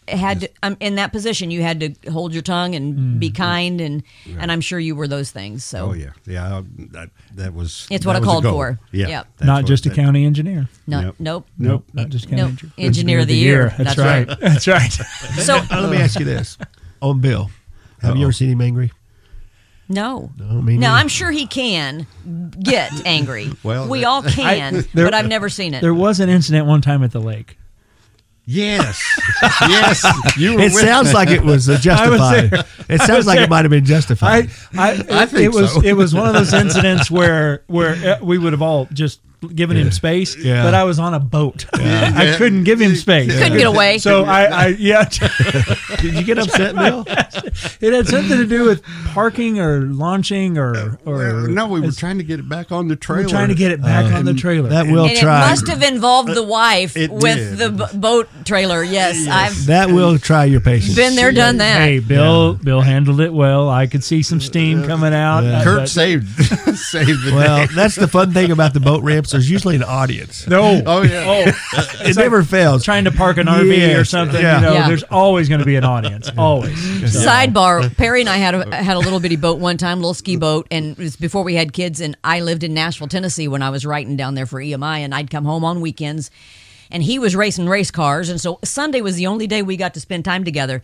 had 0.07 0.41
to, 0.41 0.49
um, 0.63 0.77
in 0.79 0.95
that 0.95 1.11
position, 1.11 1.49
you 1.51 1.61
had 1.61 1.79
to 1.79 2.11
hold 2.11 2.33
your 2.33 2.41
tongue 2.43 2.75
and 2.75 3.19
be 3.19 3.31
kind, 3.31 3.81
and 3.81 4.03
and 4.39 4.51
I'm 4.51 4.61
sure 4.61 4.79
you 4.79 4.95
were 4.95 5.07
those 5.07 5.31
things. 5.31 5.63
So 5.63 5.89
Oh 5.89 5.93
yeah, 5.93 6.11
yeah. 6.25 6.61
That 6.91 7.09
that 7.35 7.53
was. 7.53 7.87
It's 7.89 8.05
what 8.05 8.15
I 8.15 8.19
called 8.19 8.43
for. 8.43 8.79
Yeah, 8.91 9.07
Yep. 9.07 9.27
Not 9.43 9.65
just 9.65 9.85
a 9.85 9.89
that- 9.89 9.95
county 9.95 10.25
engineer. 10.25 10.67
no, 10.87 11.01
Nope. 11.01 11.15
nope. 11.19 11.47
Nope. 11.57 11.85
Not 11.93 12.09
just 12.09 12.29
county 12.29 12.41
Nope. 12.41 12.49
engineer. 12.51 12.73
Engineer 12.87 13.19
of 13.19 13.27
the 13.27 13.35
year. 13.35 13.73
That's, 13.77 13.95
That's 13.95 13.97
right. 13.97 14.27
right. 14.27 14.39
That's 14.41 14.67
right. 14.67 14.91
So 15.43 15.61
Now, 15.69 15.81
let 15.81 15.89
me 15.91 15.97
ask 15.97 16.19
you 16.19 16.25
this: 16.25 16.57
on 17.01 17.19
Bill, 17.21 17.49
have 18.01 18.15
you 18.17 18.23
ever 18.23 18.31
seen 18.31 18.49
him 18.49 18.61
angry? 18.61 18.91
no, 19.87 20.31
No, 20.39 20.61
me. 20.61 20.83
I'm 20.83 21.07
sure 21.07 21.29
he 21.31 21.45
can 21.45 22.07
get 22.59 22.91
angry. 23.05 23.51
Well, 23.63 23.87
we 23.87 23.99
that- 24.01 24.07
all 24.07 24.23
can, 24.23 24.83
there- 24.93 25.05
but 25.05 25.13
I've 25.13 25.27
never 25.27 25.47
seen 25.49 25.73
it. 25.73 25.81
there 25.81 25.93
was 25.93 26.19
an 26.19 26.29
incident 26.29 26.65
one 26.67 26.81
time 26.81 27.03
at 27.03 27.11
the 27.11 27.19
lake. 27.21 27.57
Yes, 28.47 29.01
yes. 29.61 30.03
You 30.37 30.53
were 30.53 30.59
It 30.61 30.63
with 30.65 30.73
sounds 30.73 31.07
me. 31.07 31.13
like 31.15 31.29
it 31.29 31.41
was 31.43 31.67
uh, 31.67 31.77
justified. 31.81 32.51
there. 32.51 32.63
It 32.89 33.01
sounds 33.01 33.25
like 33.25 33.37
there. 33.37 33.45
it 33.45 33.49
might 33.49 33.63
have 33.65 33.71
been 33.71 33.85
justified. 33.85 34.51
I, 34.77 34.77
I, 34.77 34.89
I 34.91 35.23
it, 35.23 35.29
think 35.29 35.41
it 35.45 35.53
was 35.53 35.73
so. 35.73 35.81
it 35.81 35.93
was 35.93 36.13
one 36.13 36.27
of 36.27 36.33
those 36.35 36.53
incidents 36.53 37.09
where 37.09 37.63
where 37.67 38.17
uh, 38.21 38.23
we 38.23 38.37
would 38.37 38.53
have 38.53 38.61
all 38.61 38.85
just 38.93 39.21
given 39.49 39.77
him 39.77 39.91
space, 39.91 40.35
Yeah. 40.37 40.63
but 40.63 40.73
I 40.73 40.83
was 40.83 40.99
on 40.99 41.13
a 41.13 41.19
boat. 41.19 41.65
I 41.73 42.35
couldn't 42.37 42.63
give 42.63 42.79
him 42.79 42.95
space. 42.95 43.31
Couldn't 43.33 43.57
get 43.57 43.67
away. 43.67 43.97
So 43.97 44.23
I, 44.25 44.43
I 44.45 44.67
yeah, 44.67 45.05
Did 46.01 46.13
you 46.15 46.23
get 46.23 46.37
upset, 46.37 46.75
Bill? 46.75 47.03
it 47.07 47.93
had 47.93 48.07
something 48.07 48.37
to 48.37 48.45
do 48.47 48.65
with 48.65 48.83
parking 49.13 49.59
or 49.59 49.81
launching 49.81 50.57
or 50.57 50.97
or 51.05 51.15
Well, 51.17 51.47
no, 51.47 51.67
we 51.67 51.81
were 51.81 51.91
trying 51.91 52.17
to 52.17 52.23
get 52.23 52.39
it 52.39 52.47
back 52.49 52.71
on 52.71 52.87
the 52.87 52.95
trailer. 52.95 53.23
we're 53.23 53.29
trying 53.29 53.49
to 53.49 53.55
get 53.55 53.71
it 53.71 53.81
back 53.81 54.11
on 54.13 54.25
the 54.25 54.33
trailer. 54.33 54.69
That 54.69 54.87
will 54.87 55.05
and 55.05 55.17
try. 55.17 55.45
it 55.45 55.49
must 55.49 55.67
have 55.67 55.83
involved 55.83 56.33
the 56.33 56.43
wife 56.43 56.95
It 56.97 57.11
with 57.11 57.23
did. 57.23 57.57
the 57.57 57.69
b- 57.91 57.97
boat 57.97 58.27
trailer. 58.45 58.83
Yes, 58.83 59.27
I've 59.27 59.65
that 59.67 59.89
will 59.89 60.17
try 60.19 60.45
your 60.45 60.61
patience. 60.61 60.95
been 60.95 61.15
there, 61.15 61.31
done 61.31 61.57
that. 61.57 61.79
Hey, 61.81 61.99
Bill. 61.99 62.53
Bill 62.55 62.81
handled 62.81 63.19
it 63.21 63.33
well. 63.33 63.69
I 63.69 63.87
could 63.87 64.03
see 64.03 64.21
some 64.23 64.39
steam 64.41 64.83
coming 64.85 65.13
out. 65.13 65.43
Yeah. 65.43 65.59
uh, 65.59 65.63
Curt 65.63 65.79
but- 65.81 65.89
saved 65.89 66.27
saved 66.77 67.23
the 67.25 67.31
Well, 67.35 67.67
day. 67.67 67.73
that's 67.73 67.95
the 67.95 68.07
fun 68.07 68.31
thing 68.33 68.51
about 68.51 68.73
the 68.73 68.79
boat 68.79 69.03
ramps. 69.03 69.33
There's 69.35 69.49
usually 69.49 69.75
an 69.75 69.83
audience. 69.83 70.47
no. 70.47 70.63
Oh, 70.63 70.81
oh 70.85 71.01
yeah. 71.03 71.23
Oh, 71.75 71.79
it 72.07 72.15
never 72.15 72.43
fails. 72.43 72.83
Trying 72.83 73.03
to 73.05 73.11
park 73.11 73.37
an 73.37 73.47
RV 73.47 73.99
or 73.99 74.03
something, 74.05 74.41
Yeah. 74.41 74.55
you 74.59 74.65
know, 74.65 74.73
Yeah. 74.73 74.87
there's 74.87 75.03
always 75.03 75.47
going 75.49 75.59
to 75.59 75.65
be 75.65 75.75
an 75.75 75.83
audience. 75.83 76.29
Always. 76.37 76.75
So- 77.13 77.19
Sidebar: 77.27 77.95
Perry 77.97 78.21
and 78.21 78.29
I 78.29 78.37
had 78.37 78.55
a 78.55 78.75
had 78.75 78.95
a 78.97 78.99
little 78.99 79.19
bitty 79.19 79.35
boat 79.35 79.59
one 79.59 79.77
time, 79.77 79.99
little 79.99 80.13
ski 80.13 80.35
boat, 80.35 80.67
and 80.71 80.91
it 80.91 80.97
was 80.97 81.15
before 81.15 81.43
we 81.43 81.55
had 81.55 81.73
kids. 81.73 82.01
And 82.01 82.17
I 82.23 82.39
lived 82.41 82.63
in 82.63 82.73
Nashville, 82.73 83.07
Tennessee, 83.07 83.47
when 83.47 83.61
I 83.61 83.69
was 83.69 83.85
writing 83.85 84.15
down 84.15 84.35
there 84.35 84.45
for 84.45 84.59
EMI, 84.61 84.99
and 84.99 85.13
I'd 85.13 85.29
come 85.29 85.45
home 85.45 85.63
on 85.63 85.81
weekends, 85.81 86.31
and 86.91 87.03
he 87.03 87.19
was 87.19 87.35
racing 87.35 87.67
race 87.67 87.91
cars, 87.91 88.29
and 88.29 88.39
so 88.39 88.59
Sunday 88.63 89.01
was 89.01 89.15
the 89.15 89.27
only 89.27 89.47
day 89.47 89.61
we 89.61 89.75
got 89.77 89.93
to 89.95 89.99
spend 89.99 90.25
time 90.25 90.43
together. 90.43 90.81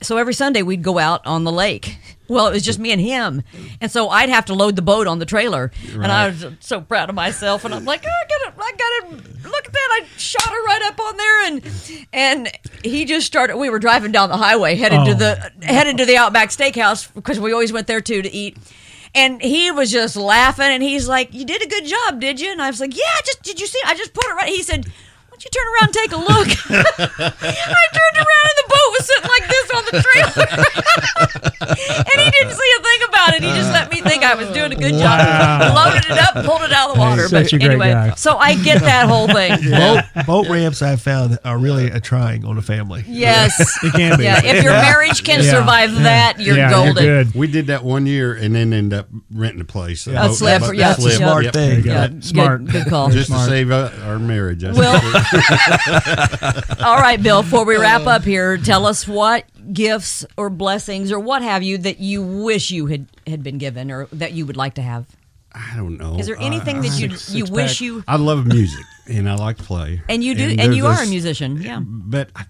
So 0.00 0.16
every 0.16 0.34
Sunday 0.34 0.62
we'd 0.62 0.82
go 0.82 0.98
out 0.98 1.26
on 1.26 1.44
the 1.44 1.52
lake. 1.52 1.98
Well, 2.28 2.46
it 2.46 2.52
was 2.52 2.62
just 2.62 2.78
me 2.78 2.92
and 2.92 3.00
him, 3.00 3.42
and 3.80 3.90
so 3.90 4.10
I'd 4.10 4.28
have 4.28 4.44
to 4.46 4.54
load 4.54 4.76
the 4.76 4.82
boat 4.82 5.06
on 5.06 5.18
the 5.18 5.24
trailer, 5.24 5.72
and 5.94 6.12
I 6.12 6.28
was 6.28 6.44
so 6.60 6.82
proud 6.82 7.08
of 7.08 7.14
myself. 7.14 7.64
And 7.64 7.74
I'm 7.74 7.86
like, 7.86 8.04
oh, 8.04 8.10
I 8.10 8.28
got 8.28 8.52
it, 8.52 8.54
I 8.60 8.72
got 8.72 9.18
it. 9.24 9.44
Look 9.44 9.66
at 9.66 9.72
that! 9.72 9.88
I 10.02 10.06
shot 10.18 10.46
her 10.46 10.64
right 10.64 10.82
up 10.82 11.00
on 11.00 11.16
there, 11.16 11.46
and 11.46 11.62
and 12.12 12.50
he 12.84 13.06
just 13.06 13.26
started. 13.26 13.56
We 13.56 13.70
were 13.70 13.78
driving 13.78 14.12
down 14.12 14.28
the 14.28 14.36
highway, 14.36 14.74
headed 14.74 15.06
to 15.06 15.10
Oh. 15.12 15.14
the 15.14 15.66
headed 15.66 15.96
to 15.96 16.04
the 16.04 16.18
Outback 16.18 16.50
Steakhouse 16.50 17.12
because 17.14 17.40
we 17.40 17.52
always 17.54 17.72
went 17.72 17.86
there 17.86 18.02
too 18.02 18.20
to 18.20 18.30
eat. 18.30 18.58
And 19.14 19.40
he 19.40 19.70
was 19.70 19.90
just 19.90 20.14
laughing, 20.14 20.66
and 20.66 20.82
he's 20.82 21.08
like, 21.08 21.32
"You 21.32 21.46
did 21.46 21.62
a 21.62 21.66
good 21.66 21.86
job, 21.86 22.20
did 22.20 22.38
you?" 22.40 22.52
And 22.52 22.60
I 22.60 22.68
was 22.68 22.78
like, 22.78 22.94
"Yeah, 22.94 23.04
just 23.24 23.42
did 23.42 23.58
you 23.58 23.66
see? 23.66 23.80
I 23.86 23.94
just 23.94 24.12
put 24.12 24.26
it 24.26 24.34
right." 24.34 24.48
He 24.50 24.62
said. 24.62 24.86
Why 25.38 25.42
don't 25.42 25.44
you 25.44 25.50
turn 25.54 25.68
around 25.72 25.86
and 25.86 25.94
take 25.94 26.12
a 26.12 26.16
look? 26.16 26.48
I 26.98 27.84
turned 27.94 28.16
around 28.16 28.44
and 28.48 28.58
the 28.58 28.66
boat 28.66 28.88
was 28.90 29.06
sitting 29.06 29.30
like 29.30 29.46
this 29.48 29.70
on 29.70 29.84
the 29.84 30.02
trailer. 30.02 30.48
and 32.10 32.20
he 32.24 32.30
didn't 32.30 32.54
see 32.54 32.72
a 32.78 32.82
thing 32.82 33.08
about 33.08 33.34
it. 33.34 33.42
He 33.44 33.48
just 33.50 33.70
let 33.72 33.88
me 33.90 34.00
think 34.00 34.24
I 34.24 34.34
was 34.34 34.48
doing 34.50 34.72
a 34.72 34.74
good 34.74 34.94
job. 34.94 35.18
Wow. 35.20 35.74
Loaded 35.74 36.10
it 36.10 36.18
up, 36.18 36.44
pulled 36.44 36.62
it 36.62 36.72
out 36.72 36.88
of 36.90 36.94
the 36.96 37.00
water. 37.00 37.28
Such 37.28 37.44
but 37.44 37.52
a 37.52 37.58
great 37.58 37.70
anyway, 37.70 37.92
guy. 37.92 38.14
so 38.14 38.36
I 38.36 38.56
get 38.56 38.80
that 38.80 39.08
whole 39.08 39.28
thing. 39.28 39.58
Boat, 39.70 40.26
boat 40.26 40.48
ramps 40.48 40.82
I've 40.82 41.00
found 41.02 41.38
are 41.44 41.58
really 41.58 41.86
a 41.88 42.00
trying 42.00 42.44
on 42.44 42.58
a 42.58 42.62
family. 42.62 43.04
Yes. 43.06 43.54
It 43.84 43.92
can 43.92 44.18
be. 44.18 44.24
Yeah, 44.24 44.40
if 44.44 44.62
your 44.64 44.72
marriage 44.72 45.22
can 45.22 45.42
Yeah. 45.44 45.50
survive 45.50 45.94
that, 46.02 46.40
you're 46.40 46.56
yeah, 46.56 46.70
golden. 46.70 47.04
You're 47.04 47.24
good. 47.24 47.34
We 47.34 47.46
did 47.46 47.68
that 47.68 47.84
one 47.84 48.06
year 48.06 48.34
and 48.34 48.54
then 48.56 48.72
end 48.72 48.92
up 48.92 49.08
renting 49.30 49.60
a 49.60 49.64
place. 49.64 50.06
Yeah. 50.06 50.26
A 50.26 50.32
slip, 50.32 50.62
boat- 50.62 50.74
yeah, 50.76 50.88
That's 50.88 51.04
a 51.04 51.10
smart 51.12 51.44
Yep. 51.44 51.52
thing. 51.52 51.84
Yeah, 51.84 52.08
Smart. 52.20 52.64
Good, 52.64 52.72
good 52.72 52.86
call. 52.88 53.10
Just 53.10 53.28
Smart. 53.28 53.44
to 53.48 53.50
save 53.50 53.70
uh, 53.70 53.90
our 54.04 54.18
marriage. 54.18 54.64
I 54.64 54.72
Well- 54.72 54.98
think. 55.00 55.27
All 56.84 56.96
right, 56.96 57.20
Bill, 57.22 57.42
before 57.42 57.64
we 57.64 57.76
wrap 57.76 58.06
up 58.06 58.22
here, 58.24 58.56
tell 58.56 58.86
us 58.86 59.06
what 59.06 59.44
gifts 59.72 60.24
or 60.36 60.50
blessings 60.50 61.12
or 61.12 61.18
what 61.20 61.42
have 61.42 61.62
you 61.62 61.78
that 61.78 61.98
you 62.00 62.22
wish 62.22 62.70
you 62.70 62.86
had, 62.86 63.06
had 63.26 63.42
been 63.42 63.58
given 63.58 63.90
or 63.90 64.06
that 64.12 64.32
you 64.32 64.46
would 64.46 64.56
like 64.56 64.74
to 64.74 64.82
have. 64.82 65.06
I 65.52 65.74
don't 65.76 65.98
know. 65.98 66.18
Is 66.18 66.26
there 66.26 66.38
anything 66.38 66.78
uh, 66.78 66.82
that 66.82 66.88
you 67.00 67.10
Six- 67.10 67.34
you 67.34 67.46
six 67.46 67.50
wish 67.50 67.72
pack. 67.74 67.80
you 67.80 68.04
I 68.06 68.16
love 68.16 68.46
music 68.46 68.84
and 69.08 69.28
I 69.28 69.34
like 69.34 69.56
to 69.58 69.62
play. 69.64 70.02
and 70.08 70.22
you 70.22 70.34
do 70.34 70.50
and, 70.50 70.58
there- 70.58 70.72
you 70.72 70.86
are 70.86 71.02
a 71.02 71.06
musician, 71.06 71.60
yeah. 71.62 71.80
But 71.82 72.30
I, 72.36 72.44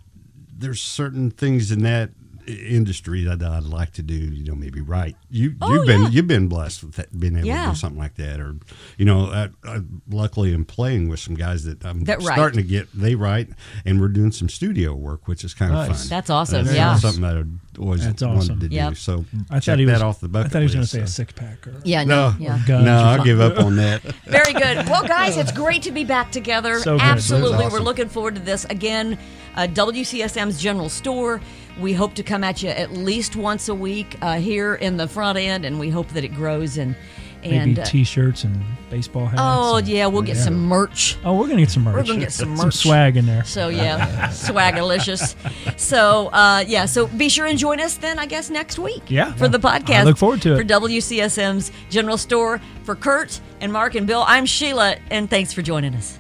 there's 0.57 0.81
certain 0.81 1.31
things 1.31 1.71
in 1.71 1.83
that 1.85 2.11
industry 2.49 3.25
that 3.25 3.43
I'd 3.43 3.65
like 3.65 3.93
to 3.95 4.03
do. 4.03 4.15
You 4.15 4.45
know, 4.45 4.55
maybe 4.55 4.81
write. 4.81 5.17
You 5.31 5.55
Oh, 5.61 5.73
you've 5.75 5.87
been 5.87 6.03
yeah. 6.05 6.09
you've 6.09 6.27
been 6.27 6.49
blessed 6.49 6.85
with 6.85 6.95
that, 6.97 7.19
being 7.19 7.37
able 7.37 7.47
Yeah. 7.47 7.65
to 7.67 7.71
do 7.71 7.77
something 7.77 7.99
like 7.99 8.15
that, 8.17 8.41
or 8.41 8.57
you 8.97 9.05
know, 9.05 9.27
I, 9.27 9.49
I 9.65 9.81
luckily 10.11 10.55
am 10.55 10.65
playing 10.65 11.09
with 11.09 11.21
some 11.21 11.35
guys 11.35 11.65
that 11.65 11.85
I'm 11.85 12.05
That 12.05 12.23
write. 12.23 12.35
starting 12.35 12.61
to 12.63 12.67
get. 12.69 12.89
They 12.95 13.15
write, 13.15 13.49
and 13.85 14.01
we're 14.01 14.09
doing 14.09 14.33
some 14.33 14.49
studio 14.49 14.95
work, 14.95 15.29
which 15.29 15.45
is 15.45 15.55
kind 15.55 15.75
of 15.75 15.87
fun. 15.97 16.09
That's 16.09 16.31
awesome, 16.31 16.65
That's 16.65 16.77
yeah. 16.77 16.97
something 16.97 17.23
that 17.23 17.37
I'd 17.37 17.79
always 17.79 18.05
That's 18.05 18.23
wanted 18.23 18.39
awesome. 18.39 18.61
to 18.61 18.69
do. 18.69 18.75
Yep. 18.75 18.97
So 18.97 19.25
I 19.51 19.61
check 19.61 19.65
thought 19.75 19.79
he 19.79 19.85
that 19.87 19.93
was 19.95 20.03
off 20.03 20.21
the 20.21 20.29
bucket 20.29 20.47
I 20.47 20.53
thought 20.53 20.59
he 20.61 20.65
was 20.65 20.75
going 20.75 20.87
to 20.87 20.91
list, 20.91 20.93
say 20.93 21.01
a 21.01 21.07
so. 21.07 21.11
six 21.23 21.33
pack. 21.33 21.67
Or, 21.67 21.75
Yeah, 21.85 22.05
no, 22.05 22.31
No, 22.31 22.37
yeah. 22.41 22.63
No, 22.83 22.95
I'll 22.95 23.25
give 23.25 23.41
up 23.41 23.59
on 23.59 23.77
that. 23.77 24.03
Very 24.27 24.53
good. 24.53 24.87
Well, 24.89 25.07
guys, 25.07 25.37
it's 25.37 25.53
great 25.53 25.83
to 25.83 25.93
be 25.93 26.05
back 26.05 26.33
together. 26.33 26.81
So 26.81 26.97
good. 26.97 27.03
Absolutely. 27.03 27.57
Awesome. 27.67 27.73
We're 27.73 27.81
looking 27.81 28.09
forward 28.09 28.35
to 28.37 28.41
this. 28.41 28.65
Again, 28.67 29.19
uh, 29.55 29.67
WCSM's 29.69 30.61
General 30.61 30.89
Store. 30.89 31.41
We 31.81 31.93
hope 31.93 32.15
to 32.15 32.23
come 32.23 32.43
at 32.45 32.63
you 32.63 32.71
at 32.71 32.93
least 32.93 33.37
once 33.37 33.69
a 33.69 33.75
week 33.75 34.17
uh, 34.21 34.39
here 34.39 34.75
in 34.75 34.97
the 34.97 35.07
front 35.09 35.39
end, 35.39 35.65
and 35.65 35.79
we 35.79 35.91
hope 35.91 36.09
that 36.09 36.25
it 36.25 36.35
grows 36.35 36.77
and. 36.79 36.97
and 37.45 37.69
Maybe 37.69 37.81
uh, 37.81 37.85
T-shirts 37.85 38.43
and 38.43 38.61
baseball 38.91 39.27
hats. 39.27 39.41
oh, 39.41 39.77
and- 39.77 39.87
yeah, 39.87 40.07
we'll 40.09 40.23
get 40.23 40.37
some 40.37 40.59
merch. 40.67 41.17
Oh, 41.25 41.39
we're 41.39 41.47
gonna 41.47 41.61
get 41.61 41.71
some 41.71 41.85
merch. 41.85 41.95
We're 41.95 42.03
gonna 42.03 42.19
get 42.21 42.33
some 42.33 42.57
Some 42.57 42.73
swag 42.73 43.17
in 43.17 43.27
there. 43.27 43.45
So 43.45 43.69
yeah, 43.69 44.29
swagalicious. 44.31 45.37
So 45.79 46.29
uh, 46.29 46.65
yeah, 46.67 46.87
so 46.87 47.07
be 47.07 47.29
sure 47.29 47.47
and 47.47 47.57
join 47.59 47.79
us 47.81 47.97
then. 47.97 48.19
I 48.19 48.27
guess 48.27 48.51
next 48.51 48.79
week. 48.81 49.03
Yeah. 49.09 49.33
for 49.35 49.47
the 49.49 49.59
podcast. 49.61 50.01
I 50.01 50.03
look 50.03 50.17
forward 50.19 50.43
to 50.43 50.55
it. 50.55 50.59
for 50.59 50.65
WCSM's 50.65 51.71
General 51.91 52.19
Store. 52.19 52.61
For 52.83 52.97
Curt 52.97 53.41
and 53.61 53.71
Mark 53.73 53.95
and 53.95 54.07
Bill, 54.07 54.25
I'm 54.27 54.47
Sheila, 54.47 54.97
and 55.11 55.29
thanks 55.29 55.53
for 55.53 55.61
joining 55.63 55.95
us. 55.95 56.19